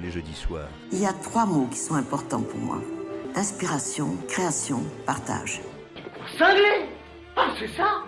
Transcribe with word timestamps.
Tous 0.00 0.06
les 0.06 0.12
jeudis 0.12 0.34
soirs. 0.34 0.68
Il 0.92 1.00
y 1.00 1.06
a 1.06 1.12
trois 1.12 1.44
mots 1.44 1.66
qui 1.70 1.76
sont 1.76 1.94
importants 1.94 2.40
pour 2.40 2.58
moi. 2.58 2.80
Inspiration, 3.34 4.16
création, 4.28 4.82
partage. 5.04 5.60
Cinglé 6.38 6.88
Ah 7.36 7.48
c'est 7.58 7.68
ça 7.76 8.04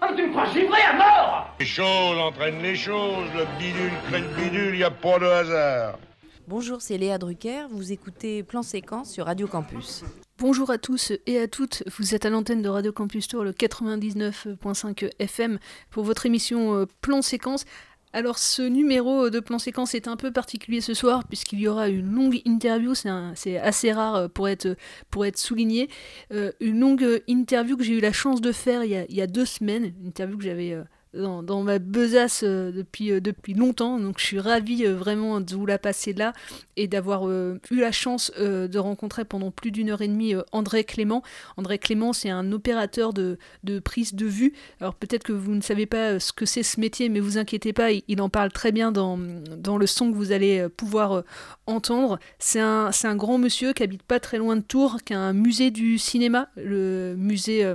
Ah 0.00 0.12
tu 0.16 0.22
me 0.22 0.30
crois 0.30 0.46
givré 0.52 0.80
à 0.82 0.92
mort 0.92 1.56
Les 1.58 1.66
choses 1.66 2.16
entraînent 2.18 2.62
les 2.62 2.76
choses, 2.76 3.28
le 3.34 3.44
bidule 3.58 3.90
crée 4.06 4.20
le 4.20 4.28
bidule, 4.36 4.76
y 4.76 4.84
a 4.84 4.90
pas 4.92 5.18
de 5.18 5.26
hasard. 5.26 5.98
Bonjour, 6.46 6.80
c'est 6.80 6.96
Léa 6.96 7.18
Drucker, 7.18 7.66
vous 7.70 7.90
écoutez 7.90 8.44
Plan 8.44 8.62
Séquence 8.62 9.10
sur 9.10 9.26
Radio 9.26 9.48
Campus. 9.48 10.04
Bonjour 10.38 10.70
à 10.70 10.78
tous 10.78 11.12
et 11.26 11.38
à 11.38 11.46
toutes, 11.46 11.84
vous 11.98 12.14
êtes 12.16 12.24
à 12.24 12.30
l'antenne 12.30 12.62
de 12.62 12.68
Radio 12.68 12.92
Campus 12.92 13.28
Tour, 13.28 13.44
le 13.44 13.52
99.5 13.52 15.10
FM, 15.20 15.58
pour 15.90 16.02
votre 16.02 16.26
émission 16.26 16.74
euh, 16.74 16.86
Plan 17.00 17.22
Séquence. 17.22 17.64
Alors 18.14 18.38
ce 18.38 18.60
numéro 18.60 19.30
de 19.30 19.40
plan 19.40 19.58
séquence 19.58 19.94
est 19.94 20.06
un 20.06 20.16
peu 20.16 20.30
particulier 20.30 20.82
ce 20.82 20.92
soir 20.92 21.24
puisqu'il 21.26 21.60
y 21.60 21.68
aura 21.68 21.88
une 21.88 22.12
longue 22.12 22.42
interview, 22.44 22.94
c'est 22.94 23.56
assez 23.56 23.92
rare 23.92 24.14
euh, 24.16 24.28
pour 24.28 24.48
être, 24.48 24.76
souligné, 25.36 25.88
euh, 26.32 26.52
une 26.60 26.78
longue 26.78 27.22
interview 27.26 27.76
que 27.76 27.84
j'ai 27.84 27.94
eu 27.94 28.00
la 28.00 28.12
chance 28.12 28.42
de 28.42 28.52
faire 28.52 28.84
il 28.84 28.90
y 28.90 28.96
a, 28.96 29.04
il 29.08 29.16
y 29.16 29.22
a 29.22 29.26
deux 29.26 29.46
semaines, 29.46 29.94
une 30.00 30.08
interview 30.08 30.36
que 30.36 30.44
j'avais... 30.44 30.72
Euh, 30.72 30.84
dans, 31.14 31.62
ma 31.62 31.78
besace 31.78 32.42
euh, 32.42 32.72
depuis, 32.72 33.12
euh, 33.12 33.20
depuis 33.20 33.54
longtemps. 33.54 33.98
Donc 33.98 34.18
je 34.18 34.24
suis 34.24 34.40
ravie 34.40 34.86
euh, 34.86 34.94
vraiment 34.94 35.40
de 35.40 35.54
vous 35.54 35.66
la 35.66 35.78
passer 35.78 36.12
là 36.12 36.32
et 36.76 36.88
d'avoir 36.88 37.28
eu 37.30 37.58
la 37.70 37.92
chance 37.92 38.32
de 38.38 38.78
rencontrer 38.78 39.24
pendant 39.24 39.50
plus 39.50 39.70
d'une 39.70 39.90
heure 39.90 40.00
et 40.00 40.08
demie 40.08 40.34
André 40.52 40.84
Clément. 40.84 41.22
André 41.58 41.78
Clément, 41.78 42.12
c'est 42.12 42.30
un 42.30 42.50
opérateur 42.52 43.12
de, 43.12 43.38
de, 43.62 43.78
prise 43.78 44.14
de 44.14 44.24
vue. 44.24 44.54
Alors 44.80 44.94
peut-être 44.94 45.22
que 45.22 45.32
vous 45.32 45.54
ne 45.54 45.60
savez 45.60 45.84
pas 45.84 46.18
ce 46.18 46.32
que 46.32 46.46
c'est 46.46 46.62
ce 46.62 46.80
métier, 46.80 47.10
mais 47.10 47.20
vous 47.20 47.36
inquiétez 47.36 47.74
pas, 47.74 47.92
il, 47.92 48.02
il, 48.08 48.22
en 48.22 48.30
parle 48.30 48.52
très 48.52 48.72
bien 48.72 48.90
dans, 48.90 49.18
dans 49.18 49.76
le 49.76 49.86
son 49.86 50.10
que 50.10 50.16
vous 50.16 50.32
allez 50.32 50.66
pouvoir 50.76 51.24
entendre. 51.66 52.18
C'est 52.38 52.60
un, 52.60 52.90
un 53.04 53.16
grand 53.16 53.36
monsieur 53.36 53.74
qui 53.74 53.82
habite 53.82 54.02
pas 54.02 54.20
très 54.20 54.38
loin 54.38 54.56
de 54.56 54.62
Tours, 54.62 55.02
qui 55.04 55.12
a 55.12 55.20
un 55.20 55.34
musée 55.34 55.70
du 55.70 55.98
cinéma, 55.98 56.48
le 56.56 57.14
musée 57.18 57.70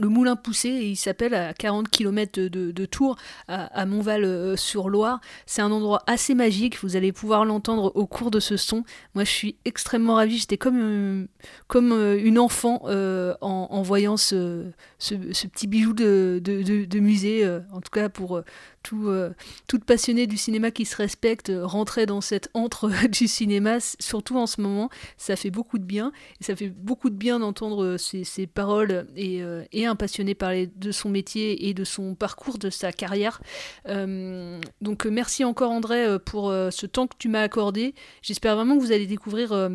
le 0.00 0.08
Moulin 0.08 0.36
Poussé, 0.36 0.68
il 0.68 0.96
s'appelle 0.96 1.34
à 1.34 1.52
40 1.52 1.88
km 1.88 2.40
de, 2.40 2.86
Tours, 2.86 3.16
à, 3.48 3.86
Montval-sur-Loire. 3.86 5.20
C'est 5.46 5.62
un 5.62 5.70
endroit 5.70 6.02
assez 6.06 6.34
magique, 6.34 6.80
vous 6.82 6.96
allez 6.96 7.12
pouvoir 7.12 7.44
l'entendre 7.44 7.92
au 7.94 8.06
cours 8.06 8.30
de 8.30 8.40
ce 8.40 8.56
son. 8.56 8.84
Moi, 9.14 9.24
je 9.24 9.30
suis 9.30 9.56
extrêmement 9.64 10.14
ravie, 10.14 10.38
j'étais 10.38 10.56
comme, 10.56 10.80
euh, 10.80 11.26
comme 11.68 11.92
euh, 11.92 12.18
une 12.22 12.38
enfant 12.38 12.82
euh, 12.86 13.34
en, 13.40 13.82
voyant 13.82 14.16
ce, 14.16 14.64
ce, 14.98 15.14
petit 15.14 15.66
bijou 15.66 15.92
de, 15.92 16.40
de 16.42 17.00
musée, 17.00 17.44
euh, 17.44 17.60
en 17.72 17.80
tout 17.80 17.90
cas 17.90 18.08
pour 18.08 18.36
euh, 18.36 18.44
tout, 18.82 19.08
euh, 19.08 19.30
toute 19.68 19.84
passionnée 19.84 20.26
du 20.26 20.36
cinéma 20.36 20.70
qui 20.70 20.84
se 20.84 20.96
respecte, 20.96 21.52
rentrer 21.62 22.06
dans 22.06 22.20
cet 22.20 22.50
antre 22.54 22.90
du 23.08 23.28
cinéma, 23.28 23.78
surtout 23.98 24.36
en 24.36 24.46
ce 24.46 24.60
moment, 24.60 24.90
ça 25.16 25.36
fait 25.36 25.50
beaucoup 25.50 25.78
de 25.78 25.84
bien, 25.84 26.12
et 26.40 26.44
ça 26.44 26.56
fait 26.56 26.70
beaucoup 26.70 27.10
de 27.10 27.16
bien 27.16 27.38
d'entendre 27.38 27.96
ces, 27.96 28.24
ces, 28.24 28.46
paroles 28.46 29.06
et, 29.16 29.42
et 29.72 29.86
un 29.86 29.96
passionné 29.96 30.34
parler 30.34 30.70
de 30.76 30.92
son 30.92 31.08
métier 31.08 31.68
et 31.68 31.74
de 31.74 31.84
son 31.84 32.14
parcours, 32.14 32.58
de 32.58 32.70
sa 32.70 32.92
carrière. 32.92 33.40
Euh, 33.88 34.60
donc 34.80 35.06
merci 35.06 35.44
encore 35.44 35.70
André 35.70 36.18
pour 36.24 36.50
euh, 36.50 36.70
ce 36.70 36.86
temps 36.86 37.06
que 37.06 37.16
tu 37.18 37.28
m'as 37.28 37.42
accordé. 37.42 37.94
J'espère 38.22 38.56
vraiment 38.56 38.76
que 38.76 38.82
vous 38.82 38.92
allez 38.92 39.06
découvrir 39.06 39.52
euh, 39.52 39.70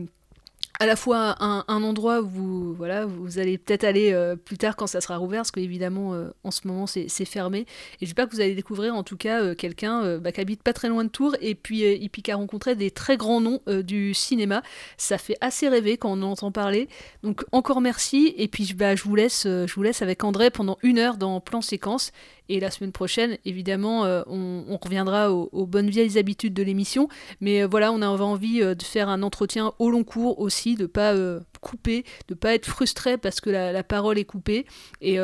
à 0.80 0.86
la 0.86 0.96
fois 0.96 1.36
un, 1.40 1.63
endroit 1.68 2.22
où 2.22 2.28
vous, 2.28 2.74
voilà, 2.74 3.06
vous 3.06 3.40
allez 3.40 3.58
peut-être 3.58 3.84
aller 3.84 4.12
euh, 4.12 4.36
plus 4.36 4.58
tard 4.58 4.75
quand 4.75 4.88
ça 4.88 5.02
sera 5.02 5.18
rouvert, 5.18 5.40
parce 5.40 5.52
qu'évidemment 5.52 6.13
euh, 6.13 6.30
en 6.44 6.52
ce 6.52 6.68
moment 6.68 6.88
c'est 6.88 7.25
fermé. 7.25 7.59
Et 7.59 8.06
j'espère 8.06 8.28
que 8.28 8.36
vous 8.36 8.41
allez 8.41 8.56
découvrir 8.56 8.96
en 8.96 9.03
tout 9.03 9.18
cas 9.18 9.41
euh, 9.41 9.56
quelqu'un 9.56 10.18
bah, 10.18 10.31
qui 10.31 10.41
habite 10.41 10.63
pas 10.63 10.74
très 10.74 10.90
loin 10.90 11.03
de 11.03 11.09
Tours 11.09 11.36
et 11.41 11.56
puis, 11.56 11.84
et 11.84 12.09
puis 12.09 12.22
qui 12.22 12.31
a 12.31 12.36
rencontré 12.36 12.75
des 12.75 12.91
très 12.91 13.18
grands 13.18 13.41
noms 13.41 13.62
du 13.68 14.13
cinéma. 14.13 14.62
Ça 14.97 15.18
fait 15.18 15.38
assez 15.41 15.69
rêver 15.69 15.97
quand 15.97 16.12
on 16.12 16.22
en 16.22 16.31
entend 16.31 16.52
parler. 16.52 16.90
Donc 17.24 17.46
encore 17.52 17.81
merci 17.81 18.34
et 18.38 18.47
puis 18.47 18.74
bah, 18.74 18.96
je, 18.96 19.03
vous 19.03 19.16
laisse, 19.16 19.44
je 19.44 19.74
vous 19.74 19.84
laisse 19.84 20.02
avec 20.02 20.24
André 20.24 20.50
pendant 20.50 20.78
une 20.84 21.00
heure 21.00 21.18
dans 21.18 21.40
Plan 21.40 21.62
Séquence. 21.62 22.12
Et 22.50 22.59
la 22.59 22.69
semaine 22.72 22.91
prochaine, 22.91 23.38
évidemment, 23.45 24.06
euh, 24.06 24.22
on, 24.28 24.78
reviendra 24.81 25.31
aux, 25.31 25.66
bonnes 25.66 25.89
vieilles 25.89 26.17
habitudes 26.17 26.53
de 26.53 26.63
l'émission. 26.63 27.07
Mais 27.41 27.63
euh, 27.63 27.67
voilà, 27.67 27.91
on 27.91 28.01
a 28.01 28.07
envie 28.07 28.61
euh, 28.61 28.75
de 28.75 28.83
faire 28.83 29.09
un 29.09 29.23
entretien 29.23 29.73
au 29.79 29.89
long 29.89 30.03
cours 30.03 30.39
aussi, 30.39 30.75
de 30.75 30.85
pas 30.85 31.16
couper, 31.61 32.06
de 32.28 32.35
pas 32.35 32.53
être 32.53 32.66
frustré 32.66 33.17
parce 33.17 33.41
que 33.41 33.50
la, 33.50 33.83
parole 33.83 34.19
est 34.19 34.25
coupée. 34.25 34.66
Et, 35.01 35.17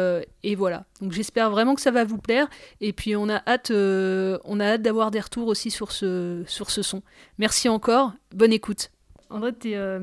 voilà. 0.56 0.86
Donc 1.02 1.12
j'espère 1.12 1.50
vraiment 1.52 1.76
que 1.76 1.82
ça 1.82 1.92
va 1.92 2.04
vous 2.04 2.18
plaire. 2.18 2.48
Et 2.80 2.94
puis 2.94 3.16
on 3.16 3.30
a 3.30 3.42
hâte, 3.48 3.72
on 3.72 4.60
a 4.60 4.66
hâte 4.66 4.82
d'avoir 4.82 5.12
des 5.12 5.20
retours 5.20 5.48
aussi 5.48 5.72
sur 5.72 5.92
ce 5.92 6.44
son. 6.48 7.04
Merci 7.38 7.70
encore. 7.70 8.14
Bonne 8.34 8.54
écoute. 8.54 8.90
André, 9.32 9.54
euh, 9.66 10.00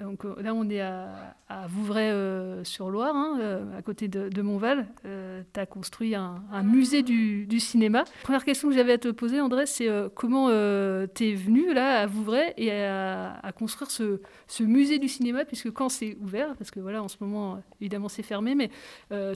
donc, 0.00 0.24
là 0.38 0.54
on 0.54 0.68
est 0.68 0.80
à, 0.80 1.34
Vouvray-sur-Loire, 1.68 3.14
euh, 3.14 3.18
hein, 3.18 3.38
euh, 3.40 3.78
à 3.78 3.82
côté 3.82 4.08
de, 4.08 4.28
de 4.28 4.42
Montval. 4.42 4.86
Euh, 5.04 5.42
tu 5.52 5.60
as 5.60 5.66
construit 5.66 6.14
un, 6.14 6.42
musée 6.62 7.02
du, 7.02 7.46
du, 7.46 7.60
cinéma. 7.60 8.04
Première 8.22 8.44
question 8.44 8.68
que 8.68 8.74
j'avais 8.74 8.94
à 8.94 8.98
te 8.98 9.08
poser, 9.08 9.40
André, 9.40 9.66
c'est 9.66 9.88
euh, 9.88 10.08
comment 10.12 10.48
tu 10.48 11.24
es 11.24 11.34
venu 11.34 11.72
là 11.72 12.00
à 12.00 12.06
Vouvray 12.06 12.54
et 12.56 12.72
à, 12.72 13.52
construire 13.56 13.90
ce, 13.90 14.62
musée 14.62 14.98
du 14.98 15.08
cinéma, 15.08 15.44
puisque 15.44 15.70
quand 15.70 15.88
c'est 15.88 16.16
ouvert, 16.20 16.54
parce 16.56 16.70
que 16.70 16.80
voilà, 16.80 17.02
en 17.02 17.08
ce 17.08 17.16
moment, 17.20 17.62
évidemment, 17.80 18.08
c'est 18.08 18.22
fermé, 18.22 18.54
mais 18.54 18.70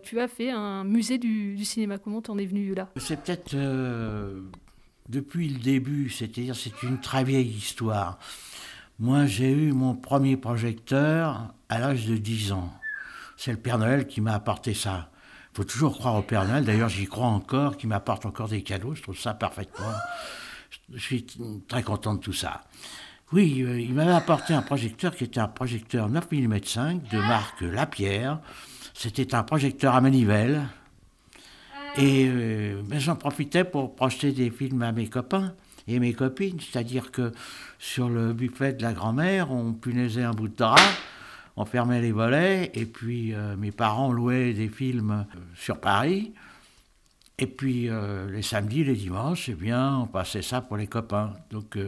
tu 0.03 0.19
as 0.19 0.29
fait 0.29 0.51
un 0.51 0.85
musée 0.85 1.19
du, 1.19 1.55
du 1.55 1.65
cinéma. 1.65 1.99
Comment 1.99 2.23
tu 2.23 2.31
en 2.31 2.39
es 2.39 2.47
venu 2.47 2.75
là? 2.75 2.89
C'est 2.97 3.23
peut-être 3.23 3.55
depuis 5.11 5.49
le 5.49 5.59
début, 5.59 6.09
c'est-à-dire 6.09 6.55
c'est 6.57 6.83
une 6.83 6.99
très 7.01 7.25
vieille 7.25 7.51
histoire. 7.51 8.19
Moi, 9.01 9.25
j'ai 9.25 9.51
eu 9.51 9.73
mon 9.73 9.95
premier 9.95 10.37
projecteur 10.37 11.55
à 11.71 11.79
l'âge 11.79 12.05
de 12.05 12.19
10 12.19 12.53
ans. 12.53 12.71
C'est 13.39 13.51
le 13.51 13.57
Père 13.57 13.79
Noël 13.79 14.07
qui 14.07 14.21
m'a 14.21 14.35
apporté 14.35 14.75
ça. 14.75 15.09
Il 15.55 15.57
faut 15.57 15.65
toujours 15.65 15.97
croire 15.97 16.17
au 16.17 16.23
Père 16.23 16.45
Noël. 16.45 16.67
D'ailleurs, 16.67 16.91
j'y 16.91 17.07
crois 17.07 17.29
encore, 17.29 17.79
qui 17.79 17.87
m'apporte 17.87 18.27
encore 18.27 18.49
des 18.49 18.63
cadeaux. 18.63 18.95
Je 18.95 19.01
trouve 19.01 19.19
ça 19.19 19.33
parfaitement. 19.33 19.95
Je 20.93 21.01
suis 21.01 21.25
très 21.67 21.83
content 21.83 22.13
de 22.13 22.21
tout 22.21 22.35
ça. 22.35 22.61
Oui, 23.33 23.63
euh, 23.63 23.81
il 23.81 23.95
m'avait 23.95 24.13
apporté 24.13 24.53
un 24.53 24.61
projecteur 24.61 25.17
qui 25.17 25.25
était 25.25 25.41
un 25.41 25.49
projecteur 25.49 26.11
9 26.11 26.31
mm 26.31 26.63
5 26.63 27.09
de 27.11 27.19
marque 27.21 27.63
Lapierre. 27.63 28.41
C'était 28.93 29.35
un 29.35 29.45
projecteur 29.45 29.95
à 29.95 30.03
manivelle. 30.03 30.67
Et 31.97 32.27
euh, 32.29 32.83
ben, 32.85 32.99
j'en 32.99 33.17
profitais 33.17 33.65
pour 33.65 33.97
projeter 33.97 34.33
des 34.33 34.51
films 34.51 34.83
à 34.83 34.93
mes 34.93 35.09
copains 35.09 35.55
et 35.89 35.99
mes 35.99 36.13
copines. 36.13 36.59
C'est-à-dire 36.61 37.11
que 37.11 37.33
sur 37.79 38.09
le 38.09 38.33
buffet 38.33 38.73
de 38.73 38.83
la 38.83 38.93
grand-mère, 38.93 39.51
on 39.51 39.73
punaisait 39.73 40.23
un 40.23 40.33
bout 40.33 40.49
de 40.49 40.57
drap, 40.57 40.77
on 41.57 41.65
fermait 41.65 42.01
les 42.01 42.13
volets, 42.13 42.71
et 42.75 42.87
puis 42.87 43.35
euh, 43.35 43.57
mes 43.57 43.73
parents 43.73 44.13
louaient 44.13 44.53
des 44.53 44.69
films 44.69 45.11
euh, 45.11 45.39
sur 45.55 45.81
Paris. 45.81 46.33
Et 47.39 47.47
puis 47.47 47.89
euh, 47.89 48.31
les 48.31 48.43
samedis, 48.43 48.85
les 48.85 48.95
dimanches, 48.95 49.49
eh 49.49 49.55
bien, 49.55 49.97
on 49.97 50.07
passait 50.07 50.43
ça 50.43 50.61
pour 50.61 50.77
les 50.77 50.87
copains. 50.87 51.33
Donc 51.51 51.79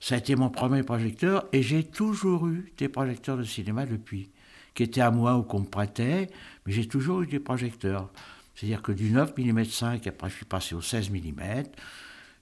ça 0.00 0.14
a 0.14 0.18
été 0.18 0.36
mon 0.36 0.50
premier 0.50 0.84
projecteur, 0.84 1.46
et 1.52 1.62
j'ai 1.62 1.82
toujours 1.82 2.46
eu 2.46 2.72
des 2.76 2.88
projecteurs 2.88 3.36
de 3.36 3.42
cinéma 3.42 3.86
depuis, 3.86 4.30
qui 4.74 4.84
étaient 4.84 5.00
à 5.00 5.10
moi 5.10 5.36
ou 5.36 5.42
qu'on 5.42 5.60
me 5.60 5.66
prêtait, 5.66 6.30
mais 6.64 6.72
j'ai 6.72 6.86
toujours 6.86 7.22
eu 7.22 7.26
des 7.26 7.40
projecteurs. 7.40 8.08
C'est-à-dire 8.54 8.82
que 8.82 8.92
du 8.92 9.10
9 9.10 9.36
mm 9.36 9.64
5, 9.64 10.06
après 10.06 10.30
je 10.30 10.36
suis 10.36 10.44
passé 10.44 10.74
au 10.74 10.80
16 10.80 11.10
mm, 11.10 11.64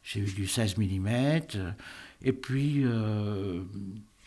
j'ai 0.02 0.20
eu 0.20 0.32
du 0.32 0.46
16 0.46 0.76
mm. 0.78 1.40
Et 2.24 2.32
puis, 2.32 2.84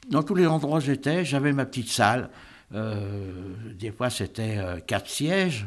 dans 0.10 0.24
tous 0.24 0.36
les 0.36 0.48
endroits 0.48 0.78
où 0.78 0.82
j'étais, 0.82 1.24
j'avais 1.26 1.54
ma 1.54 1.66
petite 1.66 1.90
salle. 1.90 2.30
des 2.72 3.92
fois, 3.92 4.10
c'était 4.10 4.60
quatre 4.86 5.10
sièges. 5.10 5.66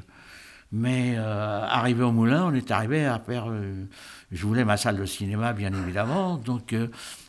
Mais 0.70 1.16
arrivé 1.16 2.02
au 2.02 2.12
moulin, 2.12 2.44
on 2.44 2.54
est 2.54 2.70
arrivé 2.70 3.06
à 3.06 3.18
faire. 3.18 3.46
je 4.30 4.46
voulais 4.46 4.64
ma 4.64 4.76
salle 4.76 4.98
de 4.98 5.06
cinéma, 5.06 5.54
bien 5.54 5.72
évidemment. 5.72 6.36
Donc, 6.36 6.74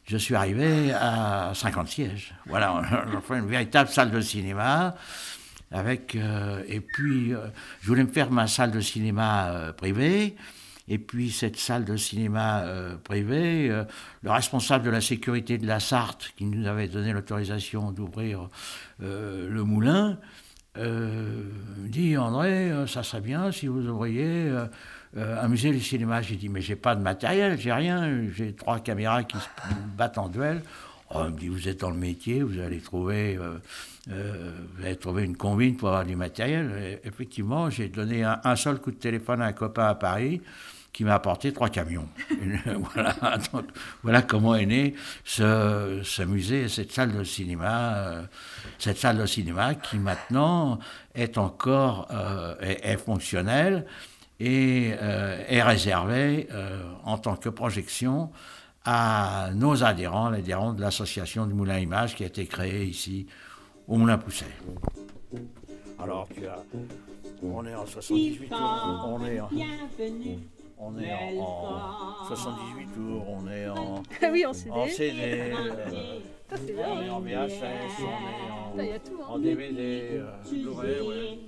je 0.09 0.17
suis 0.17 0.33
arrivé 0.33 0.91
à 0.91 1.51
50 1.53 1.87
sièges. 1.87 2.33
Voilà, 2.47 2.81
on 3.15 3.21
fait 3.21 3.37
une 3.37 3.47
véritable 3.47 3.89
salle 3.89 4.09
de 4.09 4.21
cinéma. 4.21 4.95
Avec, 5.71 6.15
euh, 6.15 6.63
et 6.67 6.79
puis, 6.79 7.33
euh, 7.33 7.47
je 7.81 7.87
voulais 7.87 8.03
me 8.03 8.11
faire 8.11 8.31
ma 8.31 8.47
salle 8.47 8.71
de 8.71 8.81
cinéma 8.81 9.49
euh, 9.49 9.71
privée. 9.71 10.35
Et 10.89 10.97
puis, 10.97 11.31
cette 11.31 11.57
salle 11.57 11.85
de 11.85 11.95
cinéma 11.95 12.65
privée, 13.03 13.69
le 14.23 14.31
responsable 14.31 14.83
de 14.83 14.89
la 14.89 15.01
sécurité 15.01 15.57
de 15.57 15.67
la 15.67 15.79
Sarthe, 15.79 16.33
qui 16.35 16.45
nous 16.45 16.67
avait 16.67 16.87
donné 16.87 17.13
l'autorisation 17.13 17.91
d'ouvrir 17.91 18.49
le 18.99 19.61
moulin, 19.63 20.17
dit 20.75 22.17
André, 22.17 22.71
ça 22.87 23.03
serait 23.03 23.21
bien 23.21 23.51
si 23.51 23.67
vous 23.67 23.87
ouvriez 23.87 24.51
un 25.15 25.47
musée 25.47 25.71
du 25.71 25.79
cinéma. 25.79 26.23
J'ai 26.23 26.37
dit, 26.37 26.49
mais 26.49 26.61
j'ai 26.61 26.75
pas 26.75 26.95
de 26.95 27.01
matériel, 27.01 27.59
j'ai 27.59 27.71
rien, 27.71 28.27
j'ai 28.35 28.53
trois 28.53 28.79
caméras 28.79 29.23
qui 29.23 29.37
se 29.37 29.47
battent 29.95 30.17
en 30.17 30.27
duel. 30.27 30.63
Oh, 31.11 31.23
il 31.25 31.33
me 31.33 31.39
dit, 31.39 31.47
vous 31.47 31.67
êtes 31.67 31.79
dans 31.79 31.89
le 31.89 31.97
métier, 31.97 32.43
vous 32.43 32.59
allez 32.59 32.79
trouver, 32.79 33.35
euh, 33.35 33.57
euh, 34.11 34.51
vous 34.75 34.85
allez 34.85 34.95
trouver 34.95 35.23
une 35.23 35.35
combine 35.35 35.75
pour 35.75 35.87
avoir 35.87 36.05
du 36.05 36.15
matériel. 36.15 36.99
effectivement, 37.03 37.71
j'ai 37.71 37.89
donné 37.89 38.23
un, 38.23 38.55
seul 38.55 38.79
coup 38.79 38.91
de 38.91 38.97
téléphone 38.97 39.41
à 39.41 39.45
un 39.45 39.53
copain 39.53 39.87
à 39.87 39.95
Paris 39.95 40.41
qui 40.93 41.03
m'a 41.03 41.15
apporté 41.15 41.53
trois 41.53 41.69
camions. 41.69 42.07
voilà, 42.93 43.15
voilà, 44.03 44.21
comment 44.21 44.55
est 44.55 44.65
né 44.65 44.95
ce, 45.23 46.01
ce, 46.03 46.23
musée, 46.23 46.67
cette 46.67 46.91
salle 46.91 47.15
de 47.15 47.23
cinéma, 47.23 47.95
euh, 47.95 48.23
cette 48.77 48.97
salle 48.97 49.17
de 49.17 49.25
cinéma 49.25 49.75
qui 49.75 49.97
maintenant 49.97 50.79
est 51.15 51.37
encore 51.37 52.07
est, 52.61 52.97
fonctionnelle 52.97 53.85
et 54.39 54.89
est 54.89 55.61
réservée 55.61 56.47
en 57.03 57.17
tant 57.17 57.35
que 57.35 57.49
projection 57.49 58.31
à 58.85 59.49
nos 59.53 59.83
adhérents, 59.83 60.29
les 60.29 60.39
adhérents 60.39 60.73
de 60.73 60.81
l'association 60.81 61.45
du 61.45 61.53
Moulin 61.53 61.79
Image 61.79 62.15
qui 62.15 62.23
a 62.23 62.27
été 62.27 62.45
créée 62.45 62.85
ici 62.85 63.27
au 63.87 63.97
Moulin 63.97 64.17
Pousset. 64.17 64.45
Alors, 66.01 66.27
tu 66.33 66.47
as, 66.47 66.63
on 67.43 67.65
est 67.65 67.75
en 67.75 67.85
78 67.85 68.49
tours, 68.49 69.05
on 69.07 69.25
est 69.25 69.39
en, 69.39 69.49
on 70.79 70.97
est 70.97 71.13
en, 71.13 72.25
78 72.27 72.87
tours, 72.93 73.25
on 73.29 73.47
est 73.49 73.67
en, 73.67 74.01
ah 74.21 74.29
oui, 74.31 74.45
en 74.45 74.53
CD, 74.53 74.71
en 74.71 74.87
CD 74.87 75.19
euh, 75.21 75.53
on 76.51 76.55
est 77.01 77.09
en 77.09 77.19
VHS, 77.19 78.01
on 78.73 78.79
est 78.79 79.01
en, 79.27 79.33
en 79.33 79.39
DVD, 79.39 80.09
euh, 80.13 80.31
Blu-ray, 80.49 81.01
ouais. 81.01 81.39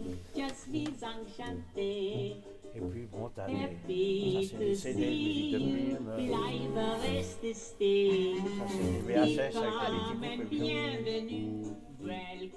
Et 2.73 2.79
puis 2.79 3.05
bon, 3.11 3.29
t'as 3.35 3.47
les, 3.47 3.53
ça 4.43 4.51
c'est 4.51 4.57
des 4.59 4.75
CD, 4.75 5.05
musique 5.05 5.51
de 5.51 5.59
film. 5.59 6.09
Ça 8.59 8.65
c'est 8.67 8.83
des 8.83 8.99
VHS 9.13 9.57
avec 9.57 10.49
bienvenue. 10.49 11.63
Ouais, 12.03 12.49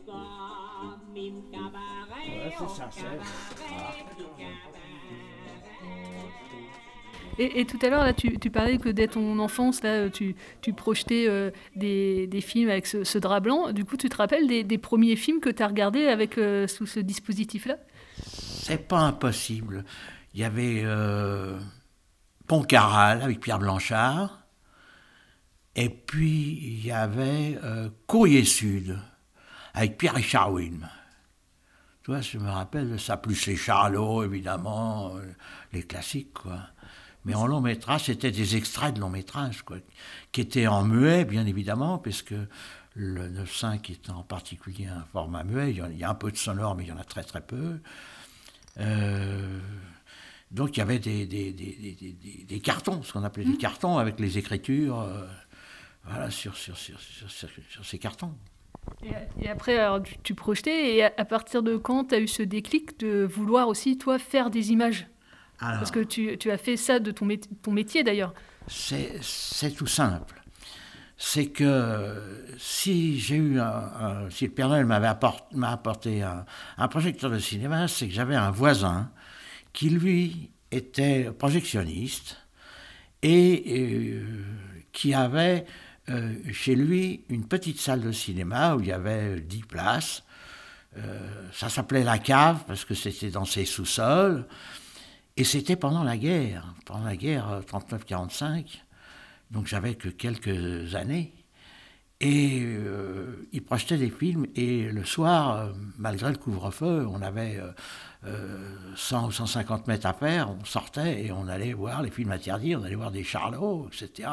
c'est 2.59 2.69
sincère. 2.69 3.23
Et, 7.38 7.64
tout 7.64 7.78
à 7.82 7.88
l'heure, 7.88 8.04
là, 8.04 8.12
tu, 8.12 8.50
parlais 8.50 8.78
que 8.78 8.88
dès 8.88 9.08
ton 9.08 9.38
enfance, 9.38 9.82
là, 9.82 10.08
tu, 10.08 10.36
tu 10.60 10.72
projetais 10.72 11.26
euh, 11.28 11.50
des, 11.75 12.40
films 12.40 12.70
avec 12.70 12.86
ce, 12.86 13.19
drap 13.19 13.40
blanc. 13.40 13.72
Du 13.72 13.84
coup, 13.84 13.96
tu 13.96 14.08
te 14.08 14.16
rappelles 14.16 14.46
des, 14.46 14.78
premiers 14.78 15.16
films 15.16 15.40
que 15.40 15.50
tu 15.50 15.62
as 15.62 15.69
regardés 15.69 16.06
avec, 16.06 16.38
euh, 16.38 16.66
sous 16.66 16.86
ce 16.86 17.00
dispositif-là? 17.00 17.76
C'est 18.16 18.88
pas 18.88 19.00
impossible. 19.00 19.84
Il 20.34 20.40
y 20.40 20.44
avait 20.44 20.82
euh, 20.84 21.58
Pontcarral 22.46 23.22
avec 23.22 23.40
Pierre 23.40 23.58
Blanchard, 23.58 24.44
et 25.76 25.88
puis 25.88 26.58
il 26.62 26.86
y 26.86 26.90
avait 26.92 27.58
euh, 27.62 27.88
Courrier 28.06 28.44
Sud 28.44 28.98
avec 29.75 29.98
Pierre-Richard 29.98 30.52
Wim. 30.52 30.88
Tu 32.02 32.10
vois, 32.10 32.20
je 32.20 32.38
me 32.38 32.50
rappelle 32.50 33.00
ça, 33.00 33.16
plus 33.16 33.46
les 33.46 33.56
Charlots, 33.56 34.25
évidemment, 34.25 35.16
euh, 35.16 35.22
les 35.72 35.82
classiques, 35.82 36.34
quoi. 36.34 36.60
Mais 37.25 37.35
en 37.35 37.47
long 37.47 37.61
métrage, 37.61 38.05
c'était 38.05 38.31
des 38.31 38.56
extraits 38.56 38.94
de 38.94 39.00
long 39.00 39.11
métrage, 39.11 39.62
quoi, 39.62 39.79
qui 40.32 40.41
étaient 40.41 40.67
en 40.67 40.85
muet, 40.85 41.25
bien 41.25 41.47
évidemment, 41.47 41.99
puisque 41.99 42.35
le 42.94 43.29
9.5 43.29 43.91
est 43.91 44.11
en 44.11 44.23
particulier 44.23 44.87
un 44.87 45.05
format 45.12 45.43
muet. 45.43 45.71
Il 45.71 45.99
y 45.99 46.05
a 46.05 46.11
un 46.11 46.15
peu 46.15 46.31
de 46.31 46.37
sonore, 46.37 46.75
mais 46.75 46.85
il 46.85 46.88
y 46.88 46.93
en 46.93 46.99
a 46.99 47.05
très 47.05 47.25
très 47.25 47.41
peu. 47.41 47.81
Euh, 48.81 49.59
donc 50.50 50.76
il 50.76 50.81
y 50.81 50.82
avait 50.82 50.99
des, 50.99 51.26
des, 51.26 51.53
des, 51.53 52.47
des 52.47 52.61
cartons, 52.61 53.03
ce 53.03 53.12
qu'on 53.12 53.25
appelait 53.25 53.44
des 53.44 53.53
mmh. 53.53 53.59
cartons 53.59 53.99
avec 53.99 54.20
les 54.20 54.38
écritures 54.38 55.00
euh, 55.00 55.27
voilà, 56.05 56.31
sur, 56.31 56.56
sur, 56.56 56.77
sur, 56.77 57.00
sur, 57.00 57.85
ces 57.85 57.99
cartons. 57.99 58.32
Et, 59.41 59.49
après, 59.49 59.79
alors, 59.79 60.03
tu, 60.23 60.35
projetais, 60.35 60.97
et 60.97 61.05
à, 61.05 61.25
partir 61.25 61.62
de 61.62 61.77
quand 61.77 62.05
tu 62.05 62.15
as 62.15 62.20
eu 62.20 62.29
ce 62.29 62.43
déclic 62.43 62.99
de 62.99 63.25
vouloir 63.25 63.69
aussi, 63.69 63.97
toi, 63.97 64.19
faire 64.19 64.50
des 64.50 64.73
images? 64.73 65.06
Parce 65.59 65.91
que 65.91 66.01
tu, 66.01 66.37
tu, 66.39 66.51
as 66.51 66.59
fait 66.59 66.77
ça 66.77 66.99
de 66.99 67.11
ton, 67.11 67.25
métier, 67.25 67.51
ton 67.62 67.73
métier 67.73 68.03
d'ailleurs. 68.05 68.35
C'est 68.67 69.71
tout 69.77 69.87
simple. 69.87 70.43
C'est 71.17 71.47
que 71.47 72.47
si 72.59 73.19
j'ai 73.21 73.37
eu 73.37 73.61
un, 73.61 74.29
si 74.31 74.47
le 74.47 74.51
Père 74.51 74.69
Noël 74.69 74.85
m'avait 74.85 75.06
apporté, 75.06 76.23
un, 76.23 76.45
un, 76.77 76.89
projecteur 76.89 77.31
de 77.31 77.39
cinéma, 77.39 77.89
c'est 77.89 78.09
que 78.09 78.15
j'avais 78.15 78.35
un 78.35 78.51
voisin 78.51 79.11
qui 79.73 79.91
lui 79.91 80.51
était 80.71 81.31
projectionniste 81.31 82.37
et 83.23 83.65
euh, 83.69 84.45
qui 84.93 85.15
avait 85.15 85.65
euh, 86.11 86.35
chez 86.53 86.75
lui 86.75 87.25
une 87.29 87.47
petite 87.47 87.81
salle 87.81 88.03
de 88.03 88.12
cinéma 88.12 88.75
où 88.75 88.81
il 88.81 88.89
y 88.89 88.93
avait 88.93 89.41
dix 89.41 89.62
places. 89.62 90.23
Euh, 90.97 91.49
ça 91.53 91.69
s'appelait 91.69 92.05
la 92.05 92.19
cave 92.19 92.65
parce 92.67 92.85
que 92.85 92.95
c'était 92.95 93.31
dans 93.31 93.47
ses 93.47 93.65
sous-sols. 93.65 94.47
Et 95.36 95.44
c'était 95.44 95.76
pendant 95.76 96.04
la 96.04 96.16
guerre, 96.16 96.75
pendant 96.84 97.04
la 97.04 97.16
guerre 97.16 97.60
39-45. 97.66 98.81
Donc 99.50 99.66
j'avais 99.66 99.94
que 99.94 100.08
quelques 100.08 100.94
années. 100.94 101.32
Et 102.20 102.62
euh, 102.62 103.48
il 103.53 103.62
projetait 103.62 103.98
des 103.98 104.10
films. 104.10 104.46
Et 104.55 104.84
le 104.91 105.05
soir, 105.05 105.74
malgré 105.98 106.31
le 106.31 106.38
couvre-feu, 106.38 107.06
on 107.10 107.20
avait 107.20 107.60
100 108.96 109.26
ou 109.26 109.32
150 109.32 109.86
mètres 109.88 110.06
à 110.06 110.14
faire, 110.14 110.50
on 110.50 110.64
sortait 110.64 111.24
et 111.24 111.32
on 111.32 111.48
allait 111.48 111.72
voir 111.72 112.03
les 112.03 112.10
films 112.10 112.32
interdits, 112.32 112.76
on 112.76 112.82
allait 112.82 112.94
voir 112.94 113.10
des 113.10 113.24
charlots, 113.24 113.88
etc. 113.93 114.29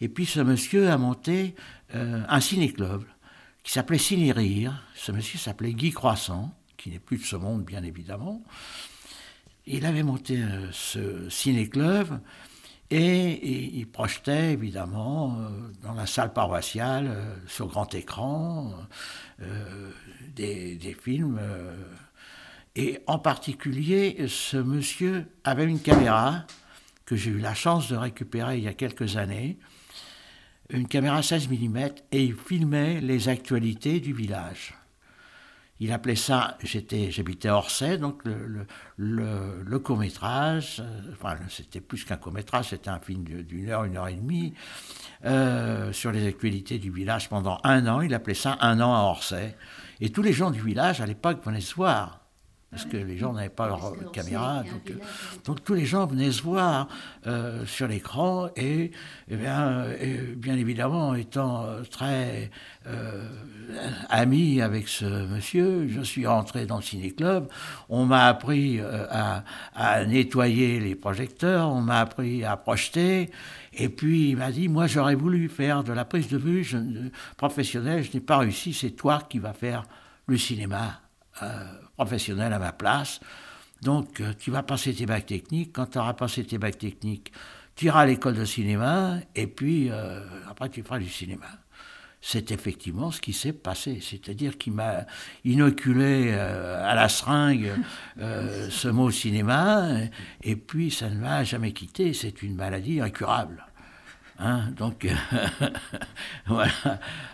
Et 0.00 0.08
puis 0.08 0.26
ce 0.26 0.40
monsieur 0.40 0.90
a 0.90 0.98
monté 0.98 1.54
euh, 1.94 2.22
un 2.28 2.40
ciné-club 2.40 3.04
qui 3.62 3.72
s'appelait 3.72 3.98
Ciné 3.98 4.32
Rire. 4.32 4.82
Ce 4.94 5.12
monsieur 5.12 5.38
s'appelait 5.38 5.72
Guy 5.72 5.92
Croissant, 5.92 6.54
qui 6.76 6.90
n'est 6.90 6.98
plus 6.98 7.18
de 7.18 7.24
ce 7.24 7.36
monde, 7.36 7.64
bien 7.64 7.82
évidemment. 7.82 8.42
Il 9.66 9.86
avait 9.86 10.02
monté 10.02 10.42
euh, 10.42 10.70
ce 10.72 11.28
ciné-club 11.30 12.20
et, 12.90 13.76
il 13.78 13.88
projetait 13.88 14.52
évidemment 14.52 15.36
euh, 15.38 15.48
dans 15.82 15.94
la 15.94 16.06
salle 16.06 16.32
paroissiale, 16.32 17.16
sur 17.46 17.68
grand 17.68 17.94
écran, 17.94 18.72
des, 20.36 20.76
des, 20.76 20.94
films 20.94 21.40
et 22.76 23.00
en 23.06 23.18
particulier, 23.18 24.26
ce 24.28 24.56
monsieur 24.56 25.26
avait 25.44 25.64
une 25.64 25.80
caméra 25.80 26.44
que 27.04 27.14
j'ai 27.14 27.30
eu 27.30 27.38
la 27.38 27.54
chance 27.54 27.88
de 27.88 27.96
récupérer 27.96 28.58
il 28.58 28.64
y 28.64 28.68
a 28.68 28.74
quelques 28.74 29.16
années, 29.16 29.58
une 30.70 30.88
caméra 30.88 31.22
16 31.22 31.48
mm, 31.48 31.78
et 32.10 32.24
il 32.24 32.34
filmait 32.34 33.00
les 33.00 33.28
actualités 33.28 34.00
du 34.00 34.12
village. 34.12 34.74
Il 35.80 35.90
appelait 35.92 36.14
ça, 36.14 36.56
j'habitais 36.62 37.48
à 37.48 37.56
Orsay, 37.56 37.98
donc 37.98 38.22
le, 38.24 38.66
le, 38.96 39.78
court-métrage, 39.80 40.80
euh, 40.80 41.12
enfin 41.12 41.36
c'était 41.48 41.80
plus 41.80 42.04
qu'un 42.04 42.16
court-métrage, 42.16 42.70
c'était 42.70 42.90
un 42.90 43.00
film 43.00 43.24
d'une 43.24 43.68
heure, 43.68 43.82
une 43.82 43.96
heure 43.96 44.06
et 44.06 44.14
demie, 44.14 44.54
euh, 45.24 45.92
sur 45.92 46.12
les 46.12 46.28
actualités 46.28 46.78
du 46.78 46.92
village 46.92 47.28
pendant 47.28 47.58
un 47.64 47.86
an. 47.88 48.02
Il 48.02 48.14
appelait 48.14 48.34
ça 48.34 48.56
un 48.60 48.80
an 48.80 48.94
à 48.94 49.00
Orsay. 49.00 49.56
Et 50.00 50.10
tous 50.10 50.22
les 50.22 50.32
gens 50.32 50.50
du 50.50 50.60
village 50.60 51.00
à 51.00 51.06
l'époque 51.06 51.44
venaient 51.44 51.60
se 51.60 51.74
voir. 51.74 52.23
Parce 52.74 52.86
que 52.86 52.96
les 52.96 53.16
gens 53.16 53.32
n'avaient 53.32 53.48
pas 53.48 53.68
leur 53.68 54.10
caméra. 54.10 54.64
Donc, 54.64 54.90
euh, 54.90 54.94
donc, 55.44 55.62
tous 55.62 55.74
les 55.74 55.86
gens 55.86 56.06
venaient 56.06 56.32
se 56.32 56.42
voir 56.42 56.88
euh, 57.28 57.64
sur 57.66 57.86
l'écran 57.86 58.48
et, 58.56 58.90
eh 59.28 59.36
bien, 59.36 59.86
bien 60.36 60.56
évidemment, 60.56 61.14
étant 61.14 61.66
euh, 61.66 61.82
très 61.84 62.50
ami 64.10 64.60
avec 64.60 64.88
ce 64.88 65.04
monsieur, 65.04 65.86
je 65.86 66.00
suis 66.00 66.26
rentré 66.26 66.66
dans 66.66 66.76
le 66.76 66.82
ciné-club. 66.82 67.48
On 67.88 68.06
m'a 68.06 68.26
appris 68.26 68.80
à, 68.80 69.44
à, 69.74 70.04
nettoyer 70.04 70.80
les 70.80 70.96
projecteurs, 70.96 71.68
on 71.68 71.80
m'a 71.80 72.00
appris 72.00 72.44
à 72.44 72.56
projeter. 72.56 73.30
Et 73.72 73.88
puis 73.88 74.30
il 74.30 74.36
m'a 74.36 74.50
dit, 74.50 74.68
moi 74.68 74.88
j'aurais 74.88 75.14
voulu 75.14 75.48
faire 75.48 75.84
de 75.84 75.92
la 75.92 76.04
prise 76.04 76.28
de 76.28 76.38
vue 76.38 76.64
je, 76.64 76.78
professionnelle, 77.36 78.02
je 78.02 78.12
n'ai 78.14 78.20
pas 78.20 78.38
réussi, 78.38 78.74
c'est 78.74 78.90
toi 78.90 79.22
qui 79.28 79.38
vas 79.38 79.52
faire 79.52 79.84
le 80.26 80.36
cinéma 80.36 81.03
professionnel 81.96 82.52
à 82.52 82.58
ma 82.58 82.72
place. 82.72 83.20
Donc, 83.84 84.20
euh, 84.20 84.32
tu 84.38 84.50
vas 84.50 84.62
passer 84.62 84.94
tes 84.94 85.04
bacs 85.04 85.26
techniques. 85.26 85.72
Quand 85.74 85.86
tu 85.86 85.98
auras 85.98 86.14
passé 86.14 86.42
tes 86.44 86.56
bacs 86.56 86.78
techniques, 86.78 87.32
tu 87.76 87.86
iras 87.86 88.00
à 88.00 88.06
l'école 88.06 88.34
de 88.34 88.44
cinéma 88.44 89.18
et 89.34 89.46
puis 89.46 89.90
euh, 89.90 90.20
après, 90.48 90.70
tu 90.70 90.82
feras 90.82 90.98
du 90.98 91.08
cinéma. 91.08 91.46
C'est 92.22 92.50
effectivement 92.50 93.10
ce 93.10 93.20
qui 93.20 93.34
s'est 93.34 93.52
passé. 93.52 93.98
C'est-à-dire 94.00 94.56
qu'il 94.56 94.72
m'a 94.72 95.04
inoculé 95.44 96.30
euh, 96.30 96.82
à 96.82 96.94
la 96.94 97.10
seringue 97.10 97.72
ce 98.16 98.88
mot 98.88 99.10
cinéma 99.10 99.88
et 100.42 100.56
puis 100.56 100.90
ça 100.90 101.10
ne 101.10 101.16
m'a 101.16 101.44
jamais 101.44 101.72
quitté. 101.72 102.14
C'est 102.14 102.42
une 102.42 102.54
maladie 102.54 103.02
incurable. 103.02 103.66
Hein 104.38 104.70
donc, 104.70 105.06
voilà. 106.46 106.72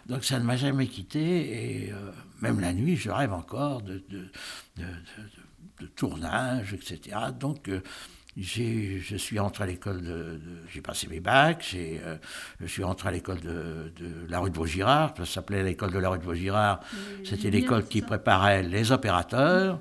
donc 0.06 0.24
ça 0.24 0.40
ne 0.40 0.44
m'a 0.44 0.56
jamais 0.56 0.88
quitté 0.88 1.86
et 1.86 1.92
même 2.42 2.60
la 2.60 2.72
nuit, 2.72 2.96
je 2.96 3.10
rêve 3.10 3.32
encore 3.32 3.82
de, 3.82 4.02
de, 4.08 5.86
tournage, 5.96 6.74
etc. 6.74 7.16
Donc, 7.38 7.68
euh, 7.68 7.80
je 8.36 9.16
suis 9.16 9.38
entré 9.38 9.64
à 9.64 9.66
l'école 9.66 10.02
de, 10.02 10.40
j'ai 10.72 10.80
passé 10.80 11.06
mes 11.08 11.20
bacs, 11.20 11.74
euh, 11.74 12.16
je 12.60 12.66
suis 12.66 12.84
entré 12.84 13.08
à 13.08 13.12
l'école 13.12 13.40
de, 13.40 13.92
la 14.28 14.38
rue 14.40 14.50
de 14.50 14.56
Vaugirard, 14.56 15.14
ça 15.16 15.24
s'appelait 15.26 15.62
l'école 15.62 15.92
de 15.92 15.98
la 15.98 16.10
rue 16.10 16.18
de 16.18 16.24
Vaugirard, 16.24 16.80
c'était 17.24 17.50
l'école 17.50 17.86
qui 17.86 18.02
préparait 18.02 18.62
les 18.62 18.92
opérateurs, 18.92 19.80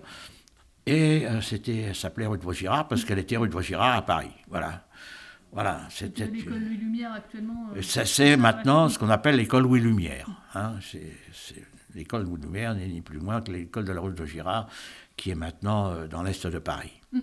et 0.86 1.28
euh, 1.28 1.42
c'était, 1.42 1.94
s'appelait 1.94 2.26
rue 2.26 2.38
de 2.38 2.44
Vaugirard 2.44 2.88
parce 2.88 3.06
qu'elle 3.06 3.20
était 3.20 3.38
rue 3.38 3.48
de 3.48 3.54
Vaugirard 3.54 3.96
à 3.96 4.02
Paris, 4.02 4.32
voilà. 4.48 4.86
Voilà, 5.52 5.82
c'était. 5.90 6.28
L'école 6.28 6.60
Louis 6.60 6.78
Lumière 6.78 7.12
actuellement. 7.14 7.70
c'est 7.82 8.38
maintenant 8.38 8.88
ce 8.88 9.00
qu'on 9.00 9.10
appelle 9.10 9.36
l'école 9.36 9.64
Louis 9.64 9.80
Lumière. 9.80 10.28
Hein, 10.54 10.74
c'est 10.80 11.66
l'école 11.96 12.30
de 12.30 12.46
Lumière 12.46 12.76
n'est 12.76 12.88
ni 12.88 13.02
plus 13.02 13.20
moins 13.20 13.42
que 13.42 13.52
l'école 13.52 13.86
de 13.86 13.92
la 13.92 14.02
rue 14.02 14.14
de 14.14 14.26
Girard, 14.26 14.68
qui 15.16 15.32
est 15.32 15.36
maintenant 15.36 15.92
euh, 15.92 16.08
dans 16.08 16.24
l'est 16.24 16.46
de 16.46 16.60
Paris. 16.60 17.02
Mm. 17.12 17.20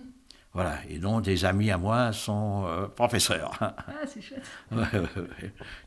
Voilà, 0.53 0.77
et 0.89 0.97
dont 0.97 1.19
des 1.19 1.45
amis 1.45 1.69
à 1.69 1.77
moi 1.77 2.13
sont 2.13 2.65
euh, 2.65 2.87
professeurs. 2.87 3.51
Ah, 3.61 3.73
c'est 4.07 4.21
chouette. 4.21 4.43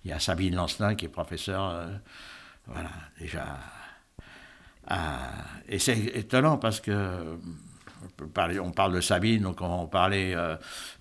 Il 0.04 0.10
y 0.10 0.12
a 0.12 0.20
Sabine 0.20 0.54
Lancelin 0.54 0.94
qui 0.94 1.06
est 1.06 1.08
professeur, 1.08 1.70
euh, 1.70 1.88
voilà, 2.66 2.90
déjà. 3.18 3.58
Ah, 4.87 5.30
et 5.68 5.78
c'est 5.78 5.99
étonnant 5.99 6.58
parce 6.58 6.80
que 6.80 7.38
on 8.62 8.70
parle 8.70 8.94
de 8.94 9.00
Sabine, 9.00 9.42
donc 9.42 9.60
on 9.60 9.68
va 9.68 9.75
en 9.75 9.87
parler 9.87 10.34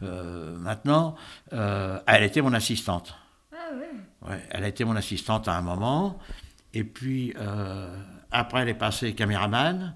maintenant. 0.01 1.15
elle 1.51 2.23
était 2.23 2.41
mon 2.41 2.53
assistante. 2.53 3.15
Ah 3.53 3.73
ouais. 3.73 4.29
ouais. 4.29 4.43
Elle 4.49 4.65
a 4.65 4.67
été 4.67 4.83
mon 4.83 4.97
assistante 4.97 5.47
à 5.47 5.55
un 5.55 5.61
moment. 5.61 6.19
Et 6.73 6.83
puis, 6.83 7.33
euh, 7.37 7.87
après, 8.31 8.61
elle 8.61 8.69
est 8.69 8.73
passée 8.73 9.13
caméraman. 9.13 9.95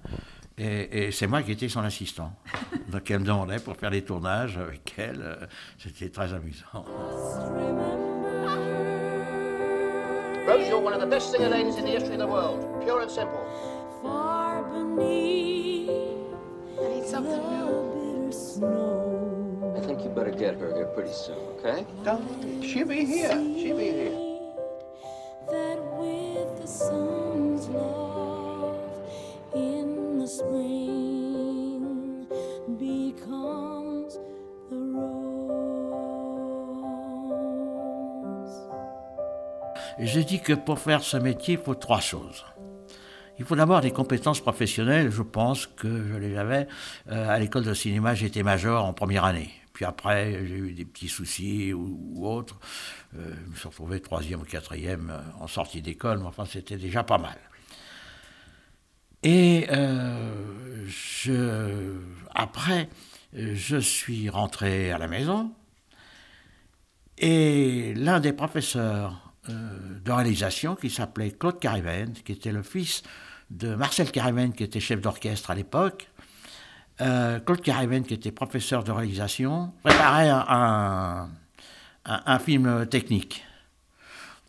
Et, 0.56 1.10
c'est 1.10 1.26
moi 1.26 1.42
qui 1.42 1.52
étais 1.52 1.68
son 1.68 1.80
assistant. 1.80 2.32
Donc 2.88 3.10
elle 3.10 3.20
me 3.20 3.24
demandait 3.24 3.58
pour 3.58 3.76
faire 3.76 3.90
les 3.90 4.02
tournages 4.02 4.56
avec 4.56 4.94
elle. 4.98 5.20
Euh, 5.20 5.46
c'était 5.78 6.10
très 6.10 6.32
amusant. 6.32 6.84
Rose, 10.46 10.68
you're 10.68 10.78
one 10.78 10.92
of 10.92 11.00
the 11.00 11.06
best 11.06 11.32
singer 11.32 11.48
ladies 11.48 11.76
in 11.78 11.84
the 11.84 11.90
history 11.90 12.14
of 12.14 12.20
the 12.20 12.26
world. 12.26 12.60
Pure 12.84 13.00
and 13.00 13.10
simple. 13.10 13.40
Far 14.02 14.62
beneath 14.64 15.88
I 16.78 16.88
need 16.88 17.06
something 17.06 17.40
new. 17.40 17.64
I 19.76 19.80
think 19.80 20.04
you 20.04 20.10
better 20.10 20.30
get 20.30 20.60
her 20.60 20.74
here 20.74 20.86
pretty 20.94 21.12
soon, 21.12 21.38
okay? 21.58 21.84
Don't. 22.04 22.62
She'll 22.62 22.86
be 22.86 23.04
here. 23.04 23.30
She'll 23.30 23.76
be 23.76 23.90
here. 23.90 24.34
Je 40.14 40.20
dis 40.20 40.40
que 40.40 40.52
pour 40.52 40.78
faire 40.78 41.02
ce 41.02 41.16
métier, 41.16 41.54
il 41.54 41.60
faut 41.60 41.74
trois 41.74 42.00
choses. 42.00 42.44
Il 43.38 43.44
faut 43.44 43.56
d'abord 43.56 43.80
des 43.80 43.90
compétences 43.90 44.40
professionnelles. 44.40 45.10
Je 45.10 45.22
pense 45.22 45.66
que 45.66 45.88
je 45.88 46.16
les 46.16 46.36
avais. 46.36 46.68
Euh, 47.10 47.28
à 47.28 47.38
l'école 47.38 47.64
de 47.64 47.74
cinéma, 47.74 48.14
j'étais 48.14 48.44
major 48.44 48.84
en 48.84 48.92
première 48.92 49.24
année. 49.24 49.50
Puis 49.74 49.84
après, 49.84 50.46
j'ai 50.46 50.56
eu 50.56 50.72
des 50.72 50.86
petits 50.86 51.08
soucis 51.08 51.74
ou, 51.74 52.26
autres. 52.26 52.58
Euh, 53.16 53.34
je 53.44 53.50
me 53.50 53.56
suis 53.56 53.68
retrouvé 53.68 54.00
troisième 54.00 54.40
ou 54.40 54.44
quatrième 54.44 55.10
euh, 55.10 55.20
en 55.40 55.46
sortie 55.46 55.82
d'école, 55.82 56.20
mais 56.20 56.26
enfin, 56.26 56.46
c'était 56.46 56.78
déjà 56.78 57.04
pas 57.04 57.18
mal. 57.18 57.36
Et 59.22 59.66
je, 60.86 61.98
après, 62.34 62.88
je 63.32 63.78
suis 63.78 64.28
rentré 64.28 64.92
à 64.92 64.98
la 64.98 65.08
maison. 65.08 65.50
Et 67.18 67.94
l'un 67.94 68.20
des 68.20 68.32
professeurs 68.32 69.32
euh, 69.48 70.00
de 70.02 70.10
réalisation 70.10 70.74
qui 70.74 70.88
s'appelait 70.88 71.30
Claude 71.30 71.60
Cariven, 71.60 72.12
qui 72.12 72.32
était 72.32 72.52
le 72.52 72.62
fils 72.62 73.02
de 73.50 73.74
Marcel 73.74 74.10
Cariven, 74.10 74.52
qui 74.52 74.64
était 74.64 74.80
chef 74.80 75.00
d'orchestre 75.00 75.50
à 75.50 75.54
l'époque. 75.54 76.08
Euh, 77.00 77.40
Claude 77.40 77.60
Cariven, 77.60 78.04
qui 78.04 78.14
était 78.14 78.30
professeur 78.30 78.84
de 78.84 78.92
réalisation, 78.92 79.72
préparait 79.82 80.28
un, 80.30 81.28
un, 82.04 82.38
film 82.38 82.86
technique. 82.86 83.44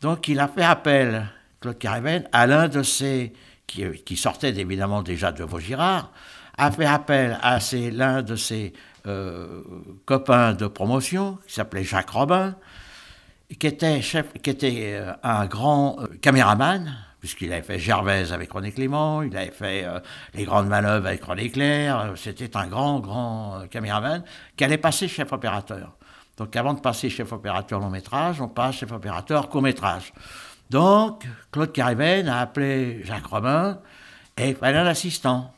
Donc 0.02 0.28
il 0.28 0.40
a 0.40 0.48
fait 0.48 0.64
appel, 0.64 1.28
Claude 1.60 1.80
Cariven, 1.80 2.28
à 2.32 2.46
l'un 2.46 2.68
de 2.68 2.84
ses, 2.84 3.34
qui, 3.66 4.16
sortait 4.16 4.56
évidemment 4.56 5.02
déjà 5.02 5.32
de 5.32 5.44
Vaugirard, 5.44 6.12
a 6.58 6.72
fait 6.72 6.86
appel 6.86 7.40
à 7.42 7.58
l'un 7.92 8.22
de 8.22 8.36
ses 8.36 8.74
euh, 9.08 9.64
copains 10.06 10.54
de 10.54 10.68
promotion, 10.68 11.40
qui 11.48 11.54
s'appelait 11.56 11.84
Jacques 11.84 12.12
Robin, 12.12 12.56
qui 13.60 13.66
était, 13.66 14.02
qui 14.02 14.50
était 14.50 14.94
euh, 14.94 15.14
un 15.24 15.48
grand 15.48 15.98
caméraman, 16.22 16.96
puisqu'il 17.26 17.52
avait 17.52 17.64
fait 17.64 17.80
Gervaise 17.80 18.32
avec 18.32 18.52
René 18.52 18.72
Clément, 18.72 19.24
il 19.24 19.36
avait 19.36 19.50
fait 19.50 19.84
euh, 19.84 20.00
les 20.36 20.44
grandes 20.44 20.68
manœuvres 20.68 21.08
avec 21.08 21.24
René 21.24 21.50
Clair, 21.50 22.14
c'était 22.16 22.56
un 22.56 22.68
grand, 22.68 23.00
grand 23.00 23.64
caméraman, 23.72 24.24
qui 24.56 24.64
allait 24.64 24.78
passer 24.78 25.08
chef 25.08 25.34
opérateur. 25.34 25.98
Donc 26.38 26.56
avant 26.56 26.76
de 26.76 26.82
passer 26.82 27.10
chef 27.10 27.34
opérateur 27.34 27.80
long 27.80 27.90
métrage, 27.90 28.42
on 28.42 28.48
passe 28.48 28.76
chef 28.76 28.92
opérateur 28.92 29.50
court 29.50 29.64
métrage. 29.64 30.14
Donc 30.70 31.26
Claude 31.52 31.72
Cariven 31.72 32.30
a 32.30 32.42
appelé 32.42 33.02
Jacques 33.04 33.26
Robin 33.26 33.80
et 34.38 34.50
il 34.50 34.58
un 34.64 34.86
assistant 34.86 35.52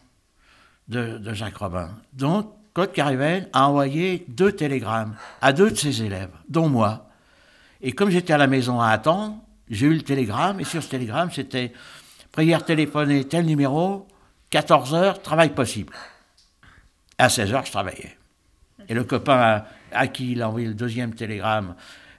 de, 0.88 1.17
de 1.17 1.33
Jacques 1.33 1.57
Robin. 1.57 1.89
Donc 2.13 2.50
Claude 2.74 2.93
Cariven 2.93 3.50
a 3.51 3.67
envoyé 3.67 4.24
deux 4.29 4.53
télégrammes 4.53 5.17
à 5.41 5.51
deux 5.51 5.71
de 5.71 5.75
ses 5.75 6.01
élèves, 6.01 6.31
dont 6.47 6.69
moi. 6.69 7.09
Et 7.81 7.91
comme 7.91 8.09
j'étais 8.09 8.31
à 8.31 8.38
la 8.38 8.47
maison 8.47 8.79
à 8.79 8.88
attendre, 8.88 9.36
j'ai 9.69 9.88
eu 9.88 9.93
le 9.93 10.01
télégramme, 10.01 10.59
et 10.59 10.63
sur 10.63 10.81
ce 10.81 10.89
télégramme, 10.89 11.31
c'était 11.31 11.74
prière 12.31 12.63
téléphonée, 12.63 13.25
tel 13.25 13.45
numéro, 13.45 14.07
14 14.50 14.93
heures, 14.93 15.21
travail 15.21 15.53
possible. 15.53 15.93
À 17.17 17.29
16 17.29 17.53
heures, 17.53 17.65
je 17.65 17.71
travaillais. 17.71 18.17
Et 18.89 18.93
le 18.93 19.03
copain 19.03 19.63
à, 19.91 20.07
qui 20.07 20.33
il 20.33 20.41
a 20.41 20.47
envoyé 20.47 20.67
le 20.67 20.74
deuxième 20.74 21.13
télégramme 21.13 21.75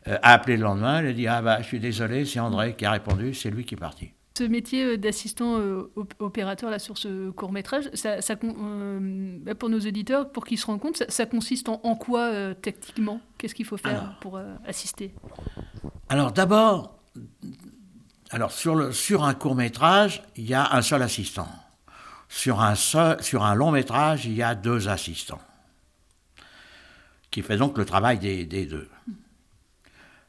euh, 0.08 0.18
a 0.22 0.32
appelé 0.34 0.56
le 0.56 0.64
lendemain, 0.64 1.02
il 1.02 1.08
a 1.08 1.12
dit 1.12 1.26
Ah 1.26 1.40
bah, 1.40 1.58
je 1.60 1.66
suis 1.66 1.80
désolé, 1.80 2.24
c'est 2.24 2.40
André 2.40 2.74
qui 2.74 2.84
a 2.84 2.90
répondu, 2.90 3.34
c'est 3.34 3.50
lui 3.50 3.64
qui 3.64 3.74
est 3.74 3.78
parti. 3.78 4.10
Ce 4.36 4.44
métier 4.44 4.84
euh, 4.84 4.96
d'assistant 4.96 5.58
euh, 5.58 5.90
opérateur 6.18 6.70
là, 6.70 6.78
sur 6.78 6.98
ce 6.98 7.30
court 7.30 7.52
métrage, 7.52 7.90
ça, 7.94 8.16
bah, 8.34 9.54
pour 9.54 9.68
nos 9.68 9.80
auditeurs, 9.80 10.30
pour 10.30 10.44
qu'ils 10.44 10.58
se 10.58 10.66
rendent 10.66 10.80
compte, 10.80 11.02
ça, 11.08 11.26
consiste 11.26 11.68
en, 11.68 11.78
quoi 11.96 12.54
tactiquement? 12.54 13.20
Qu'est-ce 13.38 13.54
qu'il 13.54 13.66
faut 13.66 13.76
faire 13.76 14.18
pour 14.20 14.40
assister? 14.66 15.14
Alors 16.08 16.32
d'abord, 16.32 16.97
alors 18.30 18.52
sur, 18.52 19.24
un 19.24 19.34
court 19.34 19.54
métrage, 19.54 20.22
il 20.36 20.44
y 20.44 20.54
a 20.54 20.74
un 20.74 20.82
seul 20.82 21.02
assistant. 21.02 21.48
Sur 22.28 22.60
un, 22.60 22.74
sur 22.74 23.44
un 23.44 23.54
long 23.54 23.70
métrage, 23.70 24.26
il 24.26 24.34
y 24.34 24.42
a 24.42 24.54
deux 24.54 24.88
assistants, 24.88 25.40
qui 27.30 27.40
fait 27.40 27.56
donc 27.56 27.78
le 27.78 27.86
travail 27.86 28.18
des, 28.18 28.66
deux. 28.66 28.88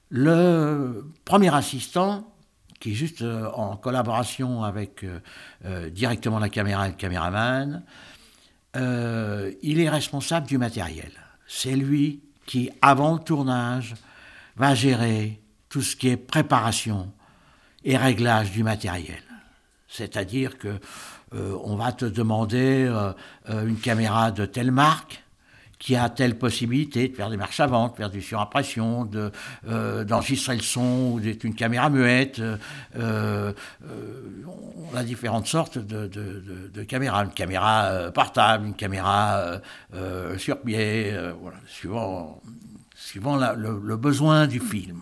Le 0.10 1.12
premier 1.26 1.54
assistant, 1.54 2.34
qui 2.80 2.92
est 2.92 2.96
juste 2.96 3.22
euh, 3.22 3.52
en 3.52 3.76
collaboration 3.76 4.64
avec 4.64 5.04
euh, 5.04 5.20
euh, 5.66 5.90
directement 5.90 6.40
la 6.40 6.48
caméra 6.48 6.88
et 6.88 6.92
le 6.92 6.96
caméraman, 6.96 7.84
il 8.76 9.80
est 9.80 9.90
responsable 9.90 10.48
du 10.48 10.58
matériel. 10.58 11.12
C'est 11.48 11.76
lui 11.76 12.22
qui, 12.46 12.70
avant 12.82 13.16
le 13.16 13.20
tournage, 13.20 13.96
va 14.56 14.74
gérer 14.74 15.42
tout 15.70 15.82
ce 15.82 15.96
qui 15.96 16.10
est 16.10 16.18
préparation 16.18 17.12
et 17.84 17.96
réglage 17.96 18.52
du 18.52 18.64
matériel. 18.64 19.22
C'est-à-dire 19.88 20.58
que 20.58 20.80
euh, 21.34 21.56
on 21.64 21.76
va 21.76 21.92
te 21.92 22.06
demander 22.06 22.86
euh, 22.88 23.12
euh, 23.50 23.68
une 23.68 23.78
caméra 23.78 24.32
de 24.32 24.46
telle 24.46 24.72
marque 24.72 25.24
qui 25.78 25.96
a 25.96 26.10
telle 26.10 26.38
possibilité 26.38 27.08
de 27.08 27.16
faire 27.16 27.30
des 27.30 27.38
marches 27.38 27.62
avant, 27.62 27.88
de 27.88 27.96
faire 27.96 28.10
du 28.10 28.22
surimpression, 28.22 29.06
de, 29.06 29.32
d'enregistrer 30.04 30.58
le 30.58 30.62
son, 30.62 31.12
ou 31.14 31.22
d'être 31.22 31.46
une 31.46 31.56
caméra 31.56 31.90
muette. 31.90 32.42
on 32.98 33.54
a 34.94 35.04
différentes 35.06 35.48
sortes 35.48 35.78
de, 35.78 36.84
caméras. 36.84 37.24
Une 37.24 37.32
caméra 37.32 38.12
portable, 38.14 38.66
une 38.66 38.74
caméra 38.74 39.62
sur 40.36 40.60
pied, 40.60 41.18
voilà, 41.42 41.60
suivant, 41.66 42.42
suivant 42.94 43.38
le, 43.38 43.96
besoin 43.96 44.48
du 44.48 44.60
film. 44.60 45.02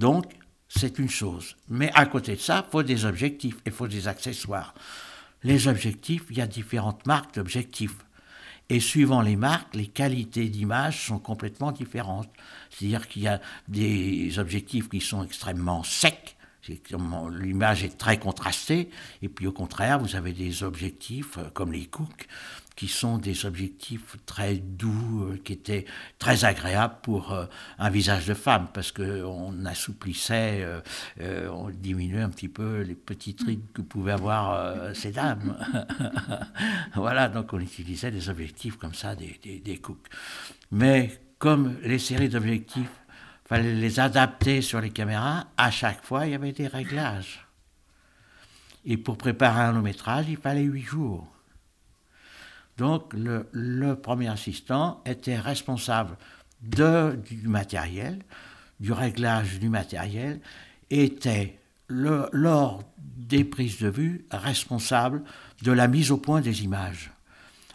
Donc, 0.00 0.32
c'est 0.66 0.98
une 0.98 1.10
chose. 1.10 1.56
Mais 1.68 1.90
à 1.94 2.06
côté 2.06 2.34
de 2.34 2.40
ça, 2.40 2.64
il 2.66 2.70
faut 2.70 2.82
des 2.82 3.04
objectifs, 3.04 3.56
il 3.66 3.72
faut 3.72 3.86
des 3.86 4.08
accessoires. 4.08 4.72
Les 5.42 5.68
objectifs, 5.68 6.24
il 6.30 6.38
y 6.38 6.40
a 6.40 6.46
différentes 6.46 7.06
marques 7.06 7.34
d'objectifs. 7.34 7.98
Et 8.70 8.80
suivant 8.80 9.20
les 9.20 9.36
marques, 9.36 9.74
les 9.74 9.88
qualités 9.88 10.48
d'image 10.48 11.06
sont 11.06 11.18
complètement 11.18 11.70
différentes. 11.70 12.30
C'est-à-dire 12.70 13.08
qu'il 13.08 13.22
y 13.22 13.28
a 13.28 13.42
des 13.68 14.38
objectifs 14.38 14.88
qui 14.88 15.02
sont 15.02 15.22
extrêmement 15.22 15.82
secs, 15.82 16.34
l'image 17.32 17.84
est 17.84 17.98
très 17.98 18.18
contrastée, 18.18 18.88
et 19.20 19.28
puis 19.28 19.46
au 19.46 19.52
contraire, 19.52 19.98
vous 19.98 20.16
avez 20.16 20.32
des 20.32 20.62
objectifs 20.62 21.36
euh, 21.38 21.50
comme 21.52 21.72
les 21.72 21.86
Cook 21.86 22.26
qui 22.80 22.88
sont 22.88 23.18
des 23.18 23.44
objectifs 23.44 24.16
très 24.24 24.54
doux, 24.56 25.24
euh, 25.24 25.38
qui 25.44 25.52
étaient 25.52 25.84
très 26.18 26.46
agréables 26.46 26.94
pour 27.02 27.30
euh, 27.30 27.44
un 27.78 27.90
visage 27.90 28.24
de 28.24 28.32
femme, 28.32 28.68
parce 28.72 28.90
qu'on 28.90 29.66
assouplissait, 29.66 30.64
euh, 31.20 31.50
on 31.52 31.68
diminuait 31.68 32.22
un 32.22 32.30
petit 32.30 32.48
peu 32.48 32.80
les 32.80 32.94
petits 32.94 33.34
trucs 33.34 33.70
que 33.74 33.82
pouvaient 33.82 34.12
avoir 34.12 34.96
ces 34.96 35.12
dames. 35.12 35.58
voilà, 36.94 37.28
donc 37.28 37.52
on 37.52 37.60
utilisait 37.60 38.10
des 38.10 38.30
objectifs 38.30 38.78
comme 38.78 38.94
ça, 38.94 39.14
des, 39.14 39.38
des, 39.42 39.60
des 39.60 39.76
cooks. 39.76 40.08
Mais 40.70 41.20
comme 41.38 41.76
les 41.82 41.98
séries 41.98 42.30
d'objectifs, 42.30 43.02
fallait 43.44 43.74
les 43.74 44.00
adapter 44.00 44.62
sur 44.62 44.80
les 44.80 44.88
caméras, 44.88 45.48
à 45.58 45.70
chaque 45.70 46.02
fois, 46.02 46.24
il 46.24 46.32
y 46.32 46.34
avait 46.34 46.52
des 46.52 46.66
réglages. 46.66 47.46
Et 48.86 48.96
pour 48.96 49.18
préparer 49.18 49.60
un 49.60 49.72
long 49.72 49.82
métrage, 49.82 50.24
il 50.30 50.38
fallait 50.38 50.62
huit 50.62 50.80
jours. 50.80 51.28
Donc 52.80 53.12
le, 53.12 53.94
premier 53.94 54.28
assistant 54.28 55.02
était 55.04 55.38
responsable 55.38 56.16
du 56.62 57.46
matériel, 57.46 58.20
du 58.80 58.92
réglage 58.92 59.60
du 59.60 59.68
matériel, 59.68 60.40
était 60.88 61.58
lors 61.88 62.82
des 62.96 63.44
prises 63.44 63.80
de 63.80 63.88
vue 63.88 64.24
responsable 64.30 65.22
de 65.62 65.72
la 65.72 65.88
mise 65.88 66.10
au 66.10 66.16
point 66.16 66.40
des 66.40 66.64
images. 66.64 67.10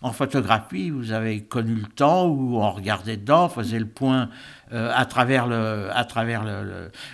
En 0.02 0.12
photographie, 0.12 0.90
vous 0.90 1.12
avez 1.12 1.44
connu 1.44 1.76
le 1.76 1.88
temps 1.88 2.26
où 2.26 2.58
on 2.58 2.72
regardait 2.72 3.18
dedans, 3.18 3.46
on 3.46 3.50
faisait 3.50 3.78
le 3.78 3.88
point 3.88 4.30
euh, 4.74 4.92
à 4.92 5.06
travers 5.06 5.46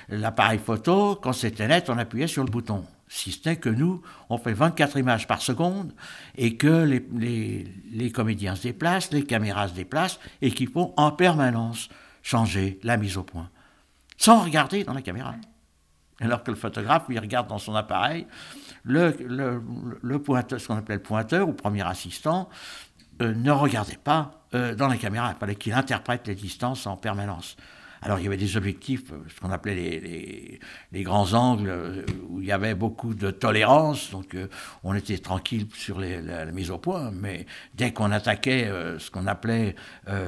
l'appareil 0.08 0.60
photo. 0.60 1.16
Quand 1.22 1.34
c'était 1.34 1.68
net, 1.68 1.90
on 1.90 1.98
appuyait 1.98 2.28
sur 2.28 2.46
le 2.46 2.50
bouton. 2.50 2.86
Si 3.14 3.34
ce 3.34 3.50
n'est 3.50 3.58
que 3.58 3.68
nous, 3.68 4.02
on 4.30 4.38
fait 4.38 4.54
24 4.54 4.98
images 4.98 5.28
par 5.28 5.42
seconde 5.42 5.94
et 6.38 6.56
que 6.56 6.86
les, 6.86 8.12
comédiens 8.14 8.56
se 8.56 8.64
déplacent, 8.64 9.12
les 9.12 9.26
caméras 9.26 9.68
se 9.68 9.74
déplacent 9.74 10.18
et 10.42 10.50
qu'il 10.52 10.70
faut 10.70 10.94
en 10.96 11.12
permanence 11.12 11.90
changer 12.24 12.80
la 12.84 12.96
mise 12.96 13.18
au 13.18 13.24
point, 13.24 13.50
sans 14.16 14.40
regarder 14.40 14.86
dans 14.86 14.94
la 14.94 15.02
caméra. 15.02 15.36
Alors 16.22 16.42
que 16.42 16.52
le 16.52 16.58
photographe, 16.58 17.04
il 17.10 17.20
regarde 17.20 17.50
dans 17.50 17.58
son 17.58 17.76
appareil, 17.76 18.28
le, 18.86 19.12
pointeur, 20.20 20.62
ce 20.62 20.68
qu'on 20.68 20.78
appelle 20.78 20.98
le 20.98 21.04
pointeur 21.04 21.50
ou 21.50 21.52
premier 21.52 21.86
assistant, 21.86 22.48
euh, 23.22 23.34
ne 23.34 23.52
regardait 23.52 24.00
pas 24.02 24.46
euh, 24.54 24.74
dans 24.74 24.88
la 24.88 24.96
caméra. 24.96 25.34
Il 25.36 25.38
fallait 25.38 25.56
qu'il 25.56 25.74
interprète 25.74 26.28
les 26.28 26.36
distances 26.36 26.88
en 26.88 26.96
permanence. 26.96 27.58
Alors 28.04 28.18
il 28.18 28.24
y 28.24 28.28
avait 28.28 28.38
des 28.38 28.58
objectifs, 28.58 29.12
euh, 29.12 29.18
ce 29.34 29.40
qu'on 29.40 29.52
appelait 29.52 30.60
les, 30.92 31.04
grands 31.04 31.34
angles, 31.34 31.70
euh, 31.70 32.06
où 32.30 32.42
il 32.42 32.48
y 32.48 32.52
avait 32.52 32.74
beaucoup 32.74 33.14
de 33.14 33.30
tolérance, 33.30 34.10
donc 34.10 34.34
euh, 34.34 34.48
on 34.84 34.96
était 34.96 35.20
tranquille 35.20 35.68
sur 35.76 36.00
la, 36.00 36.46
mise 36.46 36.72
au 36.72 36.80
point, 36.80 37.12
mais 37.12 37.46
dès 37.76 37.94
qu'on 37.94 38.12
attaquait 38.12 38.72
ce 38.98 39.12
qu'on 39.12 39.28
appelait 39.28 39.76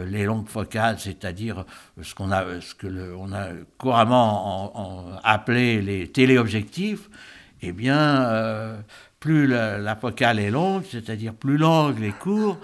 les 0.08 0.24
longues 0.26 0.48
focales, 0.48 1.00
c'est-à-dire 1.00 1.66
ce 2.02 2.14
qu'on 2.16 2.32
a, 2.32 2.62
ce 2.62 2.76
que 2.76 3.14
on 3.16 3.34
a 3.34 3.50
couramment 3.78 5.20
appelé 5.24 5.82
les 5.82 6.12
téléobjectifs, 6.12 7.10
eh 7.62 7.72
bien, 7.72 8.84
plus 9.20 9.48
la, 9.48 9.78
la, 9.78 9.96
focale 9.96 10.40
est 10.40 10.52
longue, 10.52 10.84
c'est-à-dire 10.90 11.34
plus 11.34 11.58
l'angle 11.58 12.04
est 12.04 12.18
court, 12.18 12.58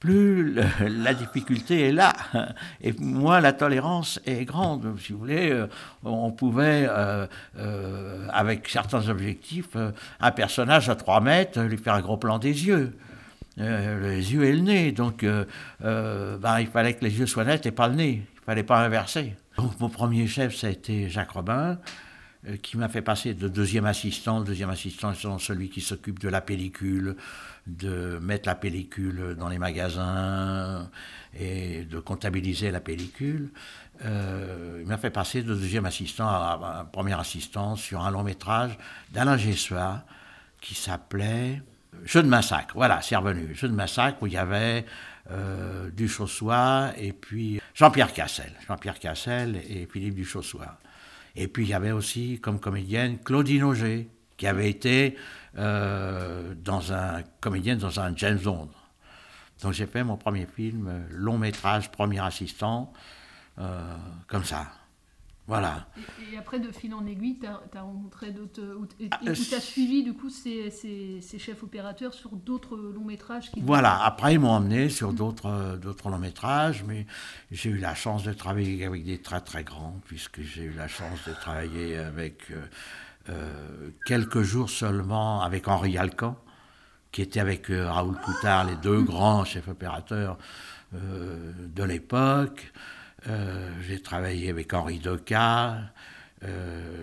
plus 0.00 0.54
la 0.80 1.14
difficulté 1.14 1.88
est 1.88 1.92
là. 1.92 2.12
Et 2.80 2.92
moins 2.92 3.40
la 3.40 3.52
tolérance 3.52 4.20
est 4.26 4.44
grande. 4.44 4.96
Si 5.00 5.12
vous 5.12 5.18
voulez, 5.18 5.50
euh, 5.50 5.66
on 6.04 6.30
pouvait, 6.30 6.86
euh, 6.88 7.26
euh, 7.58 8.26
avec 8.32 8.68
certains 8.68 9.08
objectifs, 9.08 9.76
un 10.20 10.30
personnage 10.30 10.88
à 10.88 10.94
3 10.94 11.20
mètres, 11.20 11.60
lui 11.60 11.78
faire 11.78 11.94
un 11.94 12.00
gros 12.00 12.16
plan 12.16 12.38
des 12.38 12.66
yeux. 12.66 12.96
les 13.56 14.32
yeux 14.32 14.44
et 14.44 14.52
le 14.52 14.60
nez. 14.60 14.92
Donc, 14.92 15.24
ben, 15.80 16.60
il 16.60 16.68
fallait 16.68 16.94
que 16.94 17.04
les 17.04 17.18
yeux 17.18 17.26
soient 17.26 17.44
nets 17.44 17.66
et 17.66 17.72
pas 17.72 17.88
le 17.88 17.94
nez. 17.94 18.22
Il 18.34 18.44
fallait 18.44 18.62
pas 18.62 18.78
inverser. 18.78 19.34
Donc, 19.56 19.78
mon 19.80 19.88
premier 19.88 20.28
chef, 20.28 20.54
ça 20.54 20.68
a 20.68 20.70
été 20.70 21.08
Jacques 21.08 21.32
Robin 21.32 21.78
qui 22.62 22.76
m'a 22.76 22.88
fait 22.88 23.02
passer 23.02 23.34
de 23.34 23.48
deuxième 23.48 23.84
assistant. 23.84 24.38
Le 24.38 24.44
deuxième 24.44 24.70
assistant 24.70 25.12
étant 25.12 25.38
celui 25.38 25.68
qui 25.70 25.80
s'occupe 25.80 26.20
de 26.20 26.28
la 26.28 26.40
pellicule, 26.40 27.16
de 27.68 28.18
mettre 28.20 28.48
la 28.48 28.54
pellicule 28.54 29.36
dans 29.38 29.48
les 29.48 29.58
magasins 29.58 30.90
et 31.38 31.84
de 31.84 32.00
comptabiliser 32.00 32.70
la 32.70 32.80
pellicule. 32.80 33.50
Euh, 34.04 34.78
il 34.80 34.86
m'a 34.86 34.96
fait 34.96 35.10
passer 35.10 35.42
de 35.42 35.54
deuxième 35.54 35.84
assistant 35.84 36.26
à, 36.28 36.80
un 36.80 36.84
premier 36.84 37.18
assistant 37.18 37.76
sur 37.76 38.00
un 38.00 38.10
long 38.10 38.22
métrage 38.22 38.78
d'Alain 39.12 39.36
Gessois 39.36 40.02
qui 40.60 40.74
s'appelait 40.74 41.62
Jeu 42.04 42.22
de 42.22 42.28
massacre. 42.28 42.74
Voilà, 42.74 43.02
c'est 43.02 43.16
revenu. 43.16 43.54
Jeu 43.54 43.68
de 43.68 43.74
massacre 43.74 44.22
où 44.22 44.26
il 44.26 44.32
y 44.32 44.38
avait 44.38 44.84
euh, 45.30 45.90
Duchossois 45.90 46.92
et 46.96 47.12
puis 47.12 47.60
Jean-Pierre 47.74 48.12
Cassel. 48.12 48.52
Jean-Pierre 48.66 48.98
Cassel 48.98 49.60
et 49.68 49.88
Philippe 49.90 50.14
Duchossois. 50.14 50.78
Et 51.36 51.48
puis 51.48 51.64
il 51.64 51.68
y 51.68 51.74
avait 51.74 51.92
aussi 51.92 52.40
comme 52.40 52.60
comédienne 52.60 53.18
Claudine 53.18 53.64
Auger, 53.64 54.08
qui 54.36 54.46
avait 54.46 54.70
été 54.70 55.16
euh, 55.58 56.54
dans 56.54 56.92
un 56.92 57.22
comédienne 57.40 57.78
dans 57.78 57.98
un 58.00 58.14
James 58.16 58.38
Bond. 58.38 58.70
Donc 59.62 59.72
j'ai 59.72 59.86
fait 59.86 60.04
mon 60.04 60.16
premier 60.16 60.46
film, 60.46 60.86
euh, 60.88 61.00
long 61.10 61.36
métrage, 61.36 61.90
premier 61.90 62.20
assistant, 62.20 62.92
euh, 63.58 63.96
comme 64.28 64.44
ça. 64.44 64.68
Voilà. 65.48 65.88
Et, 66.32 66.36
après, 66.36 66.60
de 66.60 66.70
fil 66.70 66.94
en 66.94 67.04
aiguille, 67.06 67.38
tu 67.40 67.46
as, 67.46 67.82
rencontré 67.82 68.30
d'autres. 68.30 68.60
Et 69.00 69.08
ah, 69.10 69.18
tu 69.32 69.54
as 69.54 69.60
suivi, 69.60 70.04
du 70.04 70.12
coup, 70.12 70.30
ces, 70.30 70.70
ces, 70.70 71.38
chefs 71.38 71.62
opérateurs 71.62 72.14
sur 72.14 72.30
d'autres 72.30 72.76
longs 72.76 73.04
métrages 73.04 73.50
qui 73.50 73.60
Voilà, 73.60 74.04
après, 74.04 74.34
ils 74.34 74.38
m'ont 74.38 74.50
emmené 74.50 74.90
sur 74.90 75.12
d'autres 75.12 75.78
d'autres 75.80 76.10
longs 76.10 76.18
métrages, 76.18 76.84
mais 76.86 77.06
j'ai 77.50 77.70
eu 77.70 77.78
la 77.78 77.94
chance 77.94 78.22
de 78.24 78.32
travailler 78.32 78.84
avec 78.84 79.04
des 79.04 79.18
très 79.18 79.40
très 79.40 79.64
grands, 79.64 79.98
puisque 80.04 80.42
j'ai 80.42 80.64
eu 80.64 80.72
la 80.72 80.86
chance 80.86 81.18
de 81.26 81.32
travailler 81.32 81.96
avec. 81.96 82.52
Euh, 83.30 83.90
quelques 84.06 84.40
jours 84.40 84.70
seulement 84.70 85.42
avec 85.42 85.68
Henri 85.68 85.98
Alcan, 85.98 86.36
qui 87.12 87.20
était 87.20 87.40
avec 87.40 87.70
euh, 87.70 87.90
Raoul 87.90 88.16
Coutard, 88.24 88.64
les 88.64 88.76
deux 88.76 89.02
grands 89.02 89.44
chefs 89.44 89.68
opérateurs 89.68 90.38
euh, 90.94 91.52
de 91.58 91.82
l'époque. 91.82 92.72
J'ai 93.86 94.00
travaillé 94.00 94.50
avec 94.50 94.72
Henri 94.72 94.98
Doca, 94.98 95.78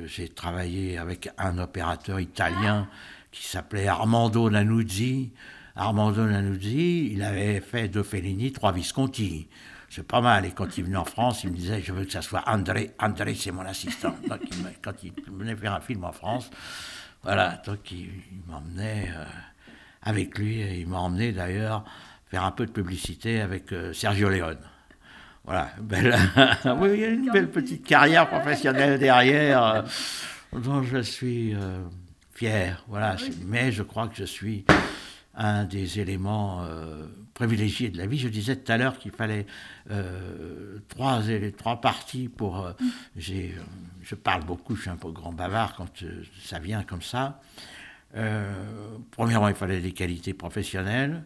j'ai 0.05 0.29
travaillé 0.29 0.97
avec 0.97 1.29
un 1.37 1.57
opérateur 1.57 2.19
italien 2.19 2.87
qui 3.31 3.43
s'appelait 3.43 3.87
Armando 3.87 4.49
Nanuzzi. 4.49 5.31
Armando 5.75 6.25
Nanuzzi, 6.25 7.11
il 7.11 7.21
avait 7.21 7.59
fait 7.59 7.89
de 7.89 8.01
Fellini 8.01 8.51
trois 8.51 8.71
Visconti 8.71 9.47
c'est 9.95 10.03
pas 10.03 10.21
mal. 10.21 10.45
Et 10.45 10.51
quand 10.51 10.77
il 10.77 10.83
venait 10.83 10.97
en 10.97 11.05
France, 11.05 11.43
il 11.43 11.51
me 11.51 11.55
disait 11.55 11.81
Je 11.81 11.93
veux 11.93 12.05
que 12.05 12.11
ça 12.11 12.21
soit 12.21 12.43
André. 12.47 12.91
André, 12.99 13.33
c'est 13.35 13.51
mon 13.51 13.65
assistant. 13.65 14.15
Donc, 14.29 14.41
quand 14.81 15.03
il 15.03 15.13
venait 15.31 15.55
faire 15.55 15.73
un 15.73 15.79
film 15.79 16.03
en 16.03 16.11
France, 16.11 16.49
voilà, 17.23 17.61
donc 17.65 17.91
il, 17.91 18.09
m'emmenait 18.47 19.09
euh, 19.15 19.23
avec 20.01 20.37
lui. 20.37 20.59
Et 20.61 20.81
il 20.81 20.87
m'a 20.87 20.99
emmené 20.99 21.31
d'ailleurs 21.31 21.85
faire 22.29 22.43
un 22.43 22.51
peu 22.51 22.65
de 22.65 22.71
publicité 22.71 23.39
avec 23.39 23.71
euh, 23.71 23.93
Sergio 23.93 24.29
Leone. 24.29 24.59
Voilà, 25.45 25.69
belle, 25.79 26.15
oui, 26.79 26.89
il 26.93 26.99
y 26.99 27.05
a 27.05 27.09
une 27.09 27.31
belle 27.31 27.51
petite 27.51 27.85
carrière 27.85 28.27
professionnelle 28.27 28.99
derrière 28.99 29.63
euh, 29.63 29.81
dont 30.53 30.81
je 30.81 31.01
suis 31.01 31.55
fier. 32.33 32.83
Voilà, 32.87 33.15
mais 33.45 33.71
je 33.71 33.83
crois 33.83 34.07
que 34.07 34.15
je 34.15 34.23
suis 34.23 34.65
un 35.35 35.65
des 35.65 35.99
éléments 35.99 36.63
euh, 36.63 37.07
privilégiés 37.33 37.89
de 37.89 37.97
la 37.97 38.07
vie. 38.07 38.17
Je 38.17 38.29
disais 38.29 38.55
tout 38.55 38.71
à 38.71 38.77
l'heure 38.77 38.97
qu'il 38.97 39.11
fallait 39.11 39.45
euh, 39.91 40.79
trois, 40.87 41.21
trois 41.57 41.81
parties 41.81 42.29
pour... 42.29 42.65
Euh, 42.65 42.71
j'ai, 43.17 43.55
je 44.01 44.15
parle 44.15 44.45
beaucoup, 44.45 44.75
je 44.75 44.81
suis 44.81 44.89
un 44.89 44.95
peu 44.95 45.11
grand 45.11 45.33
bavard 45.33 45.75
quand 45.75 46.03
ça 46.43 46.59
vient 46.59 46.83
comme 46.83 47.01
ça. 47.01 47.41
premièrement, 49.11 49.49
il 49.49 49.55
fallait 49.55 49.81
des 49.81 49.91
qualités 49.91 50.33
professionnelles. 50.33 51.23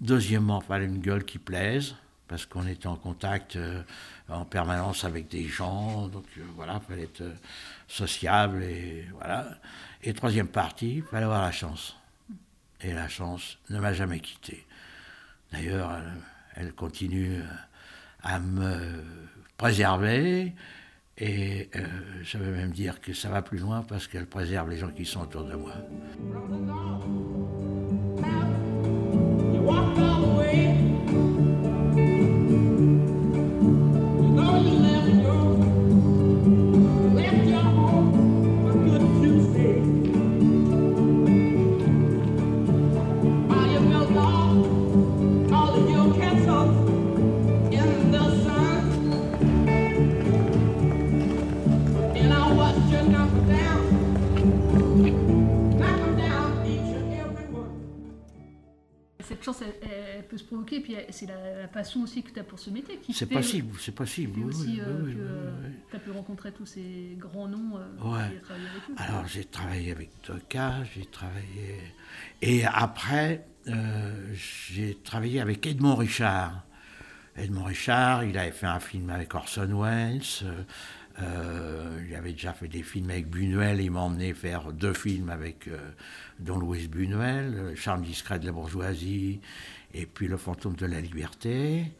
Deuxièmement, 0.00 0.62
il 0.62 0.66
fallait 0.66 0.86
une 0.86 1.00
gueule 1.00 1.24
qui 1.24 1.38
plaise, 1.38 1.96
parce 2.30 2.46
qu'on 2.46 2.66
était 2.66 2.86
en 2.86 2.96
contact 2.96 3.58
en 4.28 4.44
permanence 4.44 5.04
avec 5.04 5.28
des 5.28 5.48
gens, 5.48 6.06
donc 6.06 6.24
voilà, 6.54 6.80
il 6.80 6.88
fallait 6.88 7.02
être 7.02 7.24
sociable 7.88 8.62
et 8.62 9.04
voilà. 9.12 9.48
Et 10.02 10.14
troisième 10.14 10.46
partie, 10.46 10.96
il 10.96 11.02
fallait 11.02 11.24
avoir 11.24 11.42
la 11.42 11.50
chance 11.50 11.96
et 12.82 12.92
la 12.92 13.08
chance 13.08 13.58
ne 13.68 13.78
m'a 13.80 13.92
jamais 13.92 14.20
quitté. 14.20 14.64
D'ailleurs, 15.52 15.90
elle, 16.54 16.72
continue 16.72 17.42
à 18.22 18.38
me 18.38 19.02
préserver 19.56 20.52
et 21.18 21.68
euh, 21.74 21.86
je 22.22 22.38
vais 22.38 22.50
même 22.50 22.70
dire 22.70 23.00
que 23.00 23.12
ça 23.12 23.28
va 23.28 23.42
plus 23.42 23.58
loin 23.58 23.82
parce 23.82 24.06
qu'elle 24.06 24.26
préserve 24.26 24.70
les 24.70 24.78
gens 24.78 24.90
qui 24.90 25.04
sont 25.04 25.22
autour 25.22 25.44
de 25.44 25.54
moi. 25.54 25.74
Provoquer, 60.50 60.80
puis 60.80 60.96
c'est 61.10 61.26
la, 61.26 61.68
passion 61.68 62.02
aussi 62.02 62.22
que 62.22 62.30
tu 62.30 62.40
as 62.40 62.44
pour 62.44 62.58
ce 62.58 62.70
métier. 62.70 62.98
C'est 63.12 63.26
possible, 63.26 63.76
c'est 63.78 63.94
possible. 63.94 64.44
aussi 64.44 64.80
euh, 64.80 65.04
que 65.04 65.90
tu 65.90 65.96
as 65.96 65.98
pu 66.00 66.10
rencontrer 66.10 66.50
tous 66.52 66.66
ces 66.66 67.16
grands 67.16 67.46
noms. 67.46 67.76
Euh, 67.76 68.28
Alors 68.96 69.26
j'ai 69.26 69.44
travaillé 69.44 69.92
avec 69.92 70.10
Toka, 70.22 70.82
j'ai 70.94 71.06
travaillé. 71.06 71.78
Et 72.42 72.64
après, 72.64 73.46
euh, 73.68 74.34
j'ai 74.34 74.96
travaillé 75.04 75.40
avec 75.40 75.66
Edmond 75.66 75.96
Richard. 75.96 76.64
Edmond 77.36 77.64
Richard, 77.64 78.24
il 78.24 78.36
avait 78.36 78.50
fait 78.50 78.66
un 78.66 78.80
film 78.80 79.08
avec 79.10 79.34
Orson 79.34 79.80
Welles. 79.80 80.20
Euh, 81.22 82.02
il 82.08 82.14
avait 82.14 82.32
déjà 82.32 82.52
fait 82.52 82.68
des 82.68 82.82
films 82.82 83.10
avec 83.10 83.28
Buñuel, 83.28 83.80
il 83.80 83.90
m'a 83.90 84.00
emmené 84.00 84.32
faire 84.32 84.72
deux 84.72 84.94
films 84.94 85.28
avec 85.28 85.68
euh, 85.68 85.76
Don 86.38 86.58
Louis 86.58 86.88
Buñuel, 86.88 87.74
charme 87.76 88.02
discret 88.02 88.38
de 88.38 88.46
la 88.46 88.52
bourgeoisie 88.52 89.40
et 89.94 90.06
puis 90.06 90.28
Le 90.28 90.36
fantôme 90.36 90.74
de 90.74 90.86
la 90.86 91.00
liberté. 91.00 91.92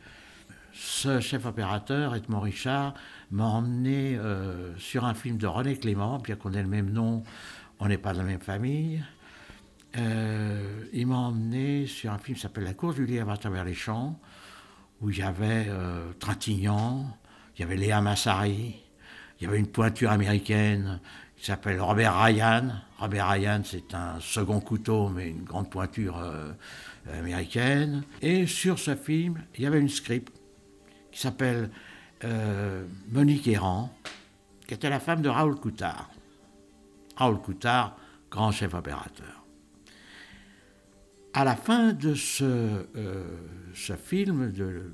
Ce 0.72 1.20
chef 1.20 1.46
opérateur, 1.46 2.14
Edmond 2.14 2.40
Richard, 2.40 2.94
m'a 3.30 3.44
emmené 3.44 4.16
euh, 4.16 4.76
sur 4.78 5.04
un 5.04 5.14
film 5.14 5.36
de 5.36 5.46
René 5.46 5.76
Clément, 5.76 6.18
bien 6.18 6.36
qu'on 6.36 6.52
ait 6.52 6.62
le 6.62 6.68
même 6.68 6.90
nom, 6.90 7.22
on 7.80 7.88
n'est 7.88 7.98
pas 7.98 8.12
de 8.12 8.18
la 8.18 8.24
même 8.24 8.40
famille. 8.40 9.02
il 9.96 11.06
m'a 11.06 11.16
emmené 11.16 11.86
sur 11.86 12.12
un 12.12 12.18
film 12.18 12.36
qui 12.36 12.42
s'appelle 12.42 12.64
La 12.64 12.74
course 12.74 12.94
du 12.94 13.06
lièvre 13.06 13.30
à 13.30 13.36
travers 13.36 13.64
les 13.64 13.74
champs, 13.74 14.20
où 15.00 15.10
il 15.10 15.18
y 15.18 15.22
avait 15.22 15.68
Trintignant, 16.20 17.16
il 17.56 17.62
y 17.62 17.64
avait 17.64 17.76
Léa 17.76 18.00
Massari, 18.00 18.76
il 19.40 19.44
y 19.44 19.46
avait 19.46 19.58
une 19.58 19.66
pointure 19.66 20.10
américaine 20.10 21.00
qui 21.36 21.46
s'appelle 21.46 21.80
Robert 21.80 22.18
Ryan. 22.22 22.68
Robert 22.98 23.28
Ryan, 23.28 23.62
c'est 23.64 23.94
un 23.94 24.20
second 24.20 24.60
couteau, 24.60 25.08
mais 25.08 25.30
une 25.30 25.44
grande 25.44 25.70
pointure 25.70 26.18
euh, 26.18 26.52
américaine. 27.12 28.02
Et 28.22 28.46
sur 28.46 28.78
ce 28.78 28.94
film, 28.94 29.42
il 29.56 29.64
y 29.64 29.66
avait 29.66 29.80
une 29.80 29.88
script 29.88 30.32
qui 31.10 31.20
s'appelle 31.20 31.70
euh, 32.24 32.84
Monique 33.10 33.48
Errand, 33.48 33.92
qui 34.66 34.74
était 34.74 34.90
la 34.90 35.00
femme 35.00 35.22
de 35.22 35.28
Raoul 35.28 35.56
Coutard. 35.56 36.10
Raoul 37.16 37.40
Coutard, 37.40 37.96
grand 38.30 38.52
chef 38.52 38.74
opérateur. 38.74 39.44
À 41.32 41.44
la 41.44 41.56
fin 41.56 41.92
de 41.92 42.14
ce, 42.14 42.44
euh, 42.44 43.24
ce 43.74 43.94
film, 43.94 44.50
de, 44.52 44.92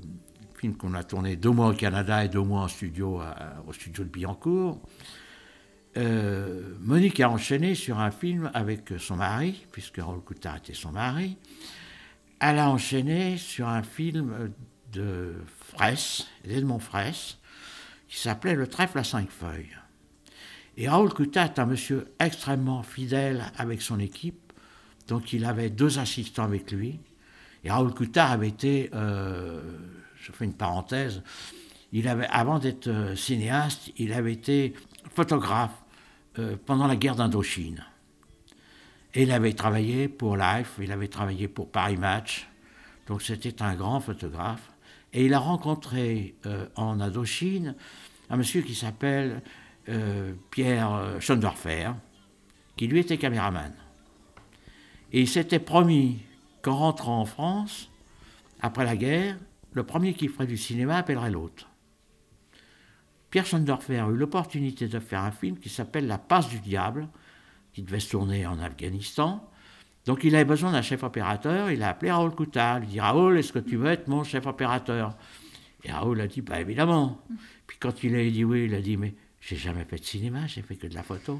film 0.55 0.75
qu'on 0.75 0.93
a 0.93 1.03
tourné 1.03 1.35
deux 1.35 1.49
mois 1.49 1.69
au 1.69 1.73
Canada 1.73 2.23
et 2.23 2.29
deux 2.29 2.41
mois 2.41 2.61
en 2.61 2.67
studio 2.67 3.21
au 3.67 3.73
studio 3.73 4.03
de 4.03 4.09
Billancourt. 4.09 4.79
Euh, 5.97 6.75
Monique 6.81 7.19
a 7.19 7.29
enchaîné 7.29 7.73
sur 7.73 7.99
un 7.99 8.11
film 8.11 8.51
avec 8.53 8.93
son 8.99 9.15
mari, 9.15 9.65
puisque 9.71 9.97
Raoul 9.97 10.21
Coutard 10.21 10.57
était 10.57 10.75
son 10.75 10.91
mari. 10.91 11.37
Elle 12.39 12.59
a 12.59 12.69
enchaîné 12.69 13.37
sur 13.37 13.67
un 13.67 13.83
film 13.83 14.51
de 14.91 15.33
Fraisse, 15.73 16.27
d'Edmond 16.45 16.79
Fraisse, 16.79 17.37
qui 18.07 18.19
s'appelait 18.19 18.55
Le 18.55 18.67
trèfle 18.67 18.99
à 18.99 19.03
cinq 19.03 19.29
feuilles. 19.29 19.75
Et 20.77 20.87
Raoul 20.87 21.13
Coutard 21.13 21.45
est 21.45 21.59
un 21.59 21.65
monsieur 21.65 22.13
extrêmement 22.19 22.83
fidèle 22.83 23.51
avec 23.57 23.81
son 23.81 23.99
équipe, 23.99 24.53
donc 25.07 25.33
il 25.33 25.45
avait 25.45 25.69
deux 25.69 25.97
assistants 25.97 26.43
avec 26.43 26.71
lui. 26.71 26.99
Et 27.63 27.71
Raoul 27.71 27.93
Coutard 27.93 28.31
avait 28.31 28.49
été 28.49 28.91
euh, 28.93 29.61
je 30.27 30.31
fais 30.31 30.45
une 30.45 30.53
parenthèse, 30.53 31.23
il 31.93 32.07
avait, 32.07 32.27
avant 32.27 32.59
d'être 32.59 32.87
euh, 32.87 33.15
cinéaste, 33.15 33.91
il 33.97 34.11
avait 34.13 34.33
été 34.33 34.73
photographe 35.15 35.83
euh, 36.37 36.57
pendant 36.65 36.85
la 36.85 36.95
guerre 36.95 37.15
d'Indochine. 37.15 37.85
Et 39.17 39.23
il 39.23 39.31
avait 39.31 39.53
travaillé 39.53 40.07
pour 40.07 40.37
Life, 40.37 40.75
il 40.79 40.91
avait 40.91 41.07
travaillé 41.07 41.47
pour 41.47 41.71
Paris 41.71 41.97
Match, 41.97 42.47
donc 43.07 43.23
c'était 43.23 43.63
un 43.63 43.73
grand 43.73 43.99
photographe. 43.99 44.69
Et 45.11 45.25
il 45.25 45.33
a 45.33 45.39
rencontré 45.39 46.35
euh, 46.45 46.67
en 46.75 46.99
Indochine 46.99 47.73
un 48.29 48.37
monsieur 48.37 48.61
qui 48.61 48.75
s'appelle 48.75 49.41
Pierre 50.51 51.15
Schondorfer, 51.19 51.93
qui 52.75 52.85
lui 52.85 52.99
était 52.99 53.17
caméraman. 53.17 53.73
Et 55.11 55.21
il 55.21 55.27
s'était 55.27 55.57
promis 55.57 56.19
qu'en 56.61 56.75
rentrant 56.75 57.19
en 57.19 57.25
France, 57.25 57.89
après 58.61 58.85
la 58.85 58.95
guerre, 58.95 59.37
le 59.71 59.83
premier 59.83 60.13
qui 60.13 60.27
ferait 60.27 60.45
du 60.45 60.57
cinéma 60.57 60.97
appellerait 60.97 61.31
l'autre. 61.31 61.67
Pierre 63.31 63.47
Schondorfer 63.47 63.97
a 63.97 64.09
eu 64.09 64.15
l'opportunité 64.15 64.87
de 64.87 64.99
faire 64.99 65.23
un 65.23 65.31
film 65.31 65.57
qui 65.57 65.69
s'appelle 65.69 66.05
La 66.05 66.19
passe 66.19 66.49
du 66.49 66.59
diable, 66.59 67.07
qui 67.77 67.83
devait 67.83 67.99
se 67.99 68.09
tourner 68.09 68.47
en 68.47 68.59
Afghanistan. 68.59 69.47
Donc 70.07 70.23
il 70.23 70.33
avait 70.33 70.45
besoin 70.45 70.71
d'un 70.71 70.81
chef 70.81 71.03
opérateur, 71.03 71.69
il 71.69 71.83
a 71.83 71.89
appelé 71.89 72.11
Raoul 72.11 72.33
Couta, 72.33 72.79
il 72.81 72.87
dit 72.87 72.99
Raoul, 72.99 73.37
est-ce 73.37 73.53
que 73.53 73.59
tu 73.59 73.75
veux 73.75 73.91
être 73.91 74.07
mon 74.07 74.23
chef 74.23 74.47
opérateur? 74.47 75.15
Et 75.83 75.91
Raoul 75.91 76.19
a 76.21 76.25
dit, 76.25 76.41
bah 76.41 76.59
évidemment. 76.59 77.21
Puis 77.67 77.77
quand 77.79 78.03
il 78.03 78.15
a 78.15 78.27
dit 78.27 78.43
oui, 78.43 78.65
il 78.65 78.73
a 78.73 78.81
dit, 78.81 78.97
mais 78.97 79.13
j'ai 79.41 79.57
jamais 79.57 79.83
fait 79.83 79.99
de 79.99 80.03
cinéma, 80.03 80.47
j'ai 80.47 80.63
fait 80.63 80.75
que 80.75 80.87
de 80.87 80.95
la 80.95 81.03
photo. 81.03 81.39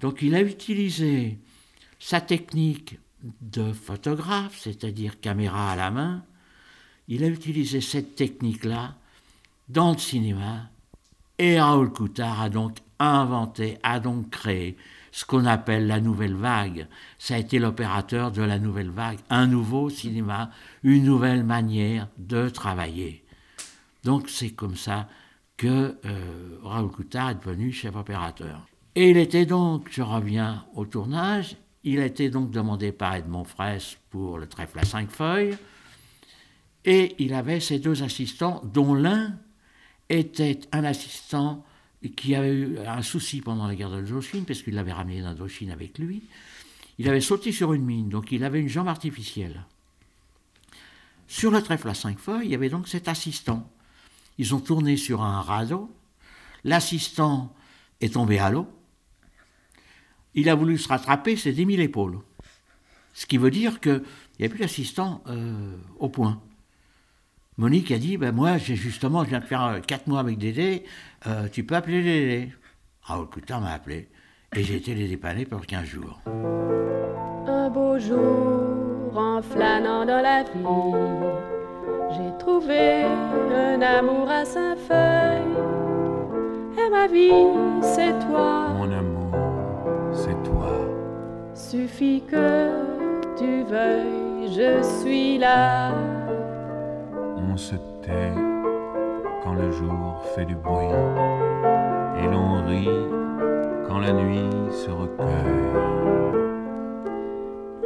Donc 0.00 0.22
il 0.22 0.34
a 0.34 0.40
utilisé 0.40 1.38
sa 2.00 2.20
technique 2.20 2.98
de 3.40 3.72
photographe, 3.72 4.58
c'est-à-dire 4.58 5.20
caméra 5.20 5.70
à 5.70 5.76
la 5.76 5.92
main, 5.92 6.24
il 7.06 7.22
a 7.22 7.28
utilisé 7.28 7.80
cette 7.80 8.16
technique-là 8.16 8.96
dans 9.68 9.92
le 9.92 9.98
cinéma 9.98 10.68
et 11.38 11.60
Raoul 11.60 11.92
Coutard 11.92 12.42
a 12.42 12.48
donc 12.48 12.78
inventé, 12.98 13.78
a 13.84 14.00
donc 14.00 14.30
créé 14.30 14.76
ce 15.18 15.24
qu'on 15.24 15.46
appelle 15.46 15.88
la 15.88 15.98
nouvelle 15.98 16.36
vague. 16.36 16.86
Ça 17.18 17.34
a 17.34 17.38
été 17.38 17.58
l'opérateur 17.58 18.30
de 18.30 18.40
la 18.40 18.60
nouvelle 18.60 18.90
vague, 18.90 19.18
un 19.30 19.48
nouveau 19.48 19.90
cinéma, 19.90 20.52
une 20.84 21.02
nouvelle 21.02 21.42
manière 21.42 22.06
de 22.18 22.48
travailler. 22.48 23.24
Donc 24.04 24.28
c'est 24.28 24.50
comme 24.50 24.76
ça 24.76 25.08
que 25.56 25.96
euh, 26.04 26.58
Raoul 26.62 26.92
Coutard 26.92 27.30
est 27.30 27.34
devenu 27.34 27.72
chef 27.72 27.96
opérateur. 27.96 28.64
Et 28.94 29.10
il 29.10 29.16
était 29.16 29.44
donc, 29.44 29.88
je 29.90 30.02
reviens 30.02 30.64
au 30.76 30.86
tournage, 30.86 31.56
il 31.82 31.98
a 31.98 32.06
été 32.06 32.30
donc 32.30 32.52
demandé 32.52 32.92
par 32.92 33.16
Edmond 33.16 33.42
Fraisse 33.42 33.98
pour 34.10 34.38
le 34.38 34.46
trèfle 34.46 34.78
à 34.78 34.84
cinq 34.84 35.10
feuilles. 35.10 35.58
Et 36.84 37.16
il 37.18 37.34
avait 37.34 37.58
ses 37.58 37.80
deux 37.80 38.04
assistants, 38.04 38.62
dont 38.72 38.94
l'un 38.94 39.34
était 40.10 40.60
un 40.70 40.84
assistant 40.84 41.64
qui 42.14 42.34
avait 42.34 42.52
eu 42.52 42.78
un 42.78 43.02
souci 43.02 43.40
pendant 43.40 43.66
la 43.66 43.74
guerre 43.74 43.90
d'Indochine, 43.90 44.44
parce 44.44 44.62
qu'il 44.62 44.74
l'avait 44.74 44.92
ramené 44.92 45.20
d'Indochine 45.20 45.70
avec 45.70 45.98
lui. 45.98 46.22
Il 46.98 47.08
avait 47.08 47.20
sauté 47.20 47.52
sur 47.52 47.72
une 47.72 47.84
mine, 47.84 48.08
donc 48.08 48.32
il 48.32 48.44
avait 48.44 48.60
une 48.60 48.68
jambe 48.68 48.88
artificielle. 48.88 49.64
Sur 51.26 51.50
le 51.50 51.62
trèfle 51.62 51.88
à 51.88 51.94
cinq 51.94 52.18
feuilles, 52.18 52.46
il 52.46 52.50
y 52.50 52.54
avait 52.54 52.70
donc 52.70 52.88
cet 52.88 53.08
assistant. 53.08 53.70
Ils 54.38 54.54
ont 54.54 54.60
tourné 54.60 54.96
sur 54.96 55.22
un 55.22 55.40
radeau. 55.40 55.90
L'assistant 56.64 57.54
est 58.00 58.14
tombé 58.14 58.38
à 58.38 58.50
l'eau. 58.50 58.66
Il 60.34 60.48
a 60.48 60.54
voulu 60.54 60.78
se 60.78 60.88
rattraper, 60.88 61.36
s'est 61.36 61.52
démis 61.52 61.76
l'épaule. 61.76 62.20
Ce 63.12 63.26
qui 63.26 63.38
veut 63.38 63.50
dire 63.50 63.80
qu'il 63.80 64.02
n'y 64.38 64.46
a 64.46 64.48
plus 64.48 64.60
d'assistant 64.60 65.22
euh, 65.26 65.76
au 65.98 66.08
point. 66.08 66.40
Monique 67.58 67.90
a 67.90 67.98
dit, 67.98 68.16
ben 68.16 68.32
moi, 68.32 68.56
j'ai 68.56 68.76
justement, 68.76 69.24
je 69.24 69.30
viens 69.30 69.40
de 69.40 69.44
faire 69.44 69.80
4 69.84 70.06
mois 70.06 70.20
avec 70.20 70.38
Dédé, 70.38 70.84
euh, 71.26 71.48
tu 71.50 71.64
peux 71.64 71.74
appeler 71.74 72.04
Dédé. 72.04 72.52
Raoul 73.02 73.26
Coutard 73.26 73.60
m'a 73.60 73.72
appelé, 73.72 74.06
et 74.54 74.62
j'ai 74.62 74.76
été 74.76 74.94
les 74.94 75.08
dépanner 75.08 75.44
pour 75.44 75.66
15 75.66 75.84
jours. 75.84 76.20
Un 77.48 77.68
beau 77.68 77.98
jour, 77.98 79.12
en 79.16 79.42
flânant 79.42 80.06
dans 80.06 80.22
la 80.22 80.44
ville, 80.44 81.32
j'ai 82.12 82.38
trouvé 82.38 83.02
un 83.02 83.82
amour 83.82 84.30
à 84.30 84.44
Saint-Feuille. 84.44 85.56
Et 86.78 86.90
ma 86.90 87.08
vie, 87.08 87.32
c'est 87.82 88.16
toi. 88.28 88.68
Mon 88.68 88.92
amour, 88.92 89.34
c'est 90.12 90.40
toi. 90.44 90.88
Suffit 91.54 92.22
que 92.30 92.70
tu 93.36 93.64
veuilles, 93.64 94.46
je 94.46 95.00
suis 95.02 95.38
là. 95.38 96.17
Se 97.58 97.74
tait 98.02 98.32
quand 99.42 99.54
le 99.54 99.72
jour 99.72 100.22
fait 100.34 100.44
du 100.44 100.54
bruit, 100.54 100.86
et 102.16 102.26
l'on 102.28 102.64
rit 102.64 102.88
quand 103.86 103.98
la 103.98 104.12
nuit 104.12 104.48
se 104.70 104.88
recueille. 104.88 105.26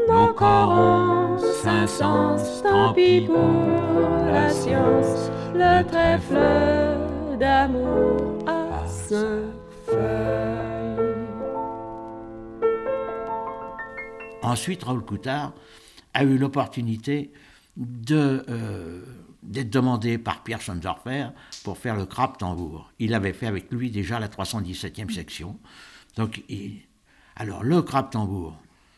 Nos 0.07 0.35
corps 0.35 0.71
ont 0.71 1.39
cinq 1.39 1.87
sens, 1.89 2.63
tant 2.63 2.93
pis 2.93 3.23
pour 3.27 4.27
la 4.31 4.51
science, 4.51 5.31
le 5.55 5.83
trèfle 5.85 7.39
d'amour 7.39 8.39
à 8.47 8.87
Saint-Feuille. 8.87 9.97
Ensuite, 14.43 14.85
Raoul 14.85 15.03
Coutard 15.03 15.55
a 16.13 16.25
eu 16.25 16.37
l'opportunité 16.37 17.33
de, 17.79 18.45
euh, 18.51 19.01
d'être 19.43 19.71
demandé 19.71 20.19
par 20.19 20.43
Pierre 20.43 20.61
Schondorfer 20.61 21.29
pour 21.65 21.79
faire 21.79 21.97
le 21.97 22.07
crabe 22.07 22.37
tambour. 22.39 22.93
Il 22.99 23.15
avait 23.15 23.33
fait 23.33 23.47
avec 23.47 23.71
lui 23.73 23.91
déjà 23.91 24.19
la 24.19 24.29
317e 24.29 25.13
section. 25.13 25.59
Donc, 26.17 26.43
il... 26.49 26.81
alors 27.37 27.63
le 27.65 27.83
crabe 27.83 28.11
tambour 28.11 28.57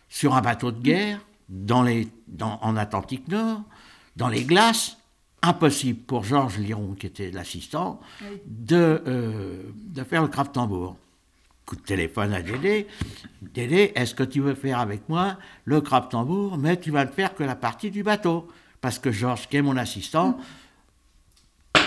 sur 0.09 0.35
un 0.35 0.42
bateau 0.42 0.70
de 0.70 0.80
guerre 0.80 1.20
dans 1.48 1.83
les, 1.83 2.09
dans, 2.28 2.59
en 2.62 2.76
Atlantique 2.76 3.28
Nord, 3.28 3.62
dans 4.16 4.28
les 4.28 4.44
glaces, 4.44 4.96
impossible 5.42 6.00
pour 6.00 6.24
Georges 6.24 6.59
Liron, 6.59 6.94
qui 6.94 7.07
était 7.07 7.30
l'assistant, 7.30 8.00
de, 8.46 9.02
euh, 9.07 9.62
de 9.74 10.04
faire 10.04 10.22
le 10.22 10.28
crabe 10.28 10.52
tambour. 10.52 10.96
Coup 11.66 11.76
de 11.76 11.83
téléphone 11.83 12.35
à 12.35 12.42
Dédé. 12.42 12.87
Dédé, 13.40 13.92
est-ce 13.94 14.14
que 14.14 14.22
tu 14.22 14.40
veux 14.40 14.54
faire 14.54 14.78
avec 14.78 15.09
moi 15.09 15.38
le 15.64 15.80
crabe 15.80 16.11
tambour, 16.11 16.59
mais 16.59 16.78
tu 16.78 16.90
vas 16.90 17.04
ne 17.07 17.11
faire 17.11 17.35
que 17.35 17.42
la 17.42 17.57
partie 17.57 17.90
du 17.90 18.02
bateau 18.02 18.48
Parce 18.85 18.99
que 18.99 19.11
Georges, 19.11 19.49
qui 19.49 19.57
est 19.57 19.62
mon 19.62 19.79
assistant, 19.79 20.38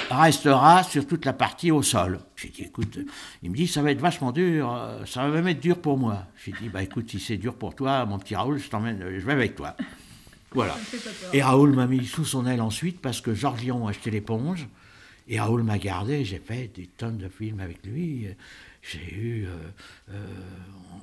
restera 0.10 0.82
sur 0.82 1.06
toute 1.06 1.26
la 1.26 1.34
partie 1.34 1.70
au 1.70 1.84
sol. 1.84 2.22
J'ai 2.36 2.50
dit, 2.50 2.64
écoute, 2.64 2.98
il 3.44 3.52
me 3.52 3.56
dit, 3.56 3.68
ça 3.68 3.84
va 3.84 3.92
être 3.92 4.02
vachement 4.02 4.32
dur, 4.32 4.74
euh, 4.74 5.06
ça 5.06 5.22
va 5.22 5.30
même 5.30 5.48
être 5.48 5.60
dur 5.60 5.80
pour 5.80 5.96
moi. 5.96 6.26
J'ai 6.44 6.54
dit, 6.54 6.70
bah 6.70 6.82
écoute, 6.82 7.08
si 7.12 7.20
c'est 7.20 7.38
dur 7.38 7.54
pour 7.54 7.76
toi, 7.76 8.04
mon 8.08 8.18
petit 8.18 8.36
Raoul, 8.36 8.58
je 8.58 8.68
t'emmène, 8.68 9.00
je 9.00 9.24
vais 9.24 9.34
avec 9.34 9.56
toi. 9.56 9.78
Voilà. 10.54 10.76
Et 11.34 11.44
Raoul 11.44 11.76
m'a 11.76 11.86
mis 11.86 12.04
sous 12.04 12.26
son 12.26 12.48
aile 12.48 12.62
ensuite 12.62 13.00
parce 13.00 13.22
que 13.22 13.36
Georges 13.36 13.62
Lyon 13.62 13.86
a 13.86 13.92
acheté 13.92 14.10
l'éponge. 14.10 14.68
Et 15.28 15.40
Raoul 15.40 15.62
m'a 15.62 15.78
gardé, 15.78 16.26
j'ai 16.26 16.40
fait 16.40 16.72
des 16.74 16.88
tonnes 16.88 17.20
de 17.20 17.30
films 17.30 17.60
avec 17.60 17.86
lui. 17.86 18.28
J'ai 18.90 19.14
eu. 19.14 19.46
Euh, 19.46 20.14
euh, 20.14 20.26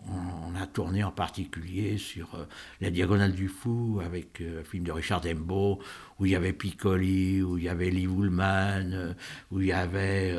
on, 0.08 0.54
a 0.54 0.66
tourné 0.66 1.02
en 1.02 1.10
particulier 1.10 1.98
sur 1.98 2.34
euh, 2.34 2.44
La 2.80 2.90
Diagonale 2.90 3.32
du 3.32 3.48
Fou, 3.48 4.00
avec 4.04 4.40
euh, 4.40 4.60
un 4.60 4.64
film 4.64 4.84
de 4.84 4.92
Richard 4.92 5.20
Dembo, 5.20 5.80
où 6.18 6.26
il 6.26 6.32
y 6.32 6.36
avait 6.36 6.52
Piccoli, 6.52 7.42
où 7.42 7.58
il 7.58 7.64
y 7.64 7.68
avait 7.68 7.90
Lee 7.90 8.06
Woolman, 8.06 8.92
euh, 8.92 9.14
où 9.50 9.60
il 9.60 9.68
y 9.68 9.72
avait 9.72 10.34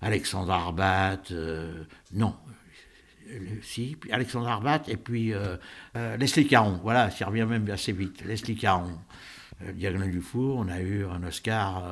Alexandre 0.00 0.52
Arbat. 0.52 1.22
non. 2.12 2.34
Si, 3.62 3.96
Alexandre 4.10 4.48
Arbat 4.48 4.82
et 4.88 4.96
puis 4.96 5.34
Leslie 5.94 6.46
Caron. 6.46 6.80
Voilà, 6.82 7.10
ça 7.10 7.26
revient 7.26 7.46
même 7.48 7.68
assez 7.70 7.92
vite. 7.92 8.24
Leslie 8.24 8.56
Caron. 8.56 8.98
Diagonale 9.74 10.10
du 10.10 10.20
Fou, 10.20 10.54
on 10.56 10.68
a 10.68 10.80
eu 10.80 11.04
un 11.04 11.22
Oscar. 11.24 11.84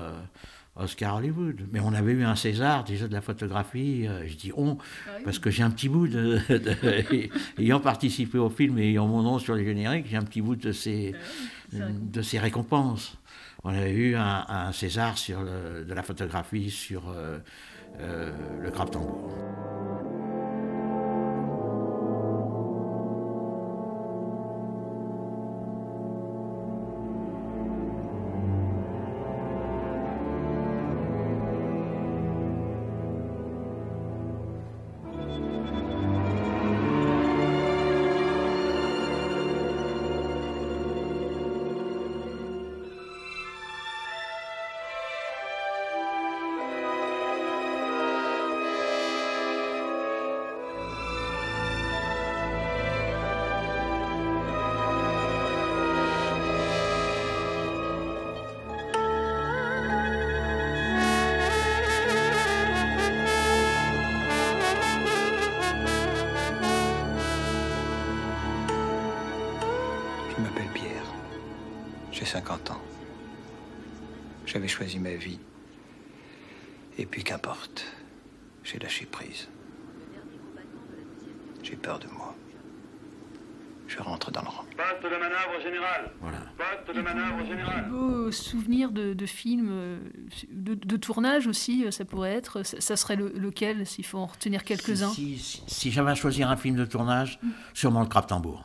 Oscar 0.77 1.17
Hollywood. 1.17 1.63
Mais 1.73 1.81
on 1.81 1.93
avait 1.93 2.13
eu 2.13 2.25
un 2.25 2.37
César 2.37 2.85
déjà 2.85 3.09
de 3.09 3.13
la 3.13 3.21
photographie. 3.21 4.07
Euh, 4.07 4.27
je 4.27 4.35
dis 4.35 4.53
on, 4.57 4.79
ah 5.07 5.11
parce 5.25 5.39
que 5.39 5.51
j'ai 5.51 5.63
un 5.63 5.71
petit 5.71 5.89
bout 5.89 6.09
de, 6.09 6.41
de, 6.49 7.29
ayant 7.59 7.81
participé 7.81 8.39
au 8.39 8.51
film 8.51 8.79
et 8.79 8.91
ayant 8.91 9.07
mon 9.07 9.23
nom 9.23 9.39
sur 9.39 9.55
les 9.55 9.65
génériques, 9.65 10.07
j'ai 10.09 10.17
un 10.17 10.23
petit 10.23 10.43
bout 10.43 10.57
de 10.57 10.73
ces, 10.73 11.15
ah 11.75 11.79
de 11.91 12.23
ces 12.23 12.39
récompenses. 12.39 13.17
On 13.65 13.71
avait 13.71 13.93
eu 13.93 14.15
un, 14.15 14.45
un 14.49 14.73
César 14.73 15.19
sur 15.19 15.43
le, 15.43 15.85
de 15.85 15.95
la 15.95 16.03
photographie 16.03 16.71
sur 16.71 17.09
euh, 17.09 17.39
euh, 18.01 18.31
le 18.63 18.71
crabe 18.71 18.91
tambour. 18.91 19.33
50 72.37 72.71
ans. 72.73 72.83
J'avais 74.45 74.69
choisi 74.69 74.99
ma 74.99 75.15
vie. 75.15 75.39
Et 76.99 77.07
puis 77.07 77.25
qu'importe. 77.25 77.87
J'ai 78.63 78.79
lâché 78.79 79.07
prise. 79.07 79.49
J'ai 81.63 81.77
peur 81.77 81.99
de 81.99 82.09
moi. 82.09 82.35
Je 83.89 83.99
rentre 84.01 84.31
dans 84.31 84.43
le 84.43 84.49
rang. 84.49 84.65
Poste 84.77 85.15
de 85.15 85.19
manœuvre 85.19 85.63
général. 85.63 86.13
Voilà. 86.21 86.41
Poste 86.59 86.95
de 86.95 87.01
manœuvre 87.01 87.47
général. 87.47 87.89
Beau 87.89 88.31
souvenir 88.31 88.91
de, 88.91 89.15
de 89.15 89.27
films, 89.27 90.01
de, 90.51 90.75
de, 90.75 90.97
tournage 90.99 91.47
aussi, 91.47 91.91
ça 91.91 92.05
pourrait 92.05 92.35
être. 92.35 92.65
Ça, 92.65 92.83
ça 92.83 92.97
serait 92.97 93.17
le, 93.17 93.31
lequel, 93.31 93.87
s'il 93.87 94.05
faut 94.05 94.19
en 94.19 94.27
retenir 94.27 94.65
quelques-uns 94.65 95.09
Si, 95.09 95.39
si, 95.39 95.63
si 95.67 95.91
j'avais 95.91 96.11
à 96.11 96.15
choisir 96.15 96.51
un 96.51 96.57
film 96.57 96.77
de 96.77 96.85
tournage, 96.85 97.41
sûrement 97.73 98.03
le 98.03 98.09
Crabe 98.09 98.27
Tambour. 98.27 98.63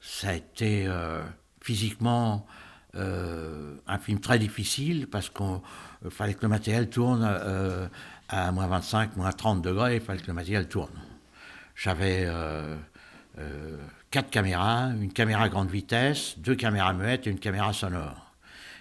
Ça 0.00 0.30
a 0.30 0.34
été 0.34 0.86
euh, 0.88 1.22
physiquement 1.62 2.46
euh, 2.94 3.74
un 3.86 3.98
film 3.98 4.20
très 4.20 4.38
difficile 4.38 5.06
parce 5.06 5.30
qu'il 5.30 5.46
euh, 5.46 6.10
fallait 6.10 6.34
que 6.34 6.42
le 6.42 6.48
matériel 6.48 6.90
tourne 6.90 7.22
euh, 7.24 7.86
à 8.28 8.52
moins 8.52 8.66
25, 8.66 9.16
moins 9.16 9.32
30 9.32 9.62
degrés, 9.62 9.96
il 9.96 10.00
fallait 10.02 10.20
que 10.20 10.26
le 10.26 10.34
matériel 10.34 10.68
tourne. 10.68 10.92
J'avais 11.74 12.24
euh, 12.26 12.76
quatre 14.10 14.28
caméras, 14.28 14.90
une 15.00 15.12
caméra 15.12 15.44
à 15.44 15.48
grande 15.48 15.70
vitesse, 15.70 16.38
deux 16.38 16.54
caméras 16.54 16.92
muettes 16.92 17.26
et 17.26 17.30
une 17.30 17.38
caméra 17.38 17.72
sonore. 17.72 18.32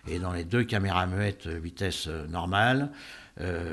Et 0.08 0.20
dans 0.20 0.34
les 0.34 0.44
deux 0.44 0.64
caméras 0.64 1.06
muettes 1.06 1.48
vitesse 1.48 2.08
normale, 2.08 2.90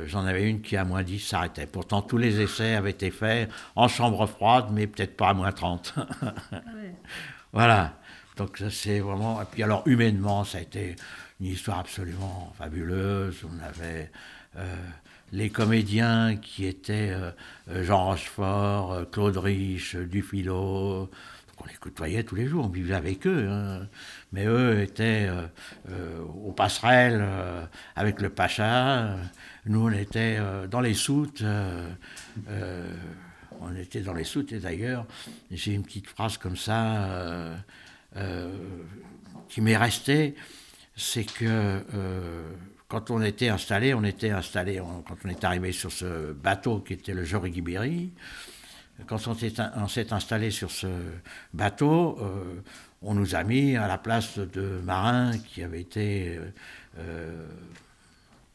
j'en 0.07 0.25
avais 0.25 0.49
une 0.49 0.61
qui 0.61 0.77
à 0.77 0.85
moins 0.85 1.03
10 1.03 1.19
s'arrêtait. 1.19 1.67
Pourtant, 1.67 2.03
tous 2.03 2.19
les 2.19 2.41
essais 2.41 2.75
avaient 2.75 2.91
été 2.91 3.11
faits 3.11 3.51
en 3.75 3.89
chambre 3.89 4.27
froide, 4.27 4.67
mais 4.71 4.87
peut-être 4.87 5.17
pas 5.17 5.31
à 5.31 5.35
moins 5.35 5.53
30. 5.53 5.95
ah 5.97 6.35
ouais. 6.53 6.95
Voilà. 7.53 7.95
Donc 8.39 8.63
c'est 8.71 9.01
vraiment. 9.01 9.43
Puis 9.51 9.63
alors 9.63 9.83
humainement, 9.87 10.45
ça 10.45 10.59
a 10.59 10.61
été 10.61 10.95
une 11.41 11.49
histoire 11.49 11.81
absolument 11.81 12.53
fabuleuse. 12.57 13.37
On 13.45 13.63
avait 13.63 14.11
euh, 14.57 14.75
les 15.33 15.51
comédiens 15.51 16.37
qui 16.37 16.65
étaient 16.65 17.11
euh, 17.11 17.33
Jean 17.85 18.07
Rochefort, 18.07 18.93
euh, 18.93 19.05
Claude 19.05 19.37
Rich, 19.37 19.97
Dufilo. 19.97 21.11
On 21.61 21.67
les 21.67 21.75
côtoyait 21.75 22.23
tous 22.23 22.37
les 22.37 22.47
jours, 22.47 22.67
on 22.67 22.69
vivait 22.69 22.95
avec 22.95 23.27
eux. 23.27 23.49
Hein. 23.51 23.89
Mais 24.33 24.47
eux 24.47 24.81
étaient 24.81 25.29
aux 26.45 26.53
passerelles 26.53 27.21
avec 27.97 28.21
le 28.21 28.31
Pacha. 28.31 29.17
Nous 29.67 29.81
on 29.81 29.91
était 29.91 30.39
dans 30.71 30.81
les 30.81 30.95
soutes 30.95 31.43
on 33.61 33.75
était 33.77 34.01
dans 34.01 34.15
les 34.15 34.25
soutes, 34.25 34.53
et 34.53 34.59
d'ailleurs, 34.59 35.07
j'ai 35.51 35.73
une 35.73 35.83
petite 35.83 36.07
phrase 36.07 36.39
comme 36.39 36.57
ça 36.57 37.05
euh, 37.05 37.57
euh, 37.57 37.57
qui 39.49 39.61
m'est 39.61 39.77
restée, 39.77 40.35
c'est 40.97 41.25
que 41.25 41.83
quand 42.89 43.11
on 43.11 43.23
était 43.23 43.49
installé, 43.49 43.95
on 43.95 44.05
était 44.05 44.31
installé, 44.31 44.83
quand 45.07 45.17
on 45.25 45.29
est 45.29 45.45
arrivé 45.45 45.73
sur 45.73 45.93
ce 45.93 46.33
bateau 46.33 46.81
qui 46.81 46.95
était 46.95 47.15
le 47.15 47.25
Jorigibiri, 47.25 48.13
quand 49.07 49.29
on 49.29 49.89
s'est 49.89 50.13
installé 50.13 50.51
sur 50.51 50.71
ce 50.71 50.89
bateau, 51.53 52.19
on 53.03 53.15
nous 53.15 53.35
a 53.37 53.45
mis 53.45 53.77
à 53.77 53.87
la 53.87 53.99
place 53.99 54.39
de 54.39 54.81
marins 54.85 55.39
qui 55.39 55.63
avaient 55.63 55.83
été 55.83 56.41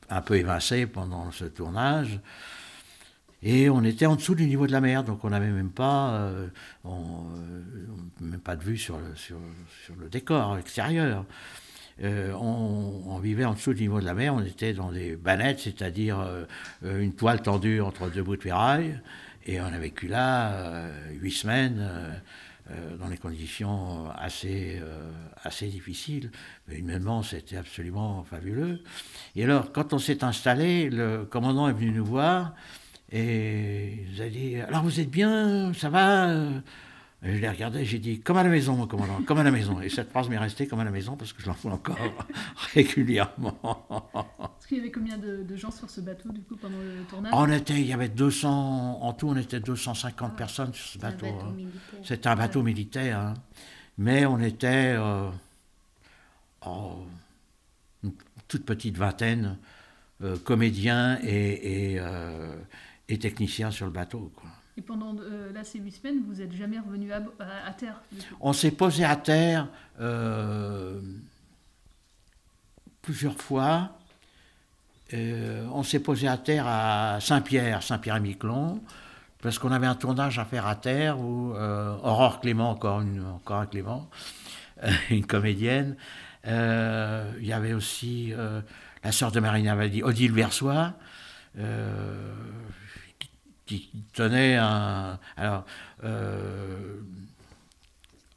un 0.10 0.22
peu 0.22 0.36
évincés 0.36 0.86
pendant 0.86 1.32
ce 1.32 1.46
tournage. 1.46 2.20
Et 3.45 3.69
on 3.69 3.84
était 3.84 4.06
en 4.06 4.15
dessous 4.15 4.36
du 4.36 4.45
niveau 4.45 4.67
de 4.67 4.71
la 4.71 4.79
mer, 4.79 5.03
donc 5.03 5.25
on 5.25 5.29
n'avait 5.32 5.49
même 5.49 5.69
pas, 5.69 6.13
euh, 6.13 6.47
euh, 6.86 6.89
même 8.21 8.39
pas 8.39 8.56
de 8.56 8.63
vue 8.63 8.77
sur 8.77 8.97
le, 8.97 9.13
sur, 9.17 9.38
sur 9.84 9.95
le 9.97 10.08
décor 10.08 10.58
extérieur. 10.58 11.25
Euh, 12.01 12.32
on, 12.34 13.19
vivait 13.19 13.43
en 13.43 13.53
dessous 13.53 13.73
du 13.73 13.84
niveau 13.84 13.99
de 13.99 14.06
la 14.06 14.13
mer, 14.13 14.34
on 14.34 14.43
était 14.43 14.73
dans 14.73 14.91
des 14.91 15.17
bannettes, 15.17 15.60
c'est-à-dire 15.60 16.25
une 16.84 17.13
toile 17.13 17.41
tendue 17.41 17.82
entre 17.82 18.10
deux 18.10 18.23
bouts 18.23 18.36
de 18.36 18.41
ferraille, 18.41 18.99
et 19.45 19.62
on 19.62 19.65
a 19.65 19.77
vécu 19.77 20.08
là 20.08 20.88
huit 21.12 21.32
semaines 21.32 22.21
dans 22.99 23.08
des 23.08 23.17
conditions 23.17 24.10
assez, 24.12 24.82
assez 25.43 25.67
difficiles. 25.67 26.32
Mais 26.67 26.79
humainement, 26.79 27.23
c'était 27.23 27.56
absolument 27.56 28.23
fabuleux. 28.23 28.82
Et 29.38 29.43
alors, 29.45 29.71
quand 29.71 29.93
on 29.93 29.99
s'est 29.99 30.23
installé, 30.25 30.89
le 30.89 31.23
commandant 31.23 31.69
est 31.69 31.73
venu 31.73 31.91
nous 31.91 32.06
voir. 32.06 32.53
Et 33.15 34.06
vous 34.12 34.21
avez 34.21 34.30
dit, 34.32 34.56
alors 34.56 34.82
vous 34.82 34.99
êtes 34.99 35.10
bien, 35.10 35.71
ça 35.73 35.89
va 35.89 36.34
Je 37.21 37.30
l'ai 37.38 37.47
regardé, 37.47 37.86
j'ai 37.86 37.99
dit, 37.99 38.19
comme 38.19 38.38
à 38.38 38.43
la 38.43 38.49
maison, 38.49 38.76
mon 38.76 38.88
commandant, 38.88 39.21
comme 39.21 39.38
à 39.38 39.43
la 39.43 39.52
maison. 39.52 39.80
Et 39.82 39.89
cette 39.89 40.10
phrase 40.10 40.30
m'est 40.30 40.38
restée 40.39 40.65
comme 40.65 40.80
à 40.80 40.84
la 40.84 40.89
maison 40.89 41.15
parce 41.15 41.32
que 41.32 41.43
je 41.43 41.47
l'en 41.47 41.54
fous 41.54 41.69
encore 41.69 41.99
régulièrement. 42.73 43.56
Est-ce 44.58 44.67
qu'il 44.67 44.78
y 44.78 44.80
avait 44.80 44.91
combien 44.91 45.19
de, 45.19 45.56
gens 45.56 45.69
sur 45.69 45.91
ce 45.91 46.02
bateau, 46.02 46.32
du 46.32 46.41
coup, 46.41 46.56
pendant 46.56 46.80
le 46.80 47.04
tournage? 47.08 47.32
On 47.36 47.52
était, 47.52 47.80
il 47.80 47.86
y 47.86 47.93
avait 47.93 48.10
200, 48.10 49.04
en 49.04 49.13
tout, 49.13 49.30
on 49.30 49.38
était 49.38 49.60
250 49.60 50.32
ah. 50.34 50.36
personnes 50.36 50.73
sur 50.73 50.86
ce 50.88 50.97
bateau. 50.97 51.28
Hein. 51.28 51.56
C'était 52.04 52.30
un 52.30 52.36
bateau 52.36 52.63
militaire. 52.63 53.19
Hein. 53.19 53.34
Mais 53.99 54.26
on 54.26 54.39
était 54.39 54.95
euh, 54.97 55.30
une 58.04 58.12
toute 58.47 58.65
petite 58.65 58.97
vingtaine, 58.97 59.58
euh, 60.23 60.36
comédiens 60.38 61.19
et, 61.21 61.91
et 61.91 61.99
euh, 61.99 62.56
et 63.10 63.20
technicien 63.20 63.72
sur 63.72 63.86
le 63.86 63.92
bateau. 63.92 64.32
Quoi. 64.36 64.50
Et 64.78 64.82
pendant 64.82 65.16
euh, 65.20 65.52
là, 65.54 65.63
ces 65.63 65.80
huit 65.80 65.92
semaines, 65.92 66.24
vous 66.28 66.36
n'êtes 66.36 66.54
jamais 66.54 66.80
revenu 66.80 67.12
à, 67.12 67.22
à, 67.66 67.74
terre 67.74 68.02
On 68.42 68.54
s'est 68.54 68.72
posé 68.72 69.04
à 69.04 69.16
terre 69.16 69.68
euh, 70.00 71.00
plusieurs 73.04 73.38
fois. 73.38 73.92
Euh, 75.13 75.68
on 75.72 75.84
s'est 75.84 76.00
posé 76.00 76.28
à 76.28 76.38
terre 76.38 76.66
à 76.68 77.20
Saint-Pierre, 77.22 77.84
Saint-Pierre-et-Miquelon, 77.84 78.82
parce 79.44 79.60
qu'on 79.60 79.72
avait 79.72 79.86
un 79.86 79.94
tournage 79.94 80.39
à 80.39 80.46
faire 80.46 80.66
à 80.66 80.76
terre 80.76 81.20
où 81.20 81.54
Aurore 81.54 82.39
Clément, 82.39 82.72
encore, 82.72 83.02
une, 83.02 83.24
encore 83.24 83.60
un 83.60 83.68
Clément, 83.68 84.10
une 85.12 85.28
comédienne. 85.28 85.98
Il 86.46 87.46
y 87.46 87.54
avait 87.54 87.74
aussi 87.74 88.34
la 89.04 89.12
sœur 89.12 89.32
de 89.32 89.39
Marina 89.39 89.76
Valdi, 89.76 90.02
Odile 90.02 90.32
Versois 90.32 90.94
qui 93.65 93.89
tenait 94.13 94.58
un. 94.58 95.19
Alors, 95.38 95.65
euh, 96.04 96.97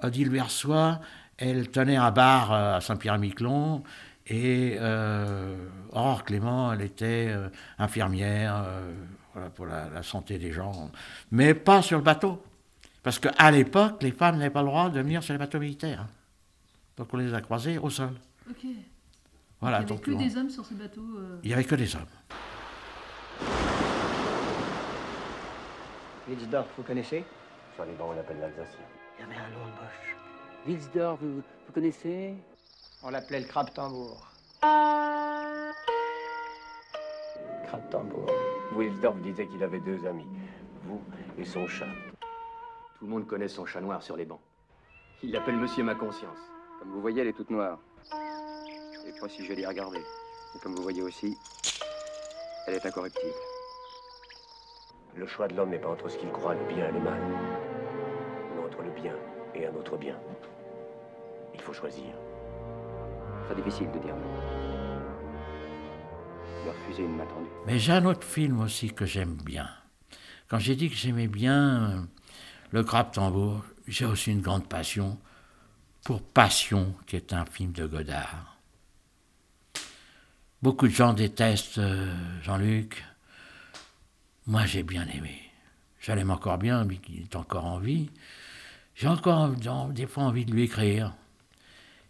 Odile 0.03 0.31
Versois, 0.31 1.01
elle 1.39 1.71
tenait 1.71 1.97
un 1.97 2.11
bar 2.11 2.53
euh, 2.53 2.77
à 2.77 2.81
Saint-Pierre-Miquelon. 2.81 3.83
Et 4.29 4.77
euh, 4.81 5.55
Aurore 5.93 6.25
Clément, 6.25 6.73
elle 6.73 6.83
était 6.83 7.29
euh, 7.29 7.49
infirmière 7.79 8.67
voilà, 9.33 9.51
pour 9.51 9.67
la, 9.67 10.03
santé 10.03 10.37
des 10.39 10.51
gens, 10.51 10.91
mais 11.31 11.55
pas 11.55 11.81
sur 11.81 11.99
le 11.99 12.03
bateau. 12.03 12.43
Parce 13.05 13.21
qu'à 13.21 13.51
l'époque, 13.53 14.03
les 14.03 14.11
femmes 14.11 14.39
n'avaient 14.39 14.51
pas 14.51 14.63
le 14.63 14.69
droit 14.69 14.91
de 14.91 15.01
venir 15.01 15.23
sur 15.23 15.33
les 15.33 15.39
bateaux 15.39 15.61
militaires. 15.61 16.07
Donc 16.97 17.09
on 17.13 17.19
les 17.19 17.35
a 17.35 17.41
croisées 17.41 17.79
au 17.79 17.89
sol. 17.89 18.15
Ok. 18.51 18.67
Voilà, 19.61 19.81
il 19.81 19.87
n'y 19.87 19.93
avait 19.93 20.01
que 20.01 20.11
des 20.11 20.37
hommes 20.37 20.51
sur 20.51 20.67
ce 20.67 20.75
bateau 20.75 21.05
Il 21.45 21.49
n'y 21.49 21.55
avait 21.55 21.65
que 21.65 21.77
des 21.77 21.95
hommes. 21.95 22.03
Wilsdorf, 26.29 26.67
vous 26.77 26.83
connaissez 26.83 27.25
Sur 27.77 27.85
les 27.85 27.93
bancs, 27.93 28.09
on 28.11 28.17
l'appelle 28.17 28.41
l'Alsacien. 28.41 28.85
Il 29.17 29.23
y 29.23 29.25
avait 29.25 29.37
un 29.37 29.49
nom 29.51 29.65
de 29.67 29.71
boche. 29.71 30.17
Wilsdorf, 30.67 31.21
vous, 31.21 31.37
vous 31.37 31.73
connaissez 31.73 32.35
On 33.05 33.11
l'appelait 33.11 33.41
le 33.41 33.47
crabe 33.47 33.73
tambour. 33.73 34.27
Crabe 37.67 37.89
tambour. 37.91 38.27
Wilsdorf 38.75 39.17
disait 39.19 39.47
qu'il 39.47 39.63
avait 39.63 39.79
deux 39.79 40.05
amis, 40.05 40.27
vous 40.83 41.01
et 41.39 41.45
son 41.45 41.69
chat. 41.69 41.87
Tout 42.99 43.05
le 43.05 43.11
monde 43.11 43.27
connaît 43.29 43.49
son 43.49 43.65
chat 43.65 43.81
noir 43.81 44.03
sur 44.03 44.17
les 44.17 44.25
bancs. 44.25 44.41
Il 45.23 45.31
l'appelle 45.31 45.57
Monsieur 45.57 45.85
Ma 45.85 45.95
Conscience. 45.95 46.39
Comme 46.81 46.91
vous 46.91 47.01
voyez, 47.01 47.23
elle 47.23 47.29
est 47.29 47.37
toute 47.37 47.51
noire. 47.51 47.79
Je 48.93 48.99
sais 48.99 49.21
pas 49.21 49.29
si 49.29 49.45
je 49.45 49.49
vais 49.49 49.55
l'y 49.55 49.67
regarder. 49.67 50.01
Et 50.01 50.59
comme 50.59 50.75
vous 50.75 50.83
voyez 50.83 51.03
aussi, 51.03 51.37
elle 52.67 52.75
est 52.75 52.85
incorruptible. 52.85 53.33
Le 55.17 55.27
choix 55.27 55.49
de 55.49 55.55
l'homme 55.55 55.71
n'est 55.71 55.79
pas 55.79 55.89
entre 55.89 56.11
ce 56.11 56.19
qu'il 56.19 56.29
croit 56.31 56.55
le 56.55 56.75
bien 56.75 56.89
et 56.89 56.93
le 56.93 57.01
mal, 57.01 57.21
mais 58.55 58.63
entre 58.63 58.83
le 58.83 58.91
bien 58.91 59.15
et 59.55 59.67
un 59.67 59.75
autre 59.75 59.97
bien. 59.97 60.15
Il 61.55 61.61
faut 61.63 61.73
choisir. 61.73 62.13
C'est 63.49 63.57
difficile 63.57 63.91
de 63.93 63.99
dire 63.99 64.15
non. 64.15 64.29
De 66.67 66.69
refuser 66.71 67.05
une 67.05 67.17
main 67.17 67.25
tendue. 67.25 67.49
Mais 67.67 67.79
j'ai 67.79 67.93
un 67.93 68.05
autre 68.05 68.27
film 68.27 68.61
aussi 68.61 68.93
que 68.93 69.07
j'aime 69.07 69.37
bien. 69.43 69.71
Quand 70.49 70.59
j'ai 70.59 70.77
dit 70.77 70.91
que 70.91 70.97
j'aimais 70.97 71.29
bien 71.29 71.91
euh, 71.91 72.01
Le 72.71 72.85
Crabe 72.85 73.11
Tambour, 73.11 73.65
j'ai 73.89 74.05
aussi 74.05 74.33
une 74.33 74.43
grande 74.43 74.69
passion 74.69 75.19
pour 76.05 76.21
Passion, 76.21 76.95
qui 77.07 77.17
est 77.17 77.33
un 77.33 77.47
film 77.47 77.73
de 77.73 77.87
Godard. 77.87 78.59
Beaucoup 80.61 80.89
de 80.89 80.93
gens 80.93 81.15
détestent 81.15 81.79
euh, 81.79 82.15
Jean-Luc. 82.43 83.03
Moi, 84.47 84.65
j'ai 84.65 84.85
bien 84.85 85.07
aimé. 85.09 85.41
Je 85.99 86.13
l'aime 86.13 86.31
encore 86.31 86.59
bien, 86.59 86.85
mais 86.85 86.97
qu'il 86.99 87.23
est 87.23 87.37
encore 87.37 87.65
en 87.65 87.79
vie. 87.79 88.11
J'ai 88.95 89.09
encore 89.09 89.51
des 89.91 90.07
fois 90.07 90.25
envie 90.25 90.45
de 90.45 90.53
lui 90.53 90.65
écrire. 90.65 91.13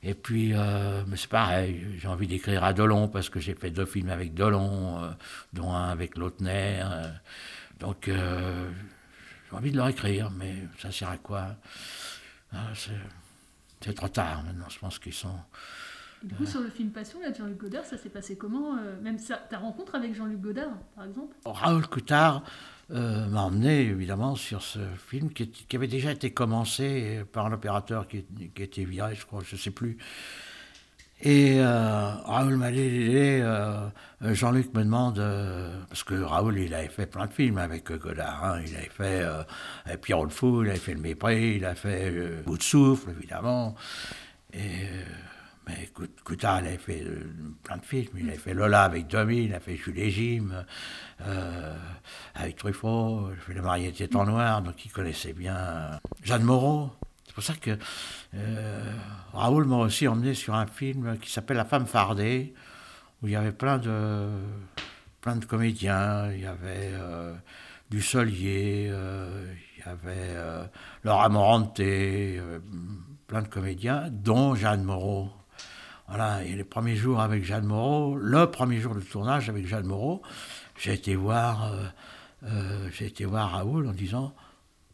Et 0.03 0.15
puis, 0.15 0.55
euh, 0.55 1.03
c'est 1.17 1.31
pareil, 1.31 1.85
j'ai 1.99 2.07
envie 2.07 2.27
d'écrire 2.27 2.63
à 2.63 2.73
Delon, 2.75 3.09
parce 3.09 3.31
que 3.31 3.41
j'ai 3.41 3.55
fait 3.55 3.71
deux 3.71 3.87
films 3.87 4.11
avec 4.11 4.35
Delon, 4.35 5.03
euh, 5.03 5.11
dont 5.53 5.73
un 5.73 5.89
avec 5.89 6.19
Lautner. 6.19 6.83
Euh, 6.83 7.11
donc, 7.81 8.09
j'ai 8.09 9.57
envie 9.57 9.73
de 9.73 9.77
leur 9.77 9.89
écrire, 9.89 10.31
mais 10.31 10.55
ça 10.79 10.93
sert 10.93 11.09
à 11.09 11.17
quoi 11.17 11.57
ah, 12.53 12.69
C'est 13.81 13.95
trop 13.95 14.09
tard 14.09 14.43
maintenant, 14.45 14.69
je 14.69 14.79
pense 14.79 14.99
qu'ils 14.99 15.15
sont... 15.15 15.39
Du 16.23 16.35
coup, 16.35 16.47
sur 16.47 16.61
le 16.61 16.71
film 16.71 16.91
Passion, 16.91 17.21
là, 17.21 17.33
Jean-Luc 17.33 17.59
Godard, 17.59 17.85
ça 17.85 17.99
s'est 17.99 18.09
passé 18.09 18.37
comment 18.37 18.79
euh, 18.79 19.01
Même 19.03 19.19
ça, 19.19 19.37
ta 19.37 19.59
rencontre 19.59 19.95
avec 19.95 20.15
Jean-Luc 20.15 20.41
Godard, 20.41 20.79
par 20.95 21.05
exemple? 21.05 21.37
Raoul 21.45 21.87
Coutard 21.87 22.43
euh, 22.91 23.27
m'a 23.27 23.43
emmené, 23.43 23.83
évidemment, 23.83 24.35
sur 24.35 24.63
ce 24.63 24.79
film 24.97 25.31
qui, 25.31 25.53
avait 25.75 25.87
déjà 25.87 26.13
été 26.13 26.33
commencé 26.33 27.23
par 27.33 27.47
un 27.47 27.53
opérateur 27.53 28.09
qui, 28.09 28.25
était 28.57 28.85
viré, 28.85 29.15
je 29.15 29.27
crois, 29.27 29.43
je 29.45 29.57
ne 29.57 29.61
sais 29.61 29.71
plus. 29.71 29.99
Et 31.21 31.61
euh, 31.61 32.11
Raoul 32.25 32.57
m'a 32.57 32.71
dit, 32.71 33.41
Jean-Luc 34.23 34.73
me 34.75 34.85
demande, 34.85 35.17
parce 35.89 36.03
que 36.03 36.15
Raoul, 36.15 36.59
il 36.59 36.73
avait 36.73 36.89
fait 36.89 37.07
plein 37.07 37.27
de 37.27 37.33
films 37.33 37.59
avec 37.59 37.93
Godard, 37.93 38.43
hein. 38.43 38.61
il 38.67 38.75
avait 38.75 38.89
fait 38.89 39.27
Pierrot 40.01 40.25
le 40.25 40.31
Fou, 40.31 40.63
il 40.63 40.71
avait 40.71 40.79
fait 40.79 40.95
Le 40.95 41.01
Mépris, 41.01 41.57
il 41.57 41.65
a 41.67 41.75
fait 41.75 42.43
Bout 42.45 42.57
de 42.57 42.63
Souffle, 42.63 43.11
évidemment. 43.11 43.75
Et 44.55 44.89
mais 45.67 45.89
Coutard, 46.25 46.61
il 46.61 46.69
avait 46.69 46.79
fait 46.79 47.03
euh, 47.03 47.29
plein 47.65 47.79
de 47.79 47.85
films. 47.85 48.13
Il 48.17 48.29
avait 48.29 48.39
fait 48.39 48.55
Lola 48.55 48.85
avec 48.85 49.09
Domi, 49.09 49.45
il 49.45 49.55
a 49.55 49.59
fait 49.59 49.77
Jules 49.77 50.09
Jim, 50.11 50.65
euh, 51.23 51.77
avec 52.37 52.57
Truffaut, 52.57 53.31
il 53.31 53.33
a 53.33 53.37
fait 53.37 53.55
Le 53.55 53.63
marié 53.63 53.89
était 53.89 54.15
en 54.15 54.27
noir, 54.27 54.63
donc 54.63 54.85
il 54.85 54.93
connaissait 54.93 55.33
bien 55.33 55.57
euh, 55.57 55.97
Jeanne 56.23 56.45
Moreau. 56.45 56.91
C'est 57.25 57.35
pour 57.35 57.43
ça 57.43 57.55
que 57.55 57.77
Raoul 59.35 59.67
m'a 59.67 59.79
aussi 59.79 60.07
emmené 60.09 60.35
sur 60.35 60.55
un 60.55 60.67
film 60.67 61.19
qui 61.19 61.31
s'appelle 61.31 61.57
La 61.57 61.65
femme 61.65 61.87
fardée, 61.87 62.55
où 63.21 63.27
il 63.27 63.33
y 63.33 63.37
avait 63.37 63.53
plein 63.53 63.79
de, 63.79 64.29
plein 65.21 65.37
de 65.37 65.45
comédiens. 65.45 66.31
Il 66.33 66.41
y 66.41 66.47
avait 66.47 66.93
du 67.91 68.01
Solier, 68.01 68.85
il 68.87 69.85
y 69.85 69.89
avait 69.89 70.35
Laura 71.03 71.29
Morante, 71.29 71.77
plein 73.27 73.43
de 73.43 73.49
comédiens, 73.49 74.09
dont 74.11 74.55
Jeanne 74.55 74.85
Moreau. 74.85 75.36
Voilà, 76.09 76.45
et 76.45 76.55
les 76.55 76.65
premiers 76.65 76.95
jours 76.95 77.21
avec 77.21 77.45
Jeanne 77.45 77.67
Moreau, 77.67 78.17
le 78.17 78.49
premier 78.51 78.81
jour 78.81 78.95
de 78.95 79.01
tournage 79.01 79.49
avec 79.49 79.67
Jeanne 79.67 79.87
Moreau, 79.87 80.23
j'ai 80.79 80.93
été 80.93 81.17
voir 81.17 81.73
euh, 81.73 81.85
euh, 82.45 82.89
j'ai 82.93 83.07
été 83.07 83.25
voir 83.25 83.51
Raoul 83.51 83.89
en 83.89 83.93
disant 83.93 84.33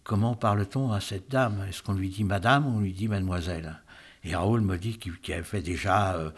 Comment 0.05 0.35
parle-t-on 0.35 0.91
à 0.91 1.01
cette 1.01 1.31
dame? 1.31 1.65
Est-ce 1.69 1.83
qu'on 1.83 1.93
lui 1.93 2.09
dit 2.09 2.25
madame 2.25 2.67
ou 2.67 2.79
on 2.79 2.81
lui 2.81 2.93
dit 2.93 3.09
mademoiselle? 3.09 3.81
Et 4.25 4.35
Raoul 4.35 4.61
me 4.61 4.77
dit 4.77 4.99
qu'il 4.99 5.35
avait 5.35 5.43
fait 5.43 5.63
déjà, 5.63 6.15
euh, 6.15 6.31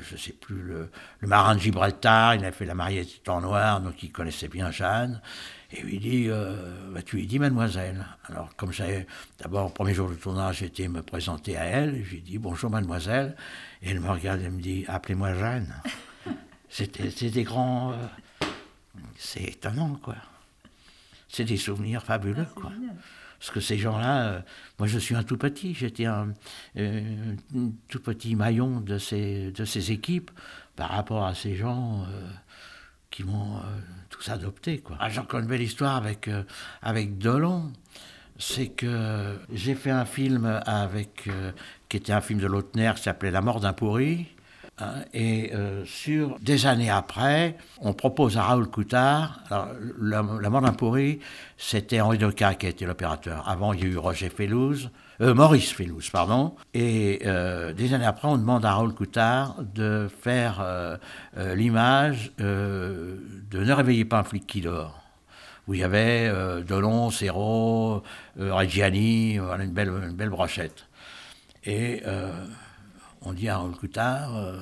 je 0.00 0.14
ne 0.14 0.18
sais 0.18 0.32
plus, 0.32 0.62
le, 0.62 0.90
le, 1.20 1.28
marin 1.28 1.54
de 1.54 1.60
Gibraltar, 1.60 2.34
il 2.34 2.44
avait 2.44 2.52
fait 2.52 2.66
la 2.66 2.74
mariette 2.74 3.28
en 3.28 3.40
noir, 3.40 3.80
donc 3.80 4.02
il 4.02 4.12
connaissait 4.12 4.48
bien 4.48 4.70
Jeanne. 4.70 5.20
Et 5.76 5.82
lui 5.82 5.98
dit 5.98 6.28
bah, 6.92 7.02
Tu 7.02 7.16
lui 7.16 7.26
dis 7.26 7.38
mademoiselle. 7.38 8.06
Alors, 8.28 8.54
comme 8.56 8.72
j'avais 8.72 9.06
d'abord, 9.38 9.66
au 9.66 9.70
premier 9.70 9.92
jour 9.92 10.08
du 10.08 10.16
tournage, 10.16 10.62
été 10.62 10.86
me 10.88 11.02
présenter 11.02 11.56
à 11.56 11.64
elle, 11.64 12.04
j'ai 12.04 12.20
dit 12.20 12.38
Bonjour 12.38 12.70
mademoiselle. 12.70 13.36
Et 13.82 13.90
elle 13.90 14.00
me 14.00 14.10
regarde 14.10 14.40
et 14.40 14.50
me 14.50 14.60
dit 14.60 14.84
Appelez-moi 14.88 15.34
Jeanne. 15.34 15.74
C'était 16.68 17.30
des 17.30 17.42
grands. 17.42 17.94
c'est 19.16 19.42
étonnant, 19.42 19.98
quoi 20.02 20.16
c'est 21.34 21.44
des 21.44 21.56
souvenirs 21.56 22.02
fabuleux. 22.02 22.46
quoi. 22.54 22.70
Parce 23.38 23.50
que 23.50 23.60
ces 23.60 23.76
gens-là, 23.76 24.28
euh, 24.28 24.40
moi 24.78 24.86
je 24.86 24.98
suis 24.98 25.14
un 25.16 25.24
tout 25.24 25.36
petit, 25.36 25.74
j'étais 25.74 26.06
un, 26.06 26.32
euh, 26.76 27.34
tout 27.88 28.00
petit 28.00 28.36
maillon 28.36 28.80
de 28.80 28.98
ces, 28.98 29.50
de 29.50 29.64
ces 29.64 29.90
équipes 29.90 30.30
par 30.76 30.90
rapport 30.90 31.24
à 31.24 31.34
ces 31.34 31.56
gens 31.56 32.04
euh, 32.08 32.30
qui 33.10 33.24
m'ont 33.24 33.60
tous. 34.18 34.78
Quoi. 34.82 34.96
Ah, 35.00 35.08
J'ai 35.08 35.20
encore 35.20 35.40
une 35.40 35.46
belle 35.46 35.62
histoire 35.62 35.96
avec, 35.96 36.30
avec 36.82 37.18
Delon. 37.18 37.72
C'est 38.38 38.68
que 38.68 39.38
j'ai 39.52 39.74
fait 39.74 39.92
un 39.92 40.04
film 40.04 40.60
avec, 40.66 41.28
qui 41.88 41.96
était 41.96 42.12
un 42.12 42.20
film 42.20 42.40
de 42.40 42.46
Lautner 42.46 42.92
qui 42.96 43.02
s'appelait 43.02 43.30
La 43.30 43.40
mort 43.40 43.60
d'un 43.60 43.72
pourri. 43.72 44.26
Hein, 44.78 45.04
et 45.12 45.52
euh, 45.54 45.84
sur 45.84 46.36
des 46.40 46.66
années 46.66 46.90
après, 46.90 47.56
on 47.80 47.92
propose 47.92 48.36
à 48.36 48.42
Raoul 48.42 48.68
Coutard, 48.68 49.38
alors, 49.48 49.68
la, 50.00 50.22
mort 50.22 50.62
d'un 50.62 50.72
pourri, 50.72 51.20
c'était 51.56 52.00
Henri 52.00 52.18
Deca 52.18 52.54
qui 52.54 52.66
était 52.66 52.84
l'opérateur. 52.84 53.48
Avant, 53.48 53.72
il 53.72 53.80
y 53.80 53.82
a 53.84 53.86
eu 53.86 53.96
Roger 53.96 54.30
Fellouz, 54.30 54.90
euh, 55.20 55.34
Maurice 55.34 55.72
Fellouz, 55.72 56.10
pardon. 56.10 56.54
Et 56.72 57.22
euh, 57.26 57.72
des 57.72 57.94
années 57.94 58.04
après, 58.04 58.28
on 58.28 58.36
demande 58.36 58.64
à 58.64 58.74
Raoul 58.74 58.94
Coutard 58.94 59.56
de 59.62 60.08
faire 60.20 60.64
l'image 61.36 62.32
de 62.38 63.18
Ne 63.52 63.72
réveillez 63.72 64.04
pas 64.04 64.18
un 64.18 64.24
flic 64.24 64.46
qui 64.46 64.60
dort 64.60 65.00
où 65.66 65.72
il 65.72 65.80
y 65.80 65.84
avait 65.84 66.30
Delon, 66.62 67.10
Serrault, 67.10 68.02
Reggiani, 68.38 69.38
une 69.38 69.72
belle, 69.72 69.88
une 69.88 70.14
belle 70.14 70.28
brochette. 70.28 70.86
Et 71.64 72.02
on 73.26 73.32
dit 73.32 73.48
à 73.48 73.56
Raoul 73.56 73.74
Coutard, 73.74 74.36
euh, 74.36 74.58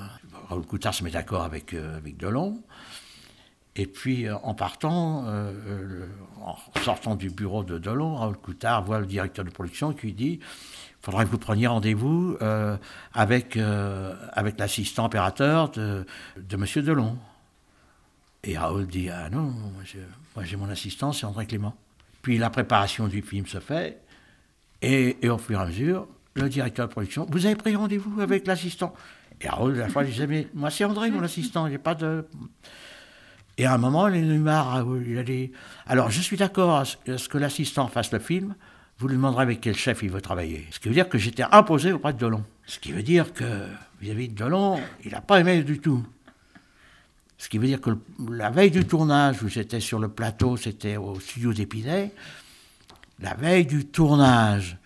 Raoul 0.47 0.65
Coutard 0.65 0.93
se 0.93 1.03
met 1.03 1.11
d'accord 1.11 1.43
avec, 1.43 1.73
euh, 1.73 1.97
avec 1.97 2.15
Delon, 2.17 2.61
et 3.75 3.87
puis 3.87 4.27
euh, 4.27 4.35
en 4.43 4.53
partant, 4.53 5.25
en 6.41 6.55
sortant 6.81 7.15
du 7.15 7.29
bureau 7.29 7.63
de 7.63 7.77
Delon, 7.77 8.15
Raoul 8.15 8.37
Coutard 8.37 8.83
voit 8.83 8.99
le 8.99 9.05
directeur 9.05 9.45
de 9.45 9.49
production 9.49 9.93
qui 9.93 10.13
dit 10.13 10.39
il 10.41 11.05
faudrait 11.05 11.25
que 11.25 11.31
vous 11.31 11.37
preniez 11.37 11.67
rendez-vous 11.67 12.37
avec, 13.13 13.57
avec 13.57 14.57
l'assistant 14.57 15.05
opérateur 15.05 15.69
de, 15.71 16.05
M. 16.37 16.65
Delon. 16.77 17.17
Et 18.45 18.57
Raoul 18.57 18.87
dit 18.87 19.09
Ah 19.09 19.29
non, 19.29 19.53
moi 20.35 20.43
j'ai 20.45 20.55
mon 20.55 20.69
assistant, 20.69 21.11
c'est 21.11 21.25
André 21.25 21.45
Clément. 21.45 21.75
Puis 22.21 22.37
la 22.37 22.49
préparation 22.49 23.09
du 23.09 23.21
film 23.21 23.45
se 23.45 23.59
fait, 23.59 24.01
et, 24.81 25.17
au 25.29 25.37
fur 25.37 25.59
et 25.59 25.61
à 25.61 25.65
mesure, 25.65 26.07
le 26.35 26.49
directeur 26.49 26.87
de 26.87 26.91
production, 26.91 27.27
vous 27.29 27.45
avez 27.45 27.55
pris 27.55 27.75
rendez-vous 27.75 28.19
avec 28.21 28.47
l'assistant? 28.47 28.93
Et 29.41 29.47
Raoul, 29.47 29.75
la 29.75 29.89
fois, 29.89 30.03
disait, 30.03 30.27
mais 30.27 30.47
moi 30.53 30.69
c'est 30.69 30.85
André, 30.85 31.11
mon 31.11 31.23
assistant, 31.23 31.69
j'ai 31.69 31.77
pas 31.77 31.95
de... 31.95 32.25
Et 33.57 33.65
à 33.65 33.73
un 33.73 33.77
moment, 33.77 34.07
il 34.07 34.15
a 34.15 34.33
eu 34.33 34.39
marre, 34.39 34.85
il 35.05 35.17
a 35.17 35.23
dit, 35.23 35.51
alors 35.85 36.09
je 36.09 36.21
suis 36.21 36.37
d'accord 36.37 36.79
à 36.79 36.85
ce 36.85 37.29
que 37.29 37.37
l'assistant 37.37 37.87
fasse 37.87 38.11
le 38.11 38.19
film, 38.19 38.55
vous 38.97 39.07
lui 39.07 39.15
demanderez 39.15 39.43
avec 39.43 39.61
quel 39.61 39.75
chef 39.75 40.01
il 40.01 40.09
veut 40.09 40.21
travailler. 40.21 40.67
Ce 40.71 40.79
qui 40.79 40.87
veut 40.87 40.93
dire 40.93 41.09
que 41.09 41.17
j'étais 41.17 41.43
imposé 41.51 41.91
auprès 41.91 42.13
de 42.13 42.17
Delon. 42.17 42.43
Ce 42.65 42.79
qui 42.79 42.91
veut 42.91 43.03
dire 43.03 43.33
que 43.33 43.67
vis-à-vis 44.01 44.29
de 44.29 44.35
Delon, 44.35 44.79
il 45.03 45.11
n'a 45.11 45.21
pas 45.21 45.39
aimé 45.39 45.63
du 45.63 45.79
tout. 45.79 46.03
Ce 47.37 47.49
qui 47.49 47.57
veut 47.57 47.67
dire 47.67 47.81
que 47.81 47.91
la 48.29 48.49
veille 48.49 48.71
du 48.71 48.85
tournage, 48.85 49.43
où 49.43 49.49
j'étais 49.49 49.81
sur 49.81 49.99
le 49.99 50.07
plateau, 50.07 50.55
c'était 50.55 50.97
au 50.97 51.19
studio 51.19 51.53
d'Épinay, 51.53 52.11
la 53.19 53.33
veille 53.33 53.65
du 53.65 53.85
tournage, 53.85 54.77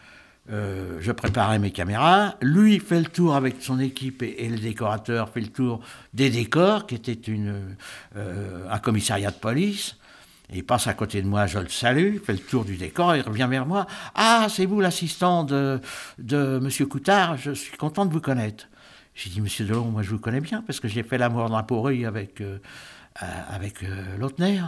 euh, 0.49 0.97
je 1.01 1.11
préparais 1.11 1.59
mes 1.59 1.71
caméras. 1.71 2.35
Lui 2.41 2.79
fait 2.79 2.99
le 2.99 3.07
tour 3.07 3.35
avec 3.35 3.57
son 3.61 3.79
équipe 3.79 4.23
et, 4.23 4.47
le 4.47 4.57
décorateur 4.57 5.29
fait 5.29 5.41
le 5.41 5.47
tour 5.47 5.81
des 6.13 6.29
décors, 6.29 6.87
qui 6.87 6.95
était 6.95 7.19
euh, 7.27 8.65
un 8.69 8.79
commissariat 8.79 9.31
de 9.31 9.35
police. 9.35 9.97
il 10.53 10.65
passe 10.65 10.87
à 10.87 10.93
côté 10.93 11.21
de 11.21 11.27
moi, 11.27 11.47
je 11.47 11.59
le 11.59 11.67
salue, 11.67 12.17
fait 12.23 12.33
le 12.33 12.39
tour 12.39 12.63
du 12.63 12.77
décor, 12.77 13.15
il 13.15 13.21
revient 13.23 13.47
vers 13.49 13.65
moi. 13.65 13.87
Ah, 14.15 14.47
c'est 14.49 14.65
vous 14.65 14.79
l'assistant 14.79 15.43
de, 15.43 15.81
de 16.17 16.61
M. 16.63 16.87
Coutard, 16.87 17.37
je 17.37 17.51
suis 17.51 17.75
content 17.75 18.05
de 18.05 18.13
vous 18.13 18.21
connaître. 18.21 18.67
J'ai 19.15 19.29
dit, 19.29 19.41
Monsieur 19.41 19.65
Delon, 19.65 19.85
moi 19.85 20.03
je 20.03 20.11
vous 20.11 20.19
connais 20.19 20.41
bien, 20.41 20.61
parce 20.61 20.79
que 20.79 20.87
j'ai 20.87 21.03
fait 21.03 21.17
l'amour 21.17 21.49
dans 21.49 21.57
la 21.57 21.63
pourrie 21.63 22.05
avec, 22.05 22.39
euh, 22.39 22.59
avec 23.49 23.81
Lautner. 24.17 24.61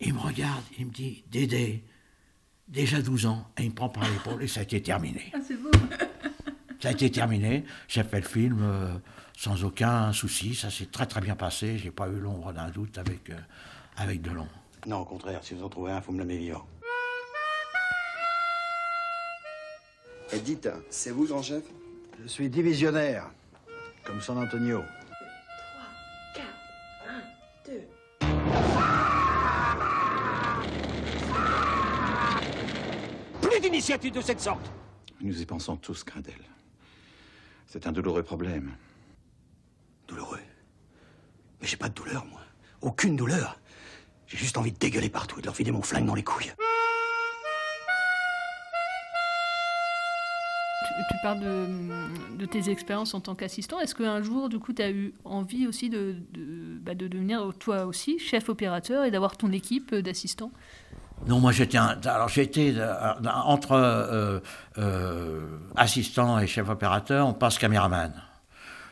Il 0.00 0.14
me 0.14 0.20
regarde, 0.20 0.62
il 0.78 0.86
me 0.86 0.90
dit, 0.90 1.24
Dédé, 1.30 1.82
déjà 2.72 3.02
12 3.02 3.26
ans, 3.26 3.46
et 3.58 3.64
il 3.64 3.70
me 3.70 3.74
prend 3.74 3.88
par 3.88 4.04
l'épaule 4.10 4.42
et 4.42 4.48
ça 4.48 4.60
a 4.60 4.62
été 4.62 4.82
terminé. 4.82 5.30
Ah, 5.34 5.38
c'est 5.46 5.56
beau. 5.56 5.70
ça 6.80 6.88
a 6.88 6.92
été 6.92 7.10
terminé. 7.10 7.64
J'ai 7.86 8.02
fait 8.02 8.20
le 8.20 8.26
film 8.26 8.60
euh, 8.62 8.94
sans 9.36 9.62
aucun 9.64 10.12
souci. 10.12 10.54
Ça 10.54 10.70
s'est 10.70 10.86
très 10.86 11.06
très 11.06 11.20
bien 11.20 11.36
passé. 11.36 11.78
J'ai 11.78 11.90
pas 11.90 12.08
eu 12.08 12.18
l'ombre 12.18 12.52
d'un 12.52 12.70
doute 12.70 12.98
avec, 12.98 13.30
euh, 13.30 13.36
avec 13.96 14.22
Delon. 14.22 14.48
Non, 14.86 15.00
au 15.00 15.04
contraire, 15.04 15.40
si 15.44 15.54
vous 15.54 15.62
en 15.62 15.68
trouvez 15.68 15.92
un, 15.92 15.98
il 15.98 16.02
faut 16.02 16.12
me 16.12 16.24
vivant. 16.24 16.66
Et 20.32 20.40
dites, 20.40 20.68
c'est 20.88 21.10
vous, 21.10 21.26
grand 21.26 21.42
chef? 21.42 21.62
Je 22.22 22.26
suis 22.26 22.48
divisionnaire, 22.48 23.30
comme 24.04 24.20
San 24.22 24.38
Antonio. 24.38 24.82
D'initiative 33.82 34.12
de 34.12 34.20
cette 34.20 34.40
sorte. 34.40 34.70
Nous 35.20 35.42
y 35.42 35.44
pensons 35.44 35.76
tous, 35.76 36.04
Grindel. 36.04 36.38
C'est 37.66 37.88
un 37.88 37.92
douloureux 37.92 38.22
problème. 38.22 38.70
Douloureux 40.06 40.38
Mais 41.60 41.66
j'ai 41.66 41.76
pas 41.76 41.88
de 41.88 41.94
douleur, 41.94 42.24
moi. 42.26 42.40
Aucune 42.80 43.16
douleur. 43.16 43.58
J'ai 44.28 44.38
juste 44.38 44.56
envie 44.56 44.70
de 44.70 44.78
dégueuler 44.78 45.08
partout 45.08 45.38
et 45.38 45.42
de 45.42 45.46
leur 45.46 45.56
filer 45.56 45.72
mon 45.72 45.82
flingue 45.82 46.06
dans 46.06 46.14
les 46.14 46.22
couilles. 46.22 46.52
Tu, 51.08 51.16
parles 51.22 51.40
de, 51.40 52.46
tes 52.46 52.70
expériences 52.70 53.14
en 53.14 53.20
tant 53.20 53.34
qu'assistant. 53.34 53.80
Est-ce 53.80 53.96
qu'un 53.96 54.22
jour, 54.22 54.48
du 54.48 54.60
coup, 54.60 54.72
tu 54.72 54.82
as 54.82 54.90
eu 54.90 55.12
envie 55.24 55.66
aussi 55.66 55.90
de, 55.90 56.16
de, 56.30 56.78
bah, 56.78 56.94
de 56.94 57.08
devenir, 57.08 57.52
toi 57.58 57.86
aussi, 57.86 58.20
chef 58.20 58.48
opérateur 58.48 59.04
et 59.04 59.10
d'avoir 59.10 59.36
ton 59.36 59.50
équipe 59.50 59.92
d'assistants? 59.94 60.52
Non, 61.26 61.38
moi 61.38 61.52
j'étais 61.52 61.78
alors 61.78 62.28
j'étais 62.28 62.74
euh, 62.76 63.14
entre 63.24 63.72
euh, 63.72 64.40
euh, 64.78 65.58
assistant 65.76 66.38
et 66.40 66.48
chef 66.48 66.68
opérateur, 66.68 67.28
on 67.28 67.32
passe 67.32 67.58
caméraman. 67.58 68.12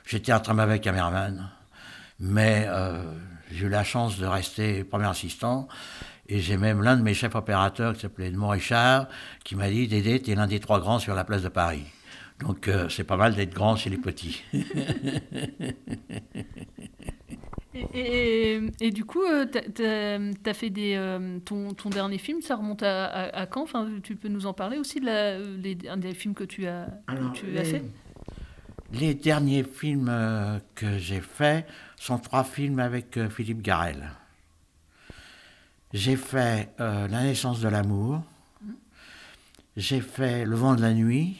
J'étais 0.06 0.30
un 0.30 0.38
très 0.38 0.54
mauvais 0.54 0.78
caméraman, 0.78 1.50
mais 2.20 2.68
j'ai 3.50 3.66
eu 3.66 3.68
la 3.68 3.84
chance 3.84 4.18
de 4.18 4.26
rester 4.26 4.84
premier 4.84 5.08
assistant. 5.08 5.68
Et 6.32 6.38
j'ai 6.38 6.56
même 6.56 6.80
l'un 6.82 6.96
de 6.96 7.02
mes 7.02 7.14
chefs 7.14 7.34
opérateurs 7.34 7.94
qui 7.94 8.02
s'appelait 8.02 8.28
Edmond 8.28 8.50
Richard, 8.50 9.08
qui 9.42 9.56
m'a 9.56 9.68
dit 9.68 9.88
Dédé, 9.88 10.22
t'es 10.22 10.36
l'un 10.36 10.46
des 10.46 10.60
trois 10.60 10.78
grands 10.78 11.00
sur 11.00 11.14
la 11.14 11.24
place 11.24 11.42
de 11.42 11.48
Paris. 11.48 11.84
Donc 12.38 12.70
c'est 12.88 13.04
pas 13.04 13.16
mal 13.16 13.34
d'être 13.34 13.52
grand 13.52 13.76
chez 13.76 13.90
les 13.90 13.98
petits. 13.98 14.42
Et, 17.72 18.90
du 18.92 19.04
coup, 19.04 19.22
euh, 19.22 19.46
tu 19.46 20.48
as, 20.48 20.54
fait 20.54 20.70
des, 20.70 20.94
euh, 20.96 21.38
ton, 21.44 21.72
ton, 21.72 21.88
dernier 21.88 22.18
film, 22.18 22.42
ça 22.42 22.56
remonte 22.56 22.82
à, 22.82 23.46
quand? 23.46 23.62
Enfin, 23.62 23.88
Tu 24.02 24.16
peux 24.16 24.28
nous 24.28 24.46
en 24.46 24.52
parler 24.52 24.78
aussi 24.78 25.00
de 25.00 25.06
la, 25.06 25.38
les, 25.38 25.78
un 25.88 25.96
des 25.96 26.14
films 26.14 26.34
que 26.34 26.44
tu 26.44 26.66
as, 26.66 26.88
tu 27.34 27.56
as 27.58 27.64
fait? 27.64 27.84
Les 28.92 29.14
derniers 29.14 29.62
films 29.62 30.08
euh, 30.10 30.58
que 30.74 30.98
j'ai 30.98 31.20
faits 31.20 31.64
sont 31.96 32.18
trois 32.18 32.42
films 32.42 32.80
avec 32.80 33.18
Philippe 33.28 33.62
Garel. 33.62 34.10
J'ai 35.92 36.16
fait 36.16 36.70
La 36.78 37.22
naissance 37.22 37.60
de 37.60 37.68
l'amour. 37.68 38.22
Mmh. 38.62 38.72
J'ai 39.76 40.00
fait 40.00 40.44
Le 40.44 40.56
vent 40.56 40.74
de 40.74 40.82
la 40.82 40.92
nuit, 40.92 41.36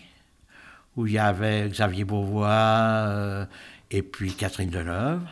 où 0.97 1.09
il 1.09 1.15
y 1.15 1.19
avait 1.19 1.69
Xavier 1.69 2.05
Beauvois 2.05 3.49
et 3.91 4.03
puis 4.03 4.33
Catherine 4.33 4.71
Deneuve. 4.71 5.27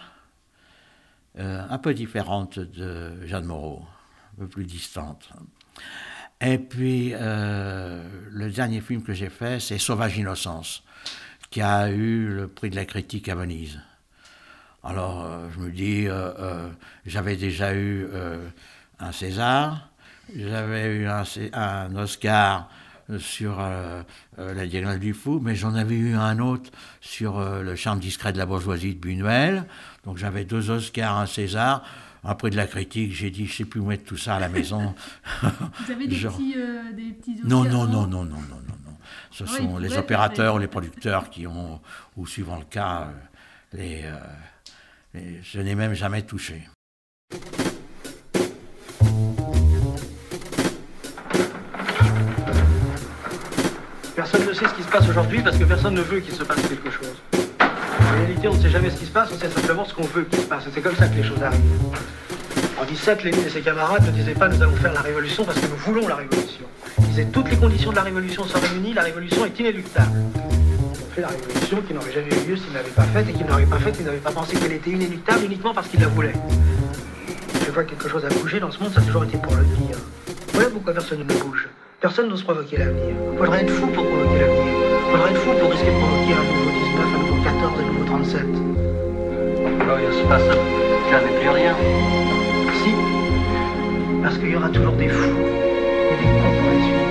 Euh, 1.39 1.63
un 1.71 1.79
peu 1.79 1.95
différente 1.95 2.59
de 2.59 3.25
Jeanne 3.25 3.45
Moreau, 3.45 3.85
un 4.35 4.41
peu 4.41 4.49
plus 4.49 4.65
distante. 4.65 5.31
Et 6.41 6.59
puis, 6.59 7.13
euh, 7.15 8.03
le 8.31 8.51
dernier 8.51 8.81
film 8.81 9.05
que 9.05 9.13
j'ai 9.13 9.29
fait, 9.29 9.61
c'est 9.61 9.79
Sauvage 9.79 10.19
Innocence, 10.19 10.83
qui 11.51 11.61
a 11.61 11.91
eu 11.91 12.27
le 12.35 12.49
prix 12.49 12.71
de 12.71 12.77
la 12.77 12.85
critique 12.85 13.29
à 13.29 13.37
Venise. 13.37 13.81
Alors, 14.83 15.25
euh, 15.25 15.49
je 15.55 15.61
me 15.61 15.71
dis, 15.71 16.09
j'avais 17.07 17.37
déjà 17.37 17.73
eu 17.73 18.09
un 18.99 19.13
César, 19.13 19.91
j'avais 20.35 20.87
eu 20.97 21.07
un, 21.07 21.23
un, 21.53 21.95
Oscar 21.95 22.69
sur 23.19 23.59
La 24.37 24.67
Diagonale 24.67 24.99
du 25.01 25.15
Fou, 25.15 25.41
mais 25.43 25.55
j'en 25.55 25.75
avais 25.75 25.97
eu 25.97 26.15
un 26.15 26.39
autre 26.39 26.71
sur 27.01 27.41
Le 27.41 27.75
charme 27.77 28.01
discret 28.01 28.33
de 28.33 28.39
la 28.39 28.47
bourgeoisie 28.47 28.95
de 28.95 29.01
Buñuel. 29.01 29.65
Donc 30.05 30.19
j'avais 30.19 30.45
deux 30.45 30.71
Oscars, 30.71 31.17
un 31.19 31.27
César. 31.27 31.83
Après 32.25 32.51
de 32.51 32.57
la 32.57 32.67
critique, 32.67 33.13
j'ai 33.15 33.31
dit, 33.31 33.47
je 33.47 33.53
ne 33.53 33.57
sais 33.59 33.65
plus 33.65 33.81
où 33.81 33.87
mettre 33.87 34.05
tout 34.05 34.17
ça 34.17 34.37
à 34.37 34.41
la 34.41 34.49
maison. 34.49 34.95
Vous 35.43 35.91
avez 35.93 36.07
des, 36.09 36.17
petits, 36.17 36.55
des 36.95 37.11
petits 37.13 37.35
Oscars 37.43 37.49
Non, 37.49 37.65
non, 37.65 37.87
non, 37.87 38.07
non, 38.07 38.25
non, 38.25 38.25
non, 38.25 38.37
non. 38.41 38.75
non. 38.87 38.97
Ce 39.31 39.45
Ouais, 39.45 39.51
sont 39.57 39.79
les 39.79 39.97
opérateurs 39.97 40.57
ou 40.57 40.59
les 40.59 40.67
producteurs 40.67 41.31
qui 41.31 41.47
ont, 41.47 41.81
ou 42.17 42.27
suivant 42.27 42.59
le 42.59 42.65
cas, 42.65 43.03
euh, 43.03 43.77
les, 43.79 44.01
euh, 44.05 44.17
les- 45.15 45.41
je 45.43 45.61
n'ai 45.61 45.75
même 45.77 45.95
jamais 45.95 46.23
touché. 46.23 46.67
Personne 54.31 54.47
ne 54.47 54.53
sait 54.53 54.69
ce 54.69 54.75
qui 54.75 54.83
se 54.83 54.89
passe 54.89 55.09
aujourd'hui 55.09 55.41
parce 55.41 55.57
que 55.57 55.65
personne 55.65 55.95
ne 55.95 56.03
veut 56.03 56.21
qu'il 56.21 56.35
se 56.35 56.45
passe 56.45 56.61
quelque 56.61 56.91
chose. 56.91 57.17
En 57.33 58.17
réalité, 58.19 58.47
on 58.47 58.53
ne 58.53 58.61
sait 58.61 58.69
jamais 58.69 58.91
ce 58.91 58.97
qui 58.97 59.07
se 59.07 59.11
passe, 59.11 59.31
on 59.33 59.39
sait 59.39 59.49
simplement 59.49 59.87
ce 59.87 59.95
qu'on 59.95 60.03
veut 60.03 60.25
qu'il 60.25 60.41
se 60.41 60.45
passe. 60.45 60.65
C'est 60.75 60.83
comme 60.83 60.97
ça 60.97 61.09
que 61.09 61.15
les 61.15 61.23
choses 61.23 61.43
arrivent. 61.43 61.63
En 62.79 62.85
17, 62.85 63.25
Lénine 63.25 63.47
et 63.47 63.49
ses 63.49 63.63
camarades 63.63 64.05
ne 64.05 64.11
disaient 64.11 64.35
pas 64.35 64.49
nous 64.49 64.63
allons 64.63 64.77
faire 64.77 64.93
la 64.93 65.01
révolution 65.01 65.47
parce 65.47 65.59
que 65.59 65.67
nous 65.67 65.77
voulons 65.77 66.07
la 66.09 66.17
révolution. 66.17 66.67
Ils 66.99 67.07
disaient 67.07 67.25
toutes 67.33 67.51
les 67.51 67.57
conditions 67.57 67.91
de 67.91 67.97
la 67.97 68.03
révolution 68.03 68.45
sont 68.45 68.61
réunies, 68.61 68.93
la 68.93 69.05
révolution 69.05 69.47
est 69.47 69.59
inéluctable. 69.59 70.19
Ont 70.37 71.15
fait 71.15 71.23
la 71.23 71.29
révolution 71.29 71.81
qui 71.81 71.95
n'aurait 71.95 72.13
jamais 72.13 72.29
eu 72.29 72.51
lieu 72.51 72.57
s'ils 72.57 72.69
ne 72.69 72.75
l'avaient 72.75 72.91
pas 72.91 73.05
faite 73.05 73.31
et 73.31 73.33
qu'ils 73.33 73.47
n'auraient 73.47 73.65
pas 73.65 73.79
faite, 73.79 73.97
ils 73.99 74.05
n'avaient 74.05 74.19
pas 74.19 74.33
pensé 74.33 74.57
qu'elle 74.57 74.73
était 74.73 74.91
inéluctable 74.91 75.47
uniquement 75.47 75.73
parce 75.73 75.89
qu'ils 75.89 76.01
la 76.01 76.09
voulaient. 76.09 76.37
Je 77.65 77.71
vois 77.71 77.85
que 77.85 77.91
quelque 77.91 78.11
chose 78.11 78.27
a 78.27 78.29
bougé 78.29 78.61
dans 78.61 78.71
ce 78.71 78.79
monde, 78.79 78.93
ça 78.93 79.01
a 79.01 79.05
toujours 79.05 79.25
été 79.25 79.39
pour 79.39 79.55
le 79.55 79.63
pire. 79.63 79.97
Voilà 80.53 80.69
pourquoi 80.69 80.93
personne 80.93 81.21
ne 81.21 81.25
bouge. 81.25 81.67
Personne 82.01 82.29
n'ose 82.29 82.45
provoquer 82.45 82.77
l'avenir. 82.77 83.17
Faudrait 83.37 83.63
être 83.63 83.71
fou 83.71 83.89
pour 83.89 84.07
provoquer 84.07 84.39
l'avenir. 84.39 84.73
Faudrait 85.11 85.31
être 85.31 85.41
fou 85.41 85.51
pour 85.59 85.69
risquer 85.69 85.91
de 85.91 85.99
provoquer 85.99 86.33
un 86.33 86.45
nouveau 86.45 86.71
19, 86.71 87.07
un 87.13 87.19
nouveau 87.27 87.43
14, 87.43 87.73
un 87.77 87.87
nouveau 87.93 88.05
37. 88.05 88.41
Alors, 89.81 89.99
il 89.99 90.15
se 90.17 90.25
passe 90.29 90.45
jamais 91.11 91.41
plus 91.41 91.49
rien. 91.49 91.75
Si. 92.85 92.95
Parce 94.23 94.39
qu'il 94.39 94.51
y 94.51 94.55
aura 94.55 94.69
toujours 94.69 94.93
des 94.93 95.09
fous 95.09 95.39
et 96.13 96.17
des 96.23 96.31
cons 96.41 97.08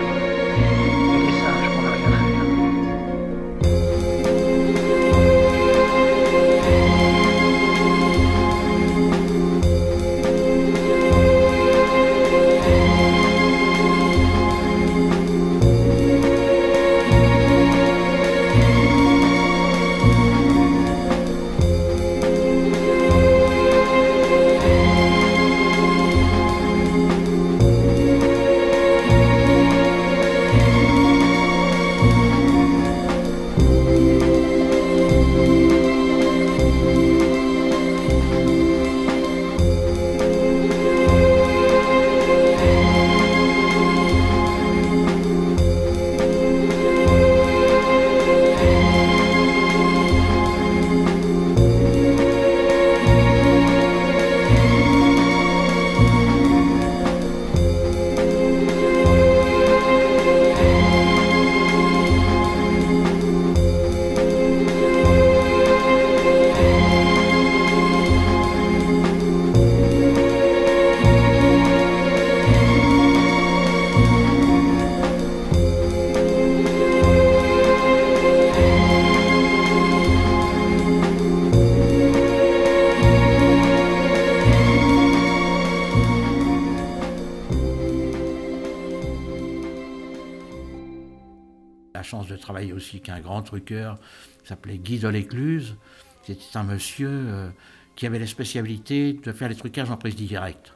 aussi 92.97 93.01
qu'un 93.01 93.19
grand 93.19 93.41
truqueur 93.41 93.97
qui 94.41 94.47
s'appelait 94.47 94.77
Guy 94.77 94.99
de 94.99 95.07
l'Écluse. 95.07 95.75
C'était 96.23 96.57
un 96.57 96.63
monsieur 96.63 97.09
euh, 97.09 97.49
qui 97.95 98.05
avait 98.05 98.19
la 98.19 98.27
spécialité 98.27 99.13
de 99.13 99.31
faire 99.31 99.49
les 99.49 99.55
trucages 99.55 99.89
en 99.89 99.97
prise 99.97 100.15
directe. 100.15 100.73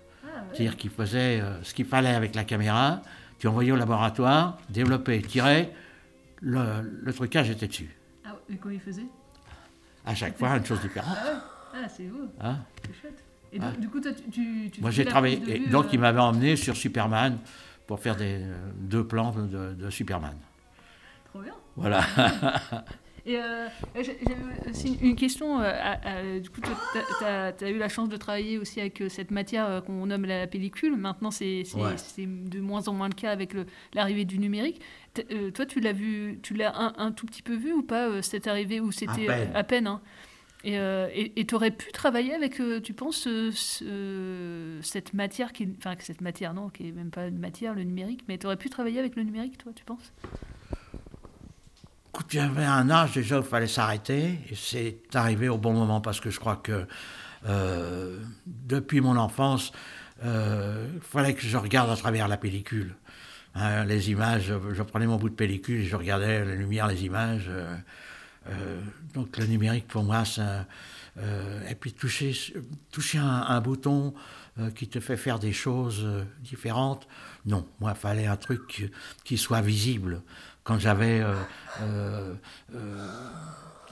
C'est-à-dire 0.53 0.75
qu'il 0.77 0.89
faisait 0.89 1.39
euh, 1.39 1.61
ce 1.63 1.73
qu'il 1.73 1.85
fallait 1.85 2.13
avec 2.13 2.35
la 2.35 2.43
caméra, 2.43 3.01
tu 3.39 3.47
envoyais 3.47 3.71
au 3.71 3.75
laboratoire, 3.77 4.57
développais, 4.69 5.21
tirais, 5.21 5.71
le, 6.41 6.81
le 7.03 7.13
trucage 7.13 7.49
était 7.49 7.67
dessus. 7.67 7.95
Ah, 8.25 8.35
et 8.49 8.55
comment 8.57 8.73
il 8.73 8.79
faisait? 8.81 9.05
À 10.05 10.15
chaque 10.15 10.37
fois, 10.37 10.57
une 10.57 10.65
chose 10.65 10.81
différente. 10.81 11.15
Ah, 11.17 11.25
ouais. 11.25 11.81
ah 11.85 11.89
c'est 11.89 12.03
beau. 12.05 12.27
Hein? 12.41 12.57
C'est 12.85 13.01
chouette. 13.01 13.23
Et 13.53 13.59
Ah. 13.61 13.71
donc, 13.71 13.79
du 13.79 13.89
coup, 13.89 13.99
toi, 14.01 14.11
tu. 14.13 14.29
tu, 14.31 14.69
tu 14.71 14.81
Moi, 14.81 14.91
j'ai 14.91 15.05
travaillé. 15.05 15.39
et 15.47 15.59
donc, 15.69 15.85
euh, 15.85 15.89
il 15.93 15.99
m'avait 15.99 16.19
emmené 16.19 16.55
sur 16.55 16.75
Superman 16.75 17.37
pour 17.87 17.99
faire 17.99 18.15
des, 18.15 18.41
deux 18.77 19.05
plans 19.05 19.31
de, 19.31 19.73
de 19.73 19.89
Superman. 19.89 20.35
Trop 21.29 21.41
bien. 21.41 21.53
Voilà. 21.75 22.01
Et 23.23 23.37
euh, 23.37 23.67
j'avais 23.93 24.69
aussi 24.71 24.97
une 24.99 25.15
question. 25.15 25.61
euh, 25.61 26.39
du 26.39 26.49
coup, 26.49 26.59
tu 26.59 27.23
as, 27.23 27.69
eu 27.69 27.77
la 27.77 27.87
chance 27.87 28.09
de 28.09 28.17
travailler 28.17 28.57
aussi 28.57 28.79
avec 28.81 28.99
euh, 28.99 29.09
cette 29.09 29.29
matière 29.29 29.83
qu'on 29.85 30.07
nomme 30.07 30.25
la 30.25 30.47
pellicule. 30.47 30.95
Maintenant, 30.97 31.29
c'est 31.29 31.61
Ouais. 31.75 31.95
de 32.25 32.59
moins 32.59 32.87
en 32.87 32.93
moins 32.93 33.09
le 33.09 33.13
cas 33.13 33.29
avec 33.31 33.53
l'arrivée 33.93 34.25
du 34.25 34.39
numérique. 34.39 34.81
Toi, 35.53 35.65
tu 35.67 35.79
l'as 35.81 35.93
vu, 35.93 36.39
tu 36.41 36.55
l'as 36.55 36.75
un, 36.75 36.93
un 36.97 37.11
tout 37.11 37.27
petit 37.27 37.43
peu 37.43 37.53
vu 37.55 37.73
ou 37.73 37.83
pas 37.83 38.23
cette 38.23 38.47
arrivée 38.47 38.79
où 38.79 38.91
c'était 38.91 39.27
peine. 39.27 39.51
à 39.53 39.63
peine 39.63 39.85
hein 39.85 40.01
Et 40.63 41.45
tu 41.45 41.53
aurais 41.53 41.69
pu 41.71 41.91
travailler 41.91 42.33
avec, 42.33 42.59
tu 42.83 42.93
penses, 42.93 43.27
ce- 43.51 44.79
cette 44.81 45.13
matière 45.13 45.53
qui, 45.53 45.69
enfin 45.77 45.93
cette 45.99 46.21
matière 46.21 46.55
non, 46.55 46.69
qui 46.69 46.87
est 46.87 46.91
même 46.91 47.11
pas 47.11 47.27
une 47.27 47.37
matière, 47.39 47.75
le 47.75 47.83
numérique, 47.83 48.21
mais 48.27 48.39
tu 48.39 48.47
aurais 48.47 48.57
pu 48.57 48.71
travailler 48.71 48.97
avec 48.99 49.15
le 49.15 49.21
numérique, 49.21 49.59
toi, 49.59 49.71
tu 49.75 49.83
penses? 49.85 50.11
Écoute, 52.13 52.27
j'avais 52.29 52.65
un 52.65 52.89
âge 52.89 53.13
déjà 53.13 53.39
où 53.39 53.41
il 53.41 53.47
fallait 53.47 53.69
s'arrêter, 53.69 54.37
et 54.49 54.53
c'est 54.53 54.97
arrivé 55.13 55.47
au 55.47 55.57
bon 55.57 55.71
moment 55.71 56.01
parce 56.01 56.19
que 56.19 56.29
je 56.29 56.41
crois 56.41 56.57
que 56.57 56.85
euh, 57.47 58.19
depuis 58.45 58.99
mon 58.99 59.15
enfance, 59.15 59.71
euh, 60.25 60.89
il 60.93 60.99
fallait 60.99 61.33
que 61.33 61.41
je 61.41 61.55
regarde 61.55 61.89
à 61.89 61.95
travers 61.95 62.27
la 62.27 62.35
pellicule. 62.35 62.95
Hein, 63.55 63.85
les 63.85 64.11
images, 64.11 64.51
je, 64.73 64.83
prenais 64.83 65.07
mon 65.07 65.15
bout 65.15 65.29
de 65.29 65.35
pellicule 65.35 65.79
et 65.79 65.85
je 65.85 65.95
regardais 65.95 66.43
la 66.43 66.53
lumière, 66.53 66.87
les 66.87 67.05
images. 67.05 67.49
euh, 68.49 68.81
donc 69.13 69.37
le 69.37 69.45
numérique 69.45 69.87
pour 69.87 70.03
moi, 70.03 70.25
ça. 70.25 70.65
et 71.69 71.75
puis 71.75 71.93
toucher, 71.93 72.35
toucher 72.91 73.19
un, 73.19 73.61
bouton 73.61 74.13
qui 74.75 74.89
te 74.89 74.99
fait 74.99 75.15
faire 75.15 75.39
des 75.39 75.53
choses 75.53 76.05
différentes, 76.41 77.07
non. 77.45 77.65
Moi, 77.79 77.93
il 77.95 77.99
fallait 77.99 78.27
un 78.27 78.37
truc 78.37 78.91
qui 79.23 79.37
soit 79.37 79.61
visible. 79.61 80.21
Quand 80.63 80.77
j'avais 80.77 81.21
euh, 81.21 81.33
euh, 81.81 82.33
euh, 82.75 83.07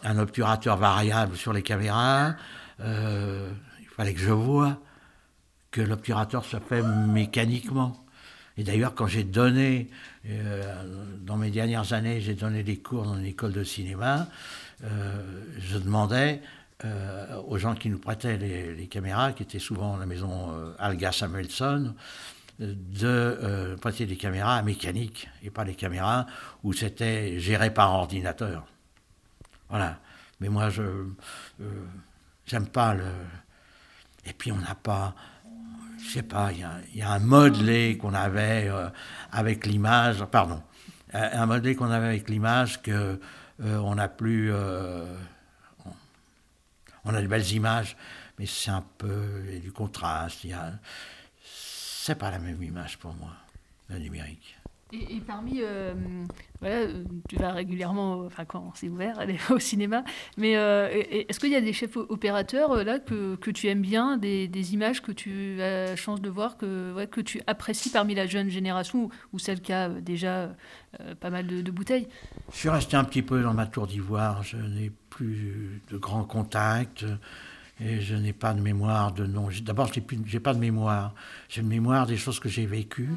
un 0.03 0.17
obturateur 0.19 0.77
variable 0.77 1.35
sur 1.35 1.51
les 1.51 1.63
caméras, 1.63 2.35
il 2.79 3.87
fallait 3.97 4.13
que 4.13 4.19
je 4.19 4.31
vois 4.31 4.77
que 5.71 5.81
l'obturateur 5.81 6.45
se 6.45 6.57
fait 6.57 6.81
mécaniquement. 6.81 8.05
Et 8.57 8.63
d'ailleurs, 8.63 8.95
quand 8.95 9.07
j'ai 9.07 9.25
donné, 9.25 9.89
dans 11.21 11.35
mes 11.35 11.49
dernières 11.49 11.91
années, 11.91 12.21
j'ai 12.21 12.35
donné 12.35 12.63
des 12.63 12.77
cours 12.77 13.03
dans 13.03 13.17
une 13.17 13.25
école 13.25 13.51
de 13.51 13.65
cinéma, 13.65 14.27
je 14.81 15.77
demandais 15.77 16.41
aux 17.47 17.57
gens 17.57 17.75
qui 17.75 17.89
nous 17.89 17.99
prêtaient 17.99 18.37
les, 18.37 18.87
caméras, 18.87 19.33
qui 19.33 19.43
étaient 19.43 19.59
souvent 19.59 19.97
la 19.97 20.05
maison 20.05 20.73
Alga 20.79 21.11
Samuelson, 21.11 21.93
de 22.59 23.07
euh, 23.07 23.77
prêter 23.77 24.05
des 24.05 24.17
caméras 24.17 24.61
mécaniques 24.61 25.29
et 25.41 25.49
pas 25.49 25.63
des 25.63 25.75
caméras 25.75 26.25
où 26.63 26.73
c'était 26.73 27.39
géré 27.39 27.73
par 27.73 27.93
ordinateur. 27.93 28.67
Voilà. 29.69 29.99
Mais 30.41 30.49
moi, 30.49 30.69
je 30.69 30.81
euh, 30.81 31.07
j'aime 32.45 32.67
pas 32.67 32.93
le. 32.93 33.11
Et 34.25 34.33
puis 34.33 34.51
on 34.51 34.57
n'a 34.57 34.75
pas. 34.75 35.15
je 36.03 36.09
sais 36.09 36.23
pas, 36.23 36.51
il 36.51 36.59
y 36.95 37.01
a, 37.01 37.11
un 37.11 37.19
modelé 37.19 37.97
qu'on 37.97 38.13
avait 38.13 38.67
euh, 38.67 38.89
avec 39.31 39.65
l'image, 39.65 40.23
pardon, 40.25 40.61
un 41.13 41.45
modelé 41.45 41.75
qu'on 41.75 41.91
avait 41.91 42.07
avec 42.07 42.29
l'image 42.29 42.81
que 42.81 43.19
on 43.61 43.95
n'a 43.95 44.07
plus, 44.07 44.53
on, 47.03 47.13
a 47.13 47.21
de 47.21 47.27
belles 47.27 47.51
images, 47.51 47.97
mais 48.37 48.45
c'est 48.45 48.71
un 48.71 48.85
peu 48.97 49.43
du 49.61 49.73
contraste. 49.73 50.45
Il 50.45 50.51
y 50.51 50.53
a, 50.53 50.71
c'est 52.09 52.15
pas 52.15 52.31
la 52.31 52.39
même 52.39 52.63
image 52.63 52.97
pour 52.97 53.13
moi, 53.13 53.33
le 53.87 53.99
numérique. 53.99 54.57
Et, 54.91 55.17
et 55.17 55.19
parmi, 55.19 55.59
euh, 55.61 55.93
voilà, 56.59 56.77
euh, 56.77 57.03
tu 57.27 57.35
vas 57.35 57.51
régulièrement, 57.51 58.25
enfin 58.25 58.45
quand 58.45 58.71
c'est 58.73 58.89
ouvert, 58.89 59.19
aller 59.19 59.37
au 59.51 59.59
cinéma, 59.59 60.03
mais 60.35 60.57
euh, 60.57 60.89
est-ce 60.89 61.39
qu'il 61.39 61.51
y 61.51 61.55
a 61.55 61.61
des 61.61 61.71
chefs 61.71 61.97
opérateurs 61.97 62.83
là 62.83 62.97
que, 62.97 63.35
que 63.35 63.51
tu 63.51 63.67
aimes 63.67 63.83
bien, 63.83 64.17
des, 64.17 64.47
des 64.47 64.73
images 64.73 65.03
que 65.03 65.11
tu 65.11 65.61
as 65.61 65.85
la 65.89 65.95
chance 65.95 66.19
de 66.19 66.31
voir, 66.31 66.57
que, 66.57 66.95
ouais, 66.95 67.05
que 67.05 67.21
tu 67.21 67.41
apprécies 67.45 67.91
parmi 67.91 68.15
la 68.15 68.25
jeune 68.25 68.49
génération 68.49 69.03
ou, 69.03 69.09
ou 69.33 69.37
celle 69.37 69.61
qui 69.61 69.71
a 69.71 69.89
déjà 69.89 70.55
euh, 70.99 71.13
pas 71.19 71.29
mal 71.29 71.45
de, 71.45 71.61
de 71.61 71.69
bouteilles? 71.69 72.07
Je 72.51 72.57
suis 72.57 72.69
resté 72.69 72.97
un 72.97 73.03
petit 73.03 73.21
peu 73.21 73.43
dans 73.43 73.53
ma 73.53 73.67
tour 73.67 73.85
d'ivoire. 73.85 74.41
Je 74.41 74.57
n'ai 74.57 74.91
plus 75.11 75.79
de 75.91 75.97
grands 75.99 76.23
contacts 76.23 77.05
et 77.79 78.01
je 78.01 78.15
n'ai 78.15 78.33
pas 78.33 78.53
de 78.53 78.61
mémoire 78.61 79.11
de 79.13 79.25
nom. 79.25 79.49
D'abord, 79.63 79.91
je 79.93 79.99
n'ai 79.99 80.39
pas 80.39 80.53
de 80.53 80.59
mémoire. 80.59 81.13
J'ai 81.47 81.61
une 81.61 81.67
mémoire 81.67 82.05
des 82.05 82.17
choses 82.17 82.39
que 82.39 82.49
j'ai 82.49 82.65
vécues, 82.65 83.09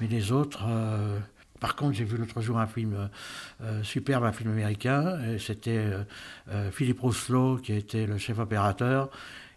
mais 0.00 0.06
les 0.06 0.32
autres. 0.32 0.64
euh, 0.66 1.18
par 1.60 1.74
contre, 1.74 1.96
j'ai 1.96 2.04
vu 2.04 2.16
l'autre 2.16 2.40
jour 2.40 2.58
un 2.58 2.68
film 2.68 2.94
euh, 2.94 3.06
euh, 3.64 3.82
superbe, 3.82 4.24
un 4.24 4.32
film 4.32 4.50
américain. 4.52 5.18
C'était 5.38 5.90
euh, 6.52 6.70
Philippe 6.70 7.00
Rousselot 7.00 7.56
qui 7.56 7.72
était 7.72 8.06
le 8.06 8.16
chef 8.16 8.38
opérateur. 8.38 9.10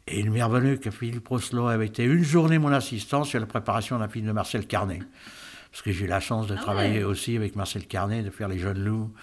Et 0.08 0.20
il 0.20 0.32
m'est 0.32 0.42
revenu 0.42 0.80
que 0.80 0.90
Philippe 0.90 1.28
Rousselot 1.28 1.68
avait 1.68 1.86
été 1.86 2.04
une 2.04 2.24
journée 2.24 2.58
mon 2.58 2.72
assistant 2.72 3.24
sur 3.24 3.40
la 3.40 3.46
préparation 3.46 4.00
d'un 4.00 4.08
film 4.08 4.26
de 4.26 4.32
Marcel 4.32 4.66
Carnet. 4.66 5.00
Parce 5.72 5.84
que 5.84 5.92
j'ai 5.92 6.06
eu 6.06 6.08
la 6.08 6.20
chance 6.20 6.48
de 6.48 6.56
travailler 6.56 7.04
aussi 7.04 7.38
avec 7.38 7.56
Marcel 7.56 7.86
Carnet, 7.86 8.24
de 8.24 8.32
faire 8.32 8.48
Les 8.50 8.58
Jeunes 8.58 8.84
Loups, 8.84 9.14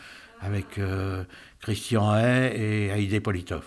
avec 0.41 0.79
euh, 0.79 1.25
Christian 1.61 2.13
Hay 2.13 2.53
et 2.57 2.91
Haïdé 2.93 3.21
Politov. 3.21 3.65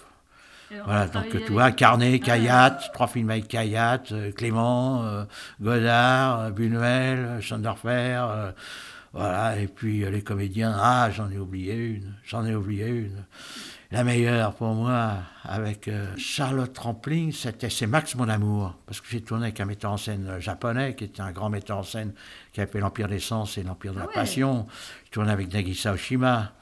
Voilà, 0.86 1.08
donc 1.08 1.30
tu 1.30 1.52
vois, 1.52 1.72
Carnet, 1.72 2.20
Ah, 2.22 2.26
Kayat, 2.26 2.80
trois 2.94 3.08
films 3.08 3.30
avec 3.30 3.48
Kayat, 3.48 4.04
euh, 4.12 4.32
Clément, 4.32 5.04
euh, 5.04 5.26
Godard, 5.62 6.40
euh, 6.40 6.50
Buñuel, 6.52 7.42
Chanderfer, 7.42 7.90
euh, 8.30 8.52
voilà, 9.14 9.60
et 9.60 9.68
puis 9.68 10.10
les 10.10 10.22
comédiens, 10.22 10.74
ah, 10.80 11.10
j'en 11.12 11.30
ai 11.30 11.38
oublié 11.38 11.76
une, 11.76 12.14
j'en 12.24 12.46
ai 12.46 12.56
oublié 12.56 12.88
une. 12.88 13.26
La 13.92 14.06
meilleure 14.06 14.54
pour 14.54 14.74
moi, 14.74 15.16
avec 15.44 15.90
Charlotte 16.16 16.78
Rampling, 16.78 17.34
c'était 17.34 17.70
c'est 17.70 17.88
Max 17.88 18.16
Mon 18.16 18.30
Amour, 18.30 18.78
parce 18.86 19.02
que 19.02 19.08
j'ai 19.10 19.20
tourné 19.20 19.48
avec 19.48 19.60
un 19.60 19.66
metteur 19.66 19.92
en 19.92 19.98
scène 19.98 20.40
japonais, 20.40 20.96
qui 20.96 21.04
était 21.04 21.20
un 21.20 21.34
grand 21.34 21.50
metteur 21.50 21.80
en 21.80 21.84
scène, 21.84 22.14
qui 22.54 22.62
a 22.62 22.68
fait 22.68 22.80
l'Empire 22.80 23.10
des 23.10 23.20
Sens 23.20 23.58
et 23.58 23.64
l'Empire 23.64 23.94
de 23.94 24.00
la 24.00 24.06
ouais. 24.06 24.14
Passion. 24.14 24.66
Je 25.08 25.12
tournais 25.12 25.34
avec 25.34 25.52
Nagisa 25.52 25.92
Oshima. 25.92 26.54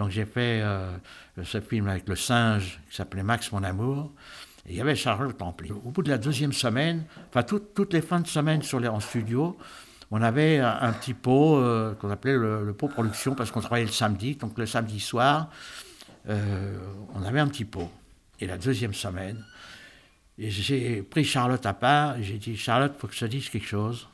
Donc 0.00 0.08
j'ai 0.08 0.24
fait 0.24 0.62
euh, 0.62 0.96
ce 1.44 1.60
film 1.60 1.86
avec 1.86 2.08
le 2.08 2.16
singe 2.16 2.80
qui 2.88 2.96
s'appelait 2.96 3.22
Max 3.22 3.52
Mon 3.52 3.62
Amour. 3.62 4.10
Et 4.66 4.70
il 4.70 4.76
y 4.76 4.80
avait 4.80 4.96
Charlotte 4.96 5.36
Rampling. 5.38 5.72
Au 5.72 5.90
bout 5.90 6.02
de 6.02 6.08
la 6.08 6.16
deuxième 6.16 6.54
semaine, 6.54 7.04
enfin 7.28 7.42
toutes- 7.42 7.92
les 7.92 8.00
fins 8.00 8.20
de 8.20 8.26
semaine 8.26 8.62
sur 8.62 8.80
les, 8.80 8.88
en 8.88 8.98
studio, 8.98 9.58
on 10.10 10.22
avait 10.22 10.58
un, 10.58 10.90
petit 10.94 11.12
pot 11.12 11.58
euh, 11.58 11.92
qu'on 11.96 12.08
appelait 12.10 12.32
le, 12.32 12.72
pot 12.72 12.88
production 12.88 13.34
parce 13.34 13.50
qu'on 13.50 13.60
travaillait 13.60 13.84
le 13.84 13.92
samedi. 13.92 14.36
Donc 14.36 14.56
le 14.56 14.64
samedi 14.64 15.00
soir, 15.00 15.50
euh, 16.30 16.78
on 17.14 17.22
avait 17.22 17.40
un 17.40 17.48
petit 17.48 17.66
pot. 17.66 17.90
Et 18.40 18.46
la 18.46 18.56
deuxième 18.56 18.94
semaine, 18.94 19.44
j'ai 20.38 21.02
pris 21.02 21.24
Charlotte 21.24 21.66
à 21.66 21.74
part 21.74 22.14
j'ai 22.22 22.38
dit 22.38 22.56
Charlotte, 22.56 22.92
il 22.96 23.00
faut 23.00 23.06
que 23.06 23.14
je 23.14 23.20
te 23.20 23.24
dise 23.26 23.50
quelque 23.50 23.68
chose. 23.68 24.08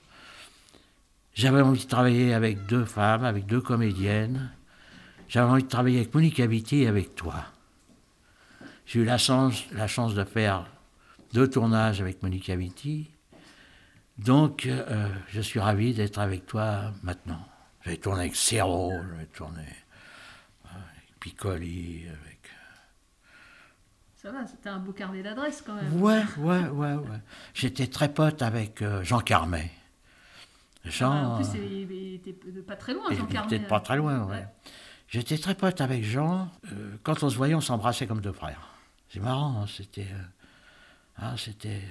J'avais 1.35 1.61
envie 1.61 1.85
de 1.85 1.89
travailler 1.89 2.35
avec 2.35 2.67
deux 2.67 2.85
femmes, 2.85 3.25
avec 3.25 3.47
deux 3.47 3.61
comédiennes. 3.61 4.51
J'avais 5.29 5.51
envie 5.51 5.63
de 5.65 5.69
travailler 5.69 5.99
avec 5.99 6.15
Monique 6.15 6.41
Habiti 6.41 6.83
et 6.83 6.89
avec 6.89 7.15
toi. 7.15 7.35
J'ai 8.87 9.01
eu 9.01 9.05
la 9.05 9.19
chance, 9.19 9.65
la 9.73 9.89
chance 9.89 10.15
de 10.15 10.25
faire 10.25 10.67
deux 11.33 11.49
tournages 11.51 12.01
avec 12.01 12.23
Monique 12.23 12.49
Habiti. 12.51 13.11
Donc, 14.19 14.67
euh, 14.67 15.09
je 15.29 15.41
suis 15.41 15.61
ravi 15.61 15.93
d'être 15.93 16.19
avec 16.19 16.47
toi 16.47 16.93
maintenant. 17.03 17.45
J'ai 17.85 17.99
tourné 17.99 18.21
avec 18.23 18.37
Serrault, 18.37 18.93
j'ai 19.19 19.27
tourné 19.27 19.63
euh, 19.63 20.69
avec 20.69 21.19
Piccoli, 21.21 22.05
avec... 22.09 22.51
Ça 24.15 24.31
va, 24.33 24.47
c'était 24.47 24.71
un 24.71 24.79
beau 24.79 24.93
carnet 24.93 25.23
d'adresses 25.23 25.63
quand 25.65 25.75
même. 25.75 26.01
Ouais, 26.03 26.23
ouais, 26.39 26.69
ouais, 26.69 26.95
ouais. 26.95 27.21
J'étais 27.55 27.87
très 27.89 28.13
pote 28.13 28.43
avec 28.43 28.81
euh, 28.83 29.05
Jean 29.05 29.21
Carmet. 29.21 29.71
Jean... 30.85 31.13
Ah, 31.13 31.29
en 31.29 31.37
plus, 31.37 31.59
euh, 31.59 31.65
il 31.65 31.93
il 31.93 32.15
était 32.15 32.33
pas 32.63 32.77
très 32.77 32.95
loin, 32.95 33.05
Jean 33.11 33.27
il 33.29 33.33
Carmet. 33.33 33.57
était 33.57 33.67
pas 33.67 33.81
très 33.81 33.97
loin, 33.97 34.25
ouais. 34.25 34.47
J'étais 35.09 35.39
très 35.39 35.55
pote 35.55 35.81
avec 35.81 36.05
Jean. 36.05 36.51
Euh, 36.73 36.97
quand 37.03 37.23
on 37.23 37.31
se 37.31 37.37
voyait, 37.37 37.55
on 37.55 37.61
s'embrassait 37.61 38.07
comme 38.07 38.21
deux 38.21 38.33
frères. 38.33 38.69
C'est 39.09 39.21
marrant, 39.21 39.63
hein, 39.63 39.67
c'était... 39.67 40.09
euh, 40.13 40.23
ah, 41.19 41.35
c'était... 41.37 41.83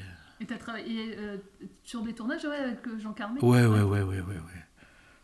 Et 0.42 0.46
tu 0.46 0.54
as 0.54 0.58
travaillé 0.58 1.16
euh, 1.18 1.38
sur 1.84 2.02
des 2.02 2.14
tournages 2.14 2.44
ouais, 2.44 2.58
avec 2.58 2.86
euh, 2.88 3.00
Jean 3.00 3.14
Carmet 3.14 3.42
Ouais, 3.42 3.66
ouais, 3.66 3.82
ouais, 3.82 4.02
ouais, 4.02 4.20
ouais, 4.20 4.36
ouais. 4.36 4.66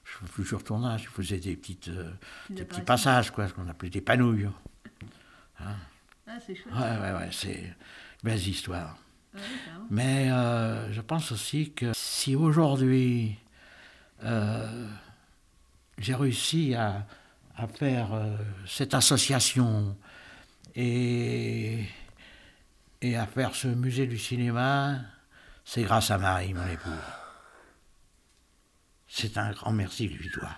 Je 0.06 0.12
fais 0.18 0.26
plusieurs 0.26 0.64
tournages, 0.64 1.04
je 1.04 1.10
faisais 1.10 1.38
des, 1.38 1.56
petites, 1.56 1.90
euh, 1.90 2.12
Des 2.50 2.64
petits 2.64 2.82
passages, 2.82 3.32
quoi, 3.32 3.48
ce 3.48 3.54
qu'on 3.54 3.68
appelait 3.68 3.90
des 3.90 4.02
panouilles. 4.02 4.50
Hein. 5.60 5.76
Ah, 6.28 6.34
c'est 6.46 6.56
chouette. 6.56 6.74
Ouais, 6.74 6.98
ouais, 6.98 7.12
ouais, 7.20 7.30
c'est 7.32 7.76
belles 8.24 8.48
histoires. 8.48 8.98
Ouais, 9.34 9.42
carrément. 9.66 9.86
Mais 9.90 10.32
euh, 10.32 10.92
je 10.92 11.02
pense 11.02 11.32
aussi 11.32 11.72
que 11.72 11.92
si 11.94 12.36
aujourd'hui 12.36 13.38
euh, 14.24 14.88
j'ai 15.98 16.16
réussi 16.16 16.74
à, 16.74 17.06
à 17.62 17.68
faire 17.68 18.14
euh, 18.14 18.36
cette 18.66 18.94
association 18.96 19.96
et, 20.76 21.86
et 23.02 23.16
à 23.16 23.28
faire 23.28 23.54
ce 23.54 23.68
musée 23.68 24.08
du 24.08 24.18
cinéma, 24.18 25.00
c'est 25.64 25.84
grâce 25.84 26.10
à 26.10 26.18
Marie, 26.18 26.54
mon 26.56 26.68
épouse. 26.68 26.92
C'est 29.08 29.38
un 29.38 29.52
grand 29.52 29.74
merci 29.74 30.10
que 30.10 30.16
je 30.16 30.20
lui 30.24 30.30
dois. 30.34 30.56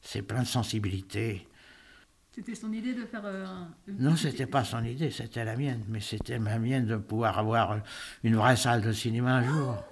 C'est 0.00 0.22
plein 0.22 0.42
de 0.42 0.46
sensibilité. 0.46 1.46
C'était 2.34 2.54
son 2.54 2.72
idée 2.72 2.94
de 2.94 3.04
faire 3.04 3.24
euh, 3.24 3.44
un. 3.44 3.68
Non, 3.88 4.16
c'était 4.16 4.46
pas 4.46 4.64
son 4.64 4.82
idée, 4.84 5.10
c'était 5.10 5.44
la 5.44 5.56
mienne, 5.56 5.84
mais 5.88 6.00
c'était 6.00 6.38
ma 6.38 6.58
mienne 6.58 6.86
de 6.86 6.96
pouvoir 6.96 7.38
avoir 7.38 7.80
une 8.22 8.36
vraie 8.36 8.56
salle 8.56 8.80
de 8.80 8.92
cinéma 8.92 9.36
un 9.36 9.44
jour. 9.44 9.84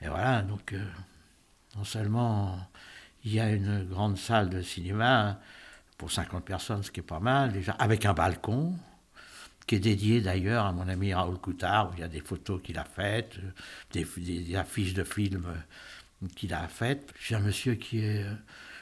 Et 0.00 0.08
voilà, 0.08 0.42
donc 0.42 0.72
euh, 0.72 0.84
non 1.76 1.84
seulement 1.84 2.58
il 3.24 3.34
y 3.34 3.40
a 3.40 3.50
une 3.50 3.84
grande 3.84 4.16
salle 4.16 4.48
de 4.48 4.62
cinéma 4.62 5.38
pour 5.98 6.10
50 6.10 6.44
personnes, 6.44 6.82
ce 6.82 6.90
qui 6.90 7.00
est 7.00 7.04
pas 7.04 7.20
mal 7.20 7.52
déjà, 7.52 7.72
avec 7.72 8.06
un 8.06 8.14
balcon 8.14 8.74
qui 9.66 9.76
est 9.76 9.80
dédié 9.80 10.20
d'ailleurs 10.20 10.66
à 10.66 10.72
mon 10.72 10.88
ami 10.88 11.14
Raoul 11.14 11.38
Coutard, 11.38 11.90
où 11.90 11.94
il 11.94 12.00
y 12.00 12.02
a 12.02 12.08
des 12.08 12.20
photos 12.20 12.60
qu'il 12.62 12.78
a 12.78 12.84
faites, 12.84 13.36
euh, 13.38 14.04
des, 14.16 14.56
affiches 14.56 14.94
de 14.94 15.04
films 15.04 15.46
euh, 15.46 16.26
qu'il 16.34 16.52
a 16.54 16.66
faites. 16.66 17.12
Suis 17.20 17.34
un 17.34 17.40
monsieur 17.40 17.74
qui 17.74 18.00
est 18.00 18.24
euh, 18.24 18.34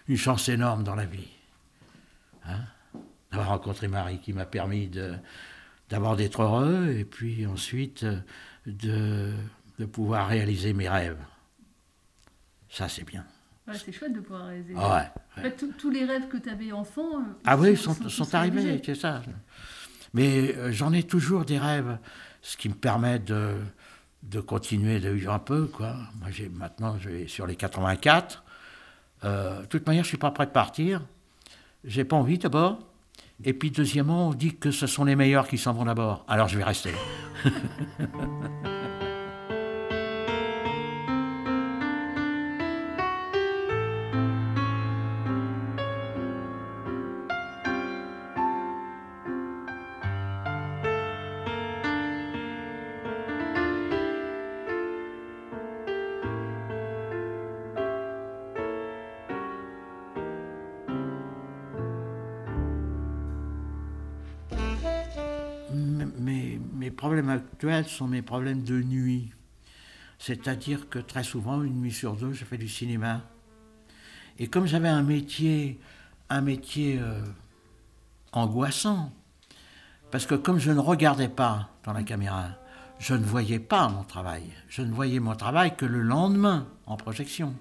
une 0.09 0.17
chance 0.17 0.49
énorme 0.49 0.85
dans 0.85 0.95
la 0.95 1.05
vie. 1.05 1.29
Hein 2.47 2.61
d'avoir 3.31 3.49
rencontré 3.49 3.89
Marie 3.89 4.21
qui 4.21 4.33
m'a 4.33 4.47
permis 4.47 4.91
d'abord 5.91 6.17
d'être 6.17 6.41
heureux 6.41 6.95
et 6.97 7.05
puis 7.05 7.45
ensuite 7.45 8.07
de 8.65 9.35
pouvoir 9.93 10.29
réaliser 10.29 10.73
mes 10.73 10.89
rêves. 10.89 11.23
Ça, 12.71 12.89
c'est 12.89 13.05
bien. 13.05 13.27
Ouais, 13.69 13.75
c'est 13.85 13.93
chouette 13.93 14.15
de 14.15 14.21
pouvoir 14.21 14.47
réaliser. 14.47 14.75
Ah 14.77 14.95
ouais, 14.97 15.11
En 15.39 15.43
fait, 15.43 15.65
tous- 15.77 15.91
les 15.91 16.05
rêves 16.05 16.29
que 16.29 16.39
tu 16.39 16.49
avais 16.49 16.73
enfant. 16.73 17.19
euh, 17.19 17.23
Ah 17.45 17.57
oui, 17.59 17.77
sont, 17.77 17.95
sont, 18.09 18.35
arrivés, 18.35 18.81
c'est 18.85 18.95
ça. 18.95 19.23
Mais 20.15 20.55
euh, 20.57 20.73
j'en 20.73 20.93
ai 20.93 21.03
toujours 21.03 21.45
des 21.45 21.59
rêves, 21.59 21.99
ce 22.41 22.57
qui 22.57 22.69
me 22.71 22.75
permet 22.75 23.19
de, 23.19 23.57
de 24.23 24.41
continuer 24.41 25.01
de 25.01 25.11
vivre 25.11 25.33
un 25.33 25.39
peu. 25.39 25.67
Quoi. 25.67 25.95
Moi, 26.21 26.31
j'ai, 26.31 26.49
maintenant, 26.49 26.97
sur 27.27 27.47
les 27.47 27.57
84. 27.57 28.43
Euh, 29.25 29.61
de 29.61 29.67
toute 29.67 29.87
manière, 29.87 30.03
je 30.05 30.09
ne 30.09 30.11
suis 30.13 30.17
pas 30.19 30.31
prêt 30.31 30.47
de 30.47 30.51
partir. 30.53 31.03
J'ai 31.85 32.05
pas 32.05 32.17
envie 32.17 32.39
d'abord. 32.39 32.79
Et 33.45 33.53
puis, 33.53 33.71
deuxièmement, 33.71 34.29
on 34.31 34.35
dit 34.35 34.57
que 34.57 34.71
ce 34.71 34.87
sont 34.87 35.05
les 35.05 35.15
meilleurs 35.15 35.47
qui 35.47 35.59
s'en 35.59 35.73
vont 35.73 35.85
d'abord. 35.85 36.25
Alors, 36.27 36.49
je 36.49 36.57
vais 36.57 36.65
rester. 36.65 36.93
sont 67.87 68.07
mes 68.07 68.23
problèmes 68.23 68.63
de 68.63 68.83
nuit. 68.83 69.33
C'est-à-dire 70.19 70.89
que 70.89 70.99
très 70.99 71.23
souvent, 71.23 71.63
une 71.63 71.81
nuit 71.81 71.93
sur 71.93 72.17
deux, 72.17 72.33
je 72.33 72.45
fais 72.45 72.59
du 72.59 72.69
cinéma. 72.69 73.23
Et 74.39 74.49
comme 74.49 74.67
j'avais 74.67 74.89
un 74.89 75.03
métier, 75.03 75.79
un 76.29 76.41
métier 76.41 76.99
euh, 76.99 77.23
angoissant, 78.33 79.13
parce 80.11 80.27
que 80.27 80.35
comme 80.35 80.59
je 80.59 80.71
ne 80.71 80.81
regardais 80.81 81.29
pas 81.29 81.69
dans 81.85 81.93
la 81.93 82.03
caméra, 82.03 82.49
je 82.99 83.15
ne 83.15 83.25
voyais 83.25 83.61
pas 83.61 83.89
mon 83.89 84.03
travail. 84.03 84.45
Je 84.69 84.83
ne 84.83 84.93
voyais 84.93 85.21
mon 85.21 85.35
travail 85.37 85.77
que 85.77 85.87
le 85.87 86.03
lendemain, 86.03 86.67
en 86.87 86.97
projection. 86.97 87.55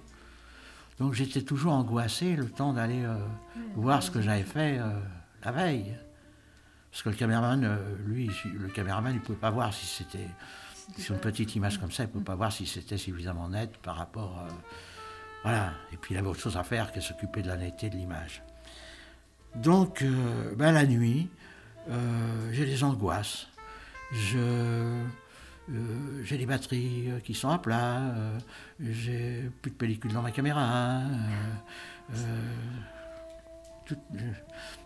Donc 0.99 1.13
j'étais 1.13 1.41
toujours 1.41 1.73
angoissé 1.73 2.35
le 2.35 2.49
temps 2.49 2.73
d'aller 2.73 3.03
euh, 3.03 3.17
voir 3.75 4.01
ce 4.01 4.09
que 4.09 4.21
j'avais 4.21 4.43
fait 4.43 4.79
euh, 4.79 4.99
la 5.43 5.51
veille. 5.51 5.95
Parce 6.97 7.03
que 7.03 7.09
le 7.09 7.15
caméraman, 7.15 7.63
euh, 7.63 7.77
lui, 8.07 8.31
le 8.53 8.69
caméraman, 8.69 9.13
il 9.13 9.19
ne 9.19 9.21
pouvait 9.21 9.37
pas 9.37 9.51
voir 9.51 9.71
si 9.71 9.85
c'était. 9.85 10.27
Sur 10.97 11.15
une 11.15 11.21
petite 11.21 11.53
image 11.53 11.79
comme 11.79 11.91
ça, 11.91 12.03
il 12.03 12.07
ne 12.07 12.11
pouvait 12.13 12.23
pas 12.23 12.35
voir 12.35 12.51
si 12.51 12.65
c'était 12.65 12.97
suffisamment 12.97 13.49
net 13.49 13.75
par 13.77 13.97
rapport. 13.97 14.47
voilà. 15.43 15.73
Et 15.91 15.97
puis 15.97 16.15
il 16.15 16.17
avait 16.17 16.27
autre 16.27 16.39
chose 16.39 16.55
à 16.55 16.63
faire 16.63 16.93
que 16.93 17.01
s'occuper 17.01 17.41
de 17.41 17.49
la 17.49 17.57
netteté 17.57 17.89
de 17.89 17.97
l'image. 17.97 18.41
Donc, 19.55 20.03
ben, 20.55 20.71
la 20.71 20.85
nuit, 20.85 21.29
j'ai 22.51 22.65
des 22.65 22.83
angoisses. 22.85 23.47
Je 24.13 25.03
euh, 25.69 26.23
j'ai 26.23 26.37
des 26.37 26.45
batteries 26.45 27.11
euh, 27.11 27.19
qui 27.19 27.33
sont 27.33 27.49
à 27.49 27.59
plat, 27.59 27.97
euh, 27.97 28.39
j'ai 28.79 29.51
plus 29.61 29.71
de 29.71 29.75
pellicule 29.75 30.13
dans 30.13 30.21
ma 30.21 30.31
caméra, 30.31 31.01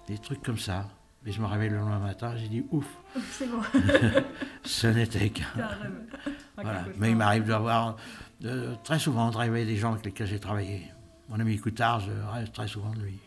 des 0.08 0.18
trucs 0.18 0.42
comme 0.42 0.58
ça. 0.58 0.90
Mais 1.24 1.32
je 1.32 1.42
me 1.42 1.46
réveille 1.46 1.70
le 1.70 1.78
lendemain 1.78 2.00
matin, 2.00 2.36
j'ai 2.36 2.48
dit 2.48 2.66
ouf. 2.72 2.86
C'est 3.32 3.48
bon. 3.48 3.62
Ce 4.64 4.88
n'était 4.88 5.30
qu'un. 5.30 5.46
voilà. 6.56 6.86
Mais 6.98 7.12
il 7.12 7.16
m'arrive 7.16 7.46
d'avoir 7.46 7.96
très 8.84 8.98
souvent 8.98 9.30
de 9.30 9.38
rêver 9.38 9.66
des 9.66 9.76
gens 9.76 9.92
avec 9.92 10.06
lesquels 10.06 10.28
j'ai 10.28 10.40
travaillé. 10.40 10.92
Mon 11.30 11.40
ami 11.40 11.58
Coutard, 11.60 12.00
je 12.00 12.12
rêve 12.34 12.52
très 12.52 12.68
souvent 12.68 12.92
de 12.92 13.02
lui. 13.02 13.20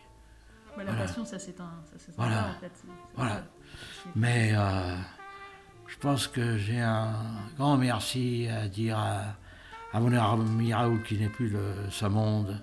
la 0.76 0.92
passion, 0.92 1.24
ça 1.24 1.38
c'est 1.38 1.58
un. 1.60 1.70
voilà. 2.16 2.48
en 2.56 2.60
fait. 2.60 2.72
Voilà. 3.14 3.44
Mais 4.16 4.54
je 5.86 5.96
pense 5.98 6.26
que 6.26 6.58
j'ai 6.58 6.80
un 6.80 7.14
grand 7.56 7.76
merci 7.76 8.48
à 8.48 8.68
dire 8.68 8.98
à, 8.98 10.00
mon 10.00 10.12
ami 10.12 10.74
Raoul 10.74 11.02
qui 11.04 11.16
n'est 11.16 11.28
plus 11.28 11.50
de 11.50 11.72
ce 11.90 12.06
monde. 12.06 12.60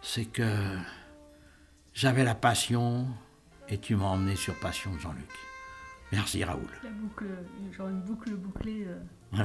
C'est 0.00 0.24
que 0.24 0.76
j'avais 1.94 2.24
la 2.24 2.34
passion 2.34 3.06
et 3.72 3.78
tu 3.78 3.96
m'as 3.96 4.04
emmené 4.04 4.36
sur 4.36 4.54
Passion 4.60 4.92
de 4.94 4.98
Jean-Luc. 4.98 5.30
Merci 6.12 6.44
Raoul. 6.44 6.68
La 6.84 6.90
boucle, 6.90 7.24
genre 7.72 7.88
une 7.88 8.02
boucle 8.02 8.34
bouclée. 8.34 8.86
Euh. 8.86 9.44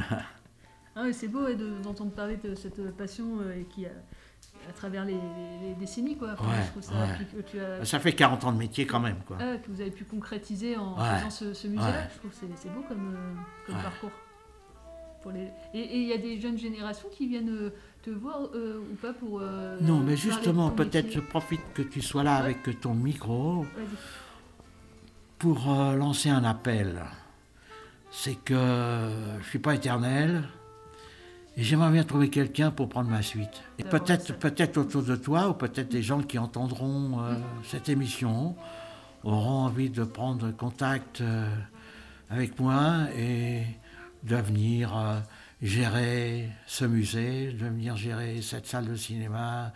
ah, 0.97 1.05
c'est 1.13 1.29
beau 1.29 1.45
d'entendre 1.81 2.11
parler 2.11 2.35
de 2.35 2.53
cette 2.53 2.91
passion 2.97 3.39
euh, 3.39 3.63
qui 3.69 3.85
a 3.85 3.91
à 4.69 4.73
travers 4.73 5.05
les, 5.05 5.17
décennies. 5.79 6.17
Quoi. 6.17 6.35
ça, 7.83 7.99
fait 7.99 8.11
40 8.11 8.43
ans 8.43 8.51
de 8.51 8.57
métier 8.57 8.85
quand 8.85 8.99
même. 8.99 9.19
Quoi. 9.25 9.37
Ah, 9.39 9.57
que 9.57 9.71
vous 9.71 9.79
avez 9.79 9.91
pu 9.91 10.03
concrétiser 10.03 10.75
en 10.75 10.97
faisant 10.97 11.29
ce, 11.29 11.67
musée-là. 11.67 12.09
Je 12.13 12.19
trouve 12.19 12.31
que 12.31 12.37
c'est 12.57 12.69
beau 12.73 12.83
comme, 12.85 13.15
euh, 13.15 13.33
comme 13.65 13.81
parcours. 13.81 14.11
Pour 15.21 15.31
les... 15.31 15.49
Et 15.73 16.01
il 16.01 16.07
y 16.07 16.13
a 16.13 16.17
des 16.17 16.37
jeunes 16.41 16.57
générations 16.57 17.07
qui 17.09 17.27
viennent 17.27 17.71
te 18.07 18.11
voir 18.11 18.39
euh, 18.55 18.79
ou 18.79 18.95
pas 18.95 19.11
pour... 19.11 19.41
non, 19.81 19.99
mais 19.99 20.15
justement, 20.15 20.69
peut-être 20.71 21.11
je 21.11 21.19
profite 21.19 21.61
que 21.73 21.81
tu 21.81 22.01
sois 22.01 22.23
là 22.23 22.35
avec 22.37 22.79
ton 22.79 22.93
micro 22.93 23.65
pour 25.37 25.67
lancer 25.67 26.29
un 26.29 26.45
appel. 26.45 27.03
C'est 28.09 28.35
que 28.35 28.53
je 28.53 29.37
ne 29.37 29.43
suis 29.43 29.59
pas 29.59 29.75
éternel, 29.75 30.43
et 31.57 31.63
j'aimerais 31.63 31.91
bien 31.91 32.03
trouver 32.03 32.29
quelqu'un 32.29 32.69
pour 32.69 32.87
prendre 32.87 33.09
ma 33.09 33.23
suite. 33.23 33.63
Et 33.79 33.83
peut-être 33.83 34.37
peut-être 34.37 34.77
autour 34.77 35.01
de 35.01 35.15
toi, 35.15 35.49
ou 35.49 35.53
peut-être 35.53 35.89
des 35.89 36.03
gens 36.03 36.21
qui 36.21 36.37
entendront 36.37 37.19
euh, 37.19 37.33
cette 37.63 37.89
émission, 37.89 38.55
auront 39.23 39.65
envie 39.65 39.89
de 39.89 40.03
prendre 40.03 40.51
contact 40.51 41.21
euh, 41.21 41.49
avec 42.29 42.59
moi 42.59 43.07
et 43.17 43.63
de 44.23 44.35
venir 44.35 44.95
euh, 44.95 45.19
gérer 45.61 46.49
ce 46.65 46.85
musée, 46.85 47.51
de 47.51 47.65
venir 47.65 47.95
gérer 47.95 48.41
cette 48.41 48.65
salle 48.65 48.87
de 48.87 48.95
cinéma. 48.95 49.73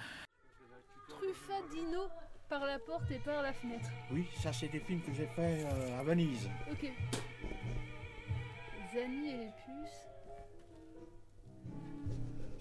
Truffadino 1.07 2.07
par 2.49 2.65
la 2.65 2.79
porte 2.79 3.09
et 3.11 3.19
par 3.19 3.41
la 3.41 3.53
fenêtre. 3.53 3.89
Oui, 4.11 4.27
ça 4.41 4.53
c'est 4.53 4.67
des 4.67 4.79
films 4.79 5.01
que 5.01 5.13
j'ai 5.13 5.27
faits 5.27 5.65
à 5.99 6.03
Venise. 6.03 6.49
Ok. 6.71 6.91
Zani 8.93 9.29
et 9.29 9.37
les 9.37 9.51
puces. 9.65 10.07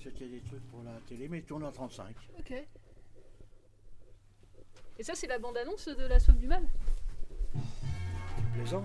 C'était 0.03 0.29
des 0.29 0.41
trucs 0.41 0.67
pour 0.69 0.83
la 0.83 0.93
télé, 1.07 1.29
mais 1.29 1.43
tourne 1.43 1.65
en 1.65 1.73
35. 1.73 2.15
Ok. 2.39 2.53
Et 4.99 5.03
ça, 5.03 5.15
c'est 5.15 5.27
la 5.27 5.39
bande-annonce 5.39 5.89
de 5.89 6.07
La 6.07 6.21
Sauve 6.21 6.37
du 6.37 6.47
Mal? 6.47 6.63
Plaisant. 8.55 8.85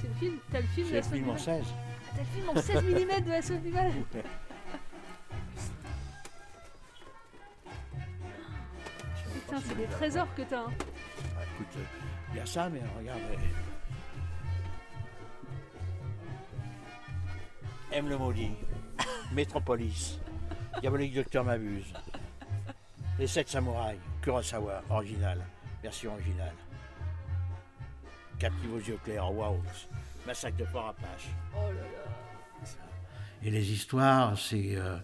C'est 0.00 0.08
le 0.08 0.14
film 0.14 0.38
T'as 0.50 0.60
le 0.60 0.66
film 0.66 0.88
de 0.88 0.94
La 0.94 1.02
Sauve 1.02 1.12
du 1.12 1.20
Mal 1.22 1.38
C'est 1.38 1.52
le 1.52 1.56
film 1.56 1.62
en 1.62 1.64
16. 1.64 1.93
T'as 2.14 2.20
le 2.20 2.26
film 2.26 2.48
en 2.48 2.60
16 2.60 2.82
mm 2.82 3.20
de 3.24 3.56
du 3.58 3.70
Mal 3.70 3.92
Putain, 9.32 9.60
c'est 9.66 9.76
des 9.76 9.86
trésors 9.86 10.34
que 10.34 10.42
t'as. 10.42 10.60
Hein. 10.60 10.72
Ah, 11.36 11.42
écoute, 11.42 11.82
il 12.32 12.36
y 12.36 12.40
a 12.40 12.46
ça, 12.46 12.68
mais 12.68 12.80
regarde. 12.98 13.20
Aime 17.92 18.08
le 18.08 18.18
maudit. 18.18 18.50
Métropolis. 19.32 20.18
Diabolique 20.80 21.14
Docteur 21.14 21.44
m'abuse. 21.44 21.92
Les 23.18 23.26
sept 23.26 23.48
samouraïs, 23.48 23.98
Kurosawa, 24.22 24.82
original, 24.90 25.40
version 25.82 26.12
originale. 26.14 26.54
Captive 28.38 28.74
aux 28.74 28.78
yeux 28.78 28.98
clairs, 29.04 29.32
waouh. 29.32 29.60
Massacre 30.26 30.56
de 30.56 30.64
Fort 30.64 30.88
Apache. 30.88 31.28
Oh 31.54 31.68
là 31.68 31.80
là. 31.80 32.04
Et 33.42 33.50
les 33.50 33.72
histoires, 33.72 34.38
c'est 34.38 34.76
euh, 34.76 34.96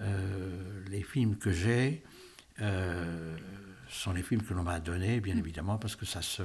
euh, 0.00 0.84
les 0.88 1.02
films 1.02 1.36
que 1.36 1.50
j'ai. 1.50 2.04
Euh, 2.60 3.36
sont 3.88 4.12
les 4.12 4.22
films 4.22 4.42
que 4.42 4.52
l'on 4.52 4.62
m'a 4.62 4.80
donnés, 4.80 5.20
bien 5.20 5.36
évidemment, 5.36 5.78
parce 5.78 5.96
que 5.96 6.04
ça 6.04 6.20
se, 6.20 6.42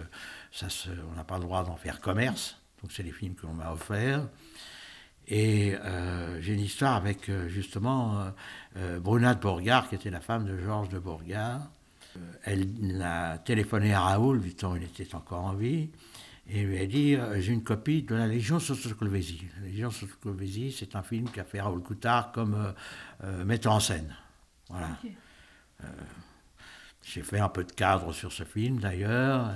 ça 0.52 0.70
se, 0.70 0.90
on 1.12 1.16
n'a 1.16 1.24
pas 1.24 1.38
le 1.38 1.44
droit 1.44 1.64
d'en 1.64 1.76
faire 1.76 2.00
commerce. 2.00 2.58
Donc 2.82 2.92
c'est 2.92 3.04
les 3.04 3.12
films 3.12 3.36
que 3.36 3.46
l'on 3.46 3.54
m'a 3.54 3.72
offerts. 3.72 4.28
Et 5.28 5.76
euh, 5.76 6.42
j'ai 6.42 6.54
une 6.54 6.62
histoire 6.62 6.96
avec 6.96 7.30
justement 7.48 8.32
euh, 8.78 9.00
Bruna 9.00 9.36
de 9.36 9.40
Bourgard, 9.40 9.90
qui 9.90 9.96
était 9.96 10.10
la 10.10 10.22
femme 10.22 10.46
de 10.46 10.58
Georges 10.58 10.90
de 10.90 11.00
Bourgard. 11.00 11.62
elle 12.44 13.02
a 13.02 13.38
téléphoné 13.40 13.94
à 13.94 14.02
Raoul, 14.02 14.42
du 14.42 14.56
temps 14.56 14.74
où 14.74 14.76
il 14.78 14.84
était 14.84 15.14
encore 15.16 15.44
en 15.44 15.54
vie, 15.54 15.90
et 16.48 16.64
lui 16.64 16.80
a 16.80 16.86
dit 16.86 17.18
J'ai 17.40 17.54
une 17.54 17.64
copie 17.64 18.04
de 18.04 18.16
La 18.16 18.28
Légion 18.28 18.60
Sotoclovésie. 18.60 19.48
La 19.62 19.68
Légion 19.68 19.92
Sotoclovésie, 19.92 20.76
c'est 20.78 20.96
un 20.96 21.04
film 21.04 21.30
qu'a 21.30 21.44
fait 21.44 21.62
Raoul 21.62 21.82
Coutard 21.82 22.32
comme 22.32 22.74
metteur 23.46 23.74
en 23.74 23.80
scène. 23.80 24.16
Voilà. 24.70 24.98
j'ai 27.04 27.22
fait 27.22 27.40
un 27.40 27.50
peu 27.50 27.64
de 27.64 27.72
cadre 27.72 28.14
sur 28.14 28.32
ce 28.32 28.44
film 28.44 28.80
d'ailleurs, 28.80 29.54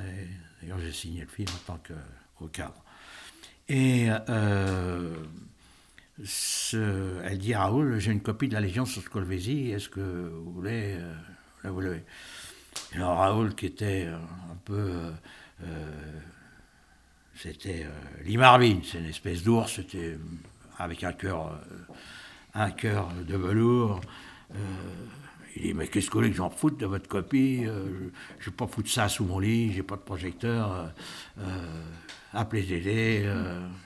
d'ailleurs 0.62 0.80
j'ai 0.80 0.92
signé 0.92 1.22
le 1.22 1.28
film 1.28 1.50
en 1.54 1.74
tant 1.74 1.80
que 1.80 1.94
cadre. 2.48 2.84
Et 3.70 4.10
elle 6.74 7.38
dit 7.38 7.54
à 7.54 7.62
Raoul, 7.62 8.00
j'ai 8.00 8.12
une 8.12 8.22
copie 8.22 8.48
de 8.48 8.54
la 8.54 8.62
Légion 8.62 8.86
sur 8.86 9.02
Scolvesi, 9.02 9.72
est-ce 9.72 9.90
que 9.90 10.30
vous 10.30 10.52
voulez 10.52 10.96
euh, 10.98 11.14
la 11.64 11.72
voulez 11.72 12.04
Alors 12.96 13.18
Raoul, 13.18 13.56
qui 13.56 13.68
était 13.68 14.06
euh, 14.08 14.18
un 14.52 14.56
peu... 14.66 15.12
Euh, 15.64 15.92
c'était 17.38 17.86
Limarvin, 18.26 18.80
c'est 18.84 19.00
une 19.00 19.06
espèce 19.06 19.44
d'ours, 19.44 19.76
c'était 19.76 20.18
avec 20.78 21.04
un 21.04 21.14
cœur 21.14 21.60
un 22.54 22.72
cœur 22.72 23.10
de 23.28 23.36
velours. 23.36 24.02
il 25.56 25.62
dit, 25.62 25.74
mais 25.74 25.88
qu'est-ce 25.88 26.08
que 26.08 26.14
vous 26.14 26.20
voulez 26.20 26.32
que 26.32 26.38
j'en 26.38 26.50
foute 26.50 26.80
de 26.80 26.86
votre 26.86 27.08
copie? 27.08 27.64
Je 27.64 27.70
ne 27.70 28.46
vais 28.46 28.52
pas 28.58 28.68
foutre 28.68 28.90
ça 28.90 29.08
sous 29.08 29.26
mon 29.26 29.40
lit, 29.40 29.74
j'ai 29.74 29.84
pas 29.84 29.96
de 29.96 30.02
projecteur. 30.02 30.92
appelez 32.34 32.64
Dédé, 32.64 33.32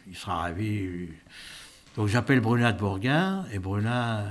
il 0.08 0.16
sera 0.16 0.41
ravi. 0.41 1.10
Donc 1.97 2.08
j'appelle 2.08 2.39
Bruna 2.39 2.72
de 2.72 2.80
Bourguin, 2.80 3.45
et 3.52 3.60
Bruna, 3.60 4.24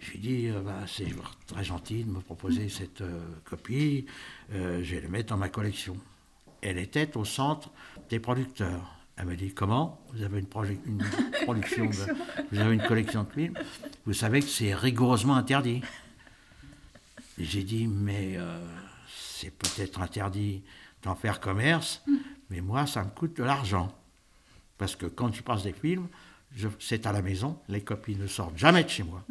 je 0.00 0.12
lui 0.12 0.18
dis, 0.18 0.48
euh, 0.48 0.60
bah, 0.60 0.80
c'est 0.86 1.06
très 1.46 1.64
gentil 1.64 2.04
de 2.04 2.10
me 2.10 2.20
proposer 2.20 2.70
cette 2.70 3.02
euh, 3.02 3.20
copie, 3.44 4.06
euh, 4.52 4.82
je 4.82 4.94
vais 4.94 5.02
la 5.02 5.08
mettre 5.08 5.28
dans 5.28 5.36
ma 5.36 5.50
collection. 5.50 5.96
Elle 6.62 6.78
était 6.78 7.14
au 7.18 7.26
centre 7.26 7.70
des 8.08 8.20
producteurs. 8.20 8.96
Elle 9.16 9.26
m'a 9.26 9.36
dit, 9.36 9.52
comment? 9.52 10.04
Vous 10.12 10.22
avez 10.22 10.40
une, 10.40 10.46
une 10.86 11.04
production, 11.44 11.88
vous 12.50 12.58
avez 12.58 12.74
une 12.74 12.82
collection 12.82 13.24
de 13.24 13.30
films 13.30 13.54
Vous 14.06 14.12
savez 14.12 14.40
que 14.40 14.48
c'est 14.48 14.74
rigoureusement 14.74 15.36
interdit. 15.36 15.82
J'ai 17.38 17.62
dit, 17.62 17.86
mais 17.86 18.38
c'est 19.44 19.50
peut-être 19.50 20.00
interdit 20.00 20.62
d'en 21.02 21.14
faire 21.14 21.40
commerce, 21.40 22.02
mais 22.50 22.60
moi, 22.60 22.86
ça 22.86 23.04
me 23.04 23.10
coûte 23.10 23.36
de 23.36 23.44
l'argent. 23.44 23.94
Parce 24.78 24.96
que 24.96 25.06
quand 25.06 25.32
je 25.34 25.42
passe 25.42 25.62
des 25.62 25.72
films, 25.72 26.08
c'est 26.80 27.06
à 27.06 27.12
la 27.12 27.22
maison, 27.22 27.58
les 27.68 27.82
copies 27.82 28.16
ne 28.16 28.26
sortent 28.26 28.56
jamais 28.56 28.84
de 28.84 28.88
chez 28.88 29.02
moi. 29.02 29.24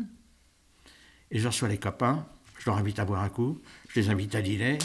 Et 1.32 1.40
je 1.40 1.48
reçois 1.48 1.68
les 1.68 1.80
copains, 1.80 2.26
je 2.60 2.70
leur 2.70 2.78
invite 2.78 3.00
à 3.00 3.06
boire 3.06 3.24
un 3.24 3.30
coup, 3.30 3.62
je 3.90 4.00
les 4.00 4.10
invite 4.10 4.36
à 4.36 4.42
dîner, 4.42 4.78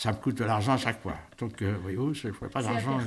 ça 0.00 0.12
me 0.12 0.16
coûte 0.18 0.36
de 0.38 0.44
l'argent 0.44 0.74
à 0.74 0.76
chaque 0.76 1.02
fois. 1.02 1.16
Donc, 1.38 1.60
euh, 1.60 1.76
voyez-vous, 1.82 2.14
je 2.14 2.28
ne 2.28 2.32
fais 2.32 2.46
pas 2.48 2.62
d'argent. 2.62 2.98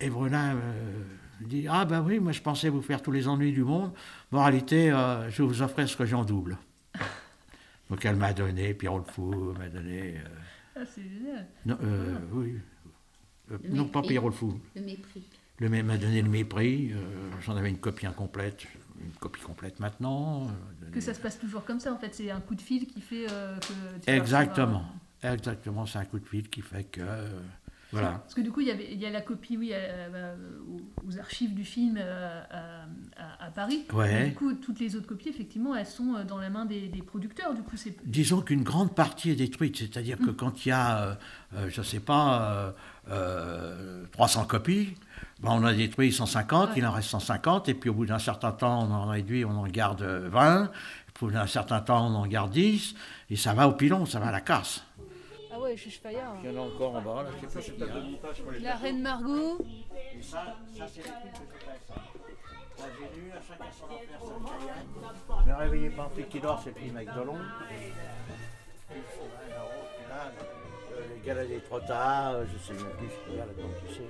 Et 0.00 0.10
Bruna 0.10 0.54
euh, 0.54 1.02
dit 1.40 1.66
Ah, 1.70 1.84
ben 1.84 2.02
oui, 2.02 2.18
moi 2.18 2.32
je 2.32 2.40
pensais 2.42 2.68
vous 2.68 2.82
faire 2.82 3.00
tous 3.02 3.12
les 3.12 3.28
ennuis 3.28 3.52
du 3.52 3.62
monde. 3.62 3.92
Réalité, 4.32 4.90
euh, 4.90 5.30
je 5.30 5.44
vous 5.44 5.62
offrais 5.62 5.86
ce 5.86 5.96
que 5.96 6.04
j'ai 6.04 6.16
en 6.16 6.24
double. 6.24 6.58
Donc 7.88 8.04
elle 8.04 8.16
m'a 8.16 8.32
donné, 8.32 8.74
Pierrot 8.74 8.98
le 8.98 9.04
Fou 9.04 9.54
m'a 9.56 9.68
donné. 9.68 10.16
euh, 10.16 10.28
Ah, 10.74 10.80
c'est 10.92 11.02
génial. 11.02 11.46
non, 11.64 11.78
euh, 11.84 12.16
oui. 12.32 12.58
Euh, 13.52 13.58
Le 13.62 13.74
non, 13.76 13.84
pas. 13.86 14.02
Pierrot 14.02 14.28
le 14.30 14.34
Fou. 14.34 14.58
Le 14.74 14.82
mépris. 14.82 15.22
Le 15.60 15.68
m'a 15.84 15.96
donné 15.96 16.20
le 16.20 16.28
mépris. 16.28 16.90
J'en 17.42 17.56
avais 17.56 17.70
une 17.70 17.78
copie 17.78 18.06
incomplète, 18.06 18.66
une 19.00 19.12
copie 19.12 19.40
complète 19.40 19.78
maintenant. 19.78 20.48
Que 20.92 21.00
ça 21.00 21.14
se 21.14 21.20
passe 21.20 21.38
toujours 21.38 21.64
comme 21.64 21.78
ça, 21.80 21.92
en 21.94 21.96
fait. 21.96 22.12
C'est 22.12 22.30
un 22.30 22.40
coup 22.40 22.56
de 22.56 22.60
fil 22.60 22.86
qui 22.86 23.00
fait 23.00 23.26
euh, 23.30 23.56
que. 23.60 24.04
tu 24.04 24.10
Exactement. 24.10 24.84
Exactement, 25.32 25.86
c'est 25.86 25.98
un 25.98 26.04
coup 26.04 26.18
de 26.18 26.26
fil 26.26 26.48
qui 26.48 26.62
fait 26.62 26.84
que. 26.84 27.00
euh, 27.00 27.28
voilà. 27.92 28.18
Parce 28.18 28.34
que 28.34 28.40
du 28.40 28.50
coup, 28.50 28.60
il 28.60 28.66
y, 28.66 28.70
avait, 28.72 28.88
il 28.92 28.98
y 29.00 29.06
a 29.06 29.10
la 29.10 29.20
copie, 29.20 29.56
oui, 29.56 29.70
euh, 29.72 29.76
euh, 30.12 30.34
aux, 31.06 31.18
archives 31.18 31.54
du 31.54 31.64
film 31.64 31.96
euh, 32.00 32.42
à, 33.38 33.50
Paris. 33.52 33.86
Ouais. 33.92 34.26
Du 34.28 34.34
coup, 34.34 34.52
toutes 34.54 34.80
les 34.80 34.96
autres 34.96 35.06
copies, 35.06 35.28
effectivement, 35.28 35.74
elles 35.74 35.86
sont 35.86 36.24
dans 36.26 36.38
la 36.38 36.50
main 36.50 36.64
des, 36.66 36.88
des 36.88 37.02
producteurs. 37.02 37.54
Du 37.54 37.62
coup, 37.62 37.76
c'est. 37.76 37.94
Disons 38.04 38.40
qu'une 38.40 38.64
grande 38.64 38.94
partie 38.94 39.30
est 39.30 39.36
détruite, 39.36 39.76
c'est-à-dire 39.76 40.18
Mm. 40.20 40.26
que 40.26 40.30
quand 40.32 40.66
il 40.66 40.70
y 40.70 40.72
a, 40.72 41.16
je 41.68 41.80
ne 41.80 41.84
sais 41.84 42.00
pas, 42.00 42.50
euh, 42.52 42.72
euh, 43.10 44.04
300 44.12 44.44
copies, 44.46 44.94
ben, 45.40 45.50
on 45.52 45.64
a 45.64 45.72
détruit 45.72 46.12
150, 46.12 46.70
il 46.76 46.84
en 46.86 46.92
reste 46.92 47.10
150, 47.10 47.68
et 47.68 47.74
puis 47.74 47.88
au 47.90 47.94
bout 47.94 48.06
d'un 48.06 48.18
certain 48.18 48.52
temps, 48.52 48.82
on 48.82 48.92
en 48.92 49.06
réduit, 49.06 49.44
on 49.44 49.50
en 49.56 49.66
garde 49.68 50.02
20, 50.02 50.70
puis 51.14 51.24
au 51.24 51.28
bout 51.28 51.32
d'un 51.34 51.46
certain 51.46 51.80
temps, 51.80 52.06
on 52.08 52.14
en 52.16 52.26
garde 52.26 52.50
10, 52.50 52.94
et 53.30 53.36
ça 53.36 53.54
va 53.54 53.68
au 53.68 53.72
pilon, 53.72 54.06
ça 54.06 54.18
va 54.18 54.26
à 54.26 54.32
la 54.32 54.40
casse. 54.40 54.82
Ah 55.56 55.60
ouais, 55.60 55.76
Chuche 55.76 56.00
Fayard. 56.00 56.36
Il 56.44 56.50
y 56.52 56.58
en 56.58 56.62
a 56.62 56.66
encore 56.66 56.96
en 56.96 57.00
bas, 57.00 57.22
là, 57.22 57.30
je 57.34 57.46
sais 57.46 57.54
pas 57.54 57.62
ce 57.62 57.70
qu'il 57.70 57.80
y 57.80 57.84
a. 57.84 58.68
La 58.68 58.76
Reine 58.76 59.00
Margot. 59.00 59.58
Et 60.14 60.22
ça, 60.22 60.54
ça 60.76 60.86
c'est 60.86 61.02
les 61.02 61.08
trucs 61.08 61.48
que 61.48 61.58
je 61.58 61.64
fais, 61.64 61.80
ça. 61.88 61.94
Là, 61.94 62.84
j'ai 62.98 63.20
lu, 63.20 63.32
à 63.32 63.40
chacun 63.40 63.70
son 63.72 63.86
affaire, 63.86 64.20
ça 64.20 65.44
me 65.46 65.50
Ne 65.50 65.56
réveillez 65.56 65.90
pas 65.90 66.02
un 66.02 66.08
flic 66.10 66.28
qui 66.28 66.40
dort, 66.40 66.60
c'est 66.62 66.74
le 66.74 66.80
film 66.80 66.96
avec 66.96 67.08
Delon. 67.14 67.38
Puis, 68.90 69.00
là, 70.10 70.32
euh, 70.92 71.00
les 71.14 71.20
galas 71.26 71.46
des 71.46 71.60
trottards, 71.60 72.34
euh, 72.34 72.44
je 72.52 72.58
sais 72.58 72.74
même 72.74 72.92
plus 72.98 73.08
ce 73.08 73.24
qu'il 73.24 73.36
y 73.36 73.40
a 73.40 73.46
là-dedans, 73.46 73.70
tu 73.80 73.94
sais. 73.94 74.02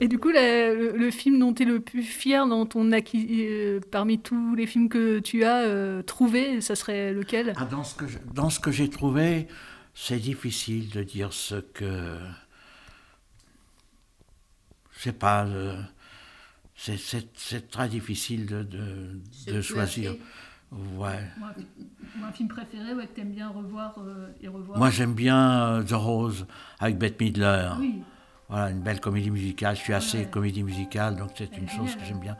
Et 0.00 0.08
du 0.08 0.18
coup, 0.18 0.30
la- 0.30 0.74
le, 0.74 0.96
le 0.96 1.10
film 1.10 1.38
dont 1.38 1.52
tu 1.54 1.62
es 1.62 1.66
le 1.66 1.80
plus 1.80 2.02
fier 2.02 2.46
dans 2.46 2.66
ton 2.66 2.92
acquis, 2.92 3.26
euh, 3.48 3.80
parmi 3.90 4.18
tous 4.20 4.54
les 4.54 4.66
films 4.66 4.88
que 4.88 5.18
tu 5.20 5.44
as 5.44 5.62
euh, 5.62 6.02
trouvés, 6.02 6.60
ça 6.60 6.74
serait 6.76 7.12
lequel? 7.12 7.52
Ah, 7.56 7.64
dans 7.64 7.82
ce 8.50 8.60
que 8.60 8.70
j'ai 8.70 8.90
trouvé, 8.90 9.46
c'est 9.94 10.18
difficile 10.18 10.90
de 10.90 11.02
dire 11.02 11.32
ce 11.32 11.56
que. 11.56 12.16
Je 14.96 15.02
sais 15.02 15.12
pas. 15.12 15.46
euh, 15.46 15.80
c'est- 16.74 17.70
très 17.70 17.88
difficile 17.88 18.46
de, 18.46 18.62
de, 18.62 19.20
Se 19.32 19.50
de 19.50 19.60
choisir. 19.62 20.12
Ouais. 20.72 21.22
Moi, 21.38 21.52
Un 22.28 22.32
film 22.32 22.48
préféré 22.48 22.92
ouais, 22.94 23.06
que 23.06 23.14
tu 23.14 23.20
aimes 23.20 23.32
bien 23.32 23.48
revoir 23.48 23.94
euh, 23.98 24.28
et 24.42 24.48
revoir 24.48 24.76
Moi, 24.78 24.90
j'aime 24.90 25.14
bien 25.14 25.76
euh, 25.78 25.82
The 25.84 25.92
Rose 25.92 26.46
avec 26.80 26.98
Bette 26.98 27.20
Midler. 27.20 27.70
Oui. 27.78 28.02
Voilà, 28.48 28.70
une 28.70 28.80
belle 28.80 29.00
comédie 29.00 29.30
musicale. 29.30 29.74
Je 29.76 29.80
suis 29.80 29.92
assez 29.92 30.26
comédie 30.26 30.62
musicale, 30.62 31.16
donc 31.16 31.30
c'est 31.34 31.56
une 31.56 31.68
chose 31.68 31.94
que 31.96 32.04
j'aime 32.04 32.20
bien. 32.20 32.36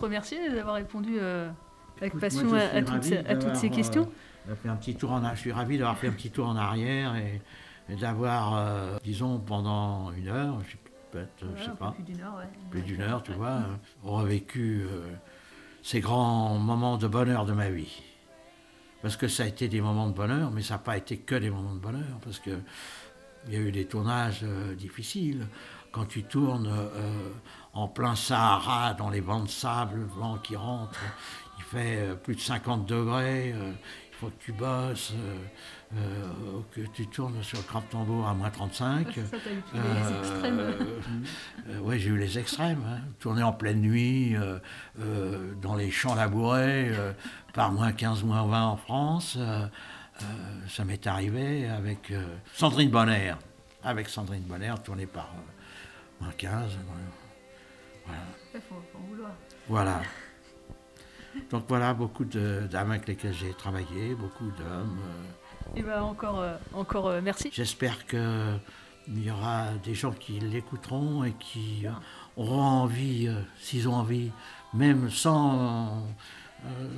Te- 0.00 0.04
remercier 0.04 0.50
d'avoir 0.50 0.74
répondu 0.76 1.16
euh, 1.18 1.50
avec 1.98 2.08
Écoute, 2.08 2.20
passion 2.20 2.48
moi, 2.48 2.58
à, 2.58 2.82
toutes, 2.82 2.90
à 2.90 2.90
toutes 2.90 3.04
ces 3.04 3.68
d'avoir, 3.68 3.70
questions. 3.76 4.10
euh, 4.48 4.54
fait 4.56 4.68
un 4.68 4.76
petit 4.76 4.94
tour 4.96 5.12
en, 5.12 5.30
je 5.34 5.38
suis 5.40 5.52
ravi 5.52 5.78
d'avoir 5.78 5.96
fait 5.98 6.08
un 6.08 6.12
petit 6.12 6.30
tour 6.30 6.48
en 6.48 6.56
arrière 6.56 7.14
et, 7.16 7.40
et 7.88 7.96
d'avoir, 7.96 8.56
euh, 8.56 8.96
disons, 9.04 9.38
pendant 9.38 10.10
une 10.12 10.28
heure, 10.28 10.58
je 10.64 10.70
sais, 10.72 10.78
peut-être, 11.12 11.42
euh, 11.44 11.52
je 11.56 11.64
sais 11.64 11.70
pas, 11.78 11.92
plus 11.92 12.02
d'une 12.04 12.20
heure, 12.20 12.36
ouais. 12.36 12.48
plus 12.70 12.82
d'une 12.82 13.00
heure, 13.02 13.22
tu 13.22 13.32
vois, 13.32 13.48
euh, 13.48 13.74
revécu 14.02 14.82
euh, 14.90 15.10
ces 15.82 16.00
grands 16.00 16.58
moments 16.58 16.96
de 16.96 17.06
bonheur 17.08 17.46
de 17.46 17.52
ma 17.52 17.70
vie. 17.70 18.02
Parce 19.02 19.16
que 19.16 19.28
ça 19.28 19.44
a 19.44 19.46
été 19.46 19.66
des 19.68 19.80
moments 19.80 20.08
de 20.08 20.12
bonheur, 20.14 20.50
mais 20.50 20.62
ça 20.62 20.74
n'a 20.74 20.78
pas 20.78 20.96
été 20.98 21.16
que 21.16 21.34
des 21.34 21.48
moments 21.50 21.74
de 21.74 21.78
bonheur, 21.80 22.18
parce 22.22 22.38
que 22.38 22.50
il 23.46 23.54
y 23.54 23.56
a 23.56 23.60
eu 23.60 23.72
des 23.72 23.86
tournages 23.86 24.40
euh, 24.42 24.74
difficiles. 24.74 25.46
Quand 25.92 26.04
tu 26.06 26.22
tournes 26.22 26.68
euh, 26.68 27.30
en 27.72 27.88
plein 27.88 28.14
Sahara, 28.14 28.94
dans 28.94 29.10
les 29.10 29.20
vents 29.20 29.42
de 29.42 29.48
sable, 29.48 29.98
le 30.00 30.04
vent 30.06 30.38
qui 30.38 30.54
rentre, 30.54 31.00
il 31.58 31.64
fait 31.64 31.96
euh, 31.98 32.14
plus 32.14 32.36
de 32.36 32.40
50 32.40 32.86
degrés, 32.86 33.52
euh, 33.52 33.72
il 34.12 34.16
faut 34.16 34.28
que 34.28 34.38
tu 34.44 34.52
bosses, 34.52 35.14
que 36.72 36.80
tu 36.94 37.06
tournes 37.08 37.42
sur 37.42 37.58
le 37.58 37.64
crabe 37.64 37.88
tambour 37.90 38.28
à 38.28 38.34
moins 38.34 38.50
35. 38.50 39.06
Ouais, 39.18 39.22
c'est 39.72 40.24
ça, 40.28 40.42
les 40.42 40.58
extrêmes. 40.58 40.74
oui, 41.82 41.98
j'ai 41.98 42.10
eu 42.10 42.18
les 42.18 42.38
extrêmes. 42.38 42.84
hein. 42.86 43.00
Tourner 43.18 43.42
en 43.42 43.52
pleine 43.54 43.80
nuit, 43.80 44.36
dans 45.62 45.74
les 45.74 45.90
champs 45.90 46.14
labourés, 46.14 46.90
par 47.54 47.72
moins 47.72 47.92
15, 47.92 48.22
moins 48.24 48.44
20 48.46 48.62
en 48.66 48.76
France. 48.76 49.38
ça 50.68 50.84
m'est 50.84 51.06
arrivé 51.06 51.66
avec 51.68 52.12
Sandrine 52.52 52.90
Bonner. 52.90 53.34
Avec 53.82 54.08
Sandrine 54.10 54.42
Bonner, 54.42 54.74
tourné 54.84 55.06
par 55.06 55.30
euh, 56.20 56.24
moins 56.24 56.32
15. 56.36 56.78
voilà. 56.86 57.00
Voilà. 58.06 58.22
Il 58.54 58.60
faut, 58.60 58.74
faut 58.92 58.98
en 58.98 59.06
vouloir. 59.08 59.30
Voilà. 59.68 60.02
Donc 61.50 61.64
voilà, 61.68 61.94
beaucoup 61.94 62.24
de 62.24 62.66
dames 62.70 62.90
avec 62.90 63.06
lesquelles 63.06 63.34
j'ai 63.34 63.54
travaillé, 63.54 64.14
beaucoup 64.14 64.50
d'hommes. 64.50 64.98
euh. 65.00 65.76
Et 65.76 65.82
ben 65.82 66.02
encore, 66.02 66.40
euh, 66.40 66.56
encore 66.72 67.06
euh, 67.08 67.20
merci. 67.22 67.50
J'espère 67.52 68.04
qu'il 68.06 68.58
y 69.08 69.30
aura 69.30 69.68
des 69.84 69.94
gens 69.94 70.10
qui 70.12 70.40
l'écouteront 70.40 71.22
et 71.24 71.32
qui 71.34 71.84
auront 72.36 72.60
envie, 72.60 73.32
s'ils 73.60 73.88
ont 73.88 73.94
envie, 73.94 74.32
même 74.74 75.08
sans, 75.10 76.02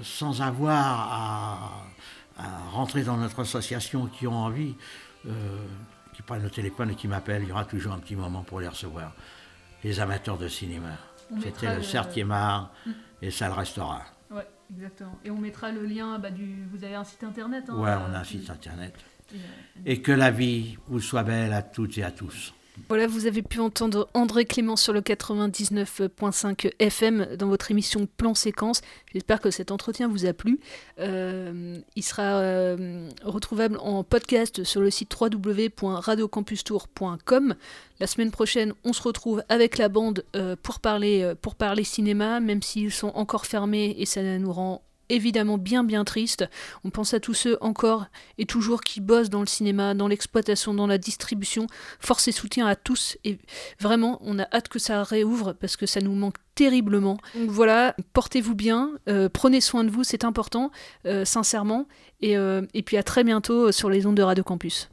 sans 0.03 0.41
avoir 0.41 1.13
à, 1.13 1.83
à 2.39 2.59
rentrer 2.71 3.03
dans 3.03 3.19
notre 3.19 3.41
association, 3.41 4.07
qui 4.07 4.27
ont 4.27 4.37
envie, 4.45 4.75
euh, 5.27 5.59
qui 6.15 6.23
prennent 6.23 6.43
le 6.43 6.51
téléphone 6.51 6.91
et 6.91 6.95
qui 6.95 7.09
m'appellent, 7.09 7.43
il 7.43 7.49
y 7.49 7.53
aura 7.53 7.65
toujours 7.65 7.93
un 7.93 7.99
petit 7.99 8.17
moment 8.17 8.43
pour 8.43 8.61
les 8.61 8.69
recevoir. 8.69 9.13
Les 9.85 9.99
amateurs 10.01 10.39
de 10.39 10.49
cinéma. 10.49 10.91
C'était 11.43 11.75
le 11.75 11.83
septième 11.83 12.31
art 12.31 12.73
et 13.23 13.31
ça 13.31 13.49
le 13.49 13.55
restera. 13.55 14.03
Ouais, 14.31 14.47
exactement. 14.75 15.19
Et 15.25 15.31
on 15.31 15.39
mettra 15.39 15.73
le 15.73 15.85
lien 15.85 16.19
bah, 16.19 16.31
du. 16.31 16.65
Vous 16.73 16.85
avez 16.85 16.95
un 16.95 17.05
site 17.05 17.25
internet 17.25 17.65
hein, 17.69 17.77
Ouais, 17.77 17.91
euh, 17.91 17.99
on 18.09 18.15
a 18.15 18.19
un 18.19 18.23
qui- 18.23 18.39
site 18.39 18.51
internet. 18.51 18.95
Et, 19.33 19.37
euh, 19.37 19.39
Et 19.87 20.03
que 20.03 20.13
la 20.13 20.31
vie 20.31 20.77
vous 20.89 21.01
soit 21.01 21.23
belle 21.23 21.53
à 21.53 21.63
toutes 21.63 21.97
et 21.99 22.05
à 22.05 22.11
tous. 22.11 22.55
Voilà, 22.89 23.07
vous 23.07 23.27
avez 23.27 23.43
pu 23.43 23.61
entendre 23.61 24.09
André 24.15 24.47
Clément 24.47 24.77
sur 24.77 24.95
le 24.95 25.03
99.5 25.03 26.73
FM 26.79 27.37
dans 27.37 27.49
votre 27.49 27.71
émission 27.71 28.09
Plan 28.17 28.33
Séquence. 28.35 28.81
J'espère 29.13 29.43
que 29.43 29.51
cet 29.51 29.71
entretien 29.71 30.09
vous 30.09 30.25
a 30.25 30.33
plu. 30.33 30.59
Euh, 30.99 31.79
il 31.97 32.03
sera 32.03 32.23
euh, 32.23 33.11
retrouvable 33.25 33.77
en 33.79 34.05
podcast 34.05 34.65
sur 34.65 34.81
le 34.81 34.89
site 34.91 35.15
www.radiocampustour.com. 35.21 37.55
La 38.01 38.07
semaine 38.07 38.31
prochaine, 38.31 38.73
on 38.85 38.95
se 38.95 39.03
retrouve 39.03 39.45
avec 39.51 39.77
la 39.77 39.91
bande 39.91 40.25
euh, 40.35 40.57
pour, 40.63 40.81
parler, 40.81 41.35
pour 41.43 41.57
parler 41.57 41.85
cinéma, 41.85 42.41
même 42.41 42.63
s'ils 42.63 42.91
sont 42.91 43.13
encore 43.15 43.45
fermés 43.45 43.95
et 43.99 44.07
ça 44.07 44.23
nous 44.23 44.53
rend 44.53 44.83
évidemment 45.13 45.59
bien 45.59 45.85
bien 45.85 46.05
triste. 46.05 46.49
On 46.85 46.91
pense 46.91 47.15
à 47.15 47.21
tous 47.21 47.35
ceux 47.35 47.59
encore 47.61 48.07
et 48.39 48.47
toujours 48.47 48.81
qui 48.81 49.01
bossent 49.01 49.31
dans 49.31 49.41
le 49.41 49.47
cinéma, 49.47 49.95
dans 49.95 50.09
l'exploitation, 50.09 50.75
dans 50.75 50.87
la 50.87 50.99
distribution. 50.99 51.67
Force 52.01 52.29
et 52.29 52.33
soutien 52.33 52.67
à 52.67 52.77
tous 52.77 53.17
et 53.25 53.39
vraiment 53.81 54.19
on 54.23 54.39
a 54.39 54.47
hâte 54.53 54.69
que 54.69 54.79
ça 54.79 55.03
réouvre 55.03 55.53
parce 55.53 55.77
que 55.77 55.87
ça 55.87 56.01
nous 56.01 56.15
manque 56.15 56.37
terriblement. 56.55 57.19
Voilà, 57.47 57.97
portez-vous 58.13 58.55
bien, 58.55 58.93
euh, 59.09 59.29
prenez 59.33 59.61
soin 59.61 59.85
de 59.85 59.91
vous, 59.91 60.05
c'est 60.05 60.25
important, 60.25 60.71
euh, 61.07 61.25
sincèrement. 61.25 61.87
Et, 62.21 62.37
euh, 62.37 62.63
et 62.75 62.83
puis 62.83 62.97
à 62.97 63.03
très 63.03 63.25
bientôt 63.25 63.73
sur 63.73 63.91
les 63.91 64.07
ondes 64.07 64.17
de 64.17 64.23
Radio 64.23 64.45
Campus. 64.45 64.92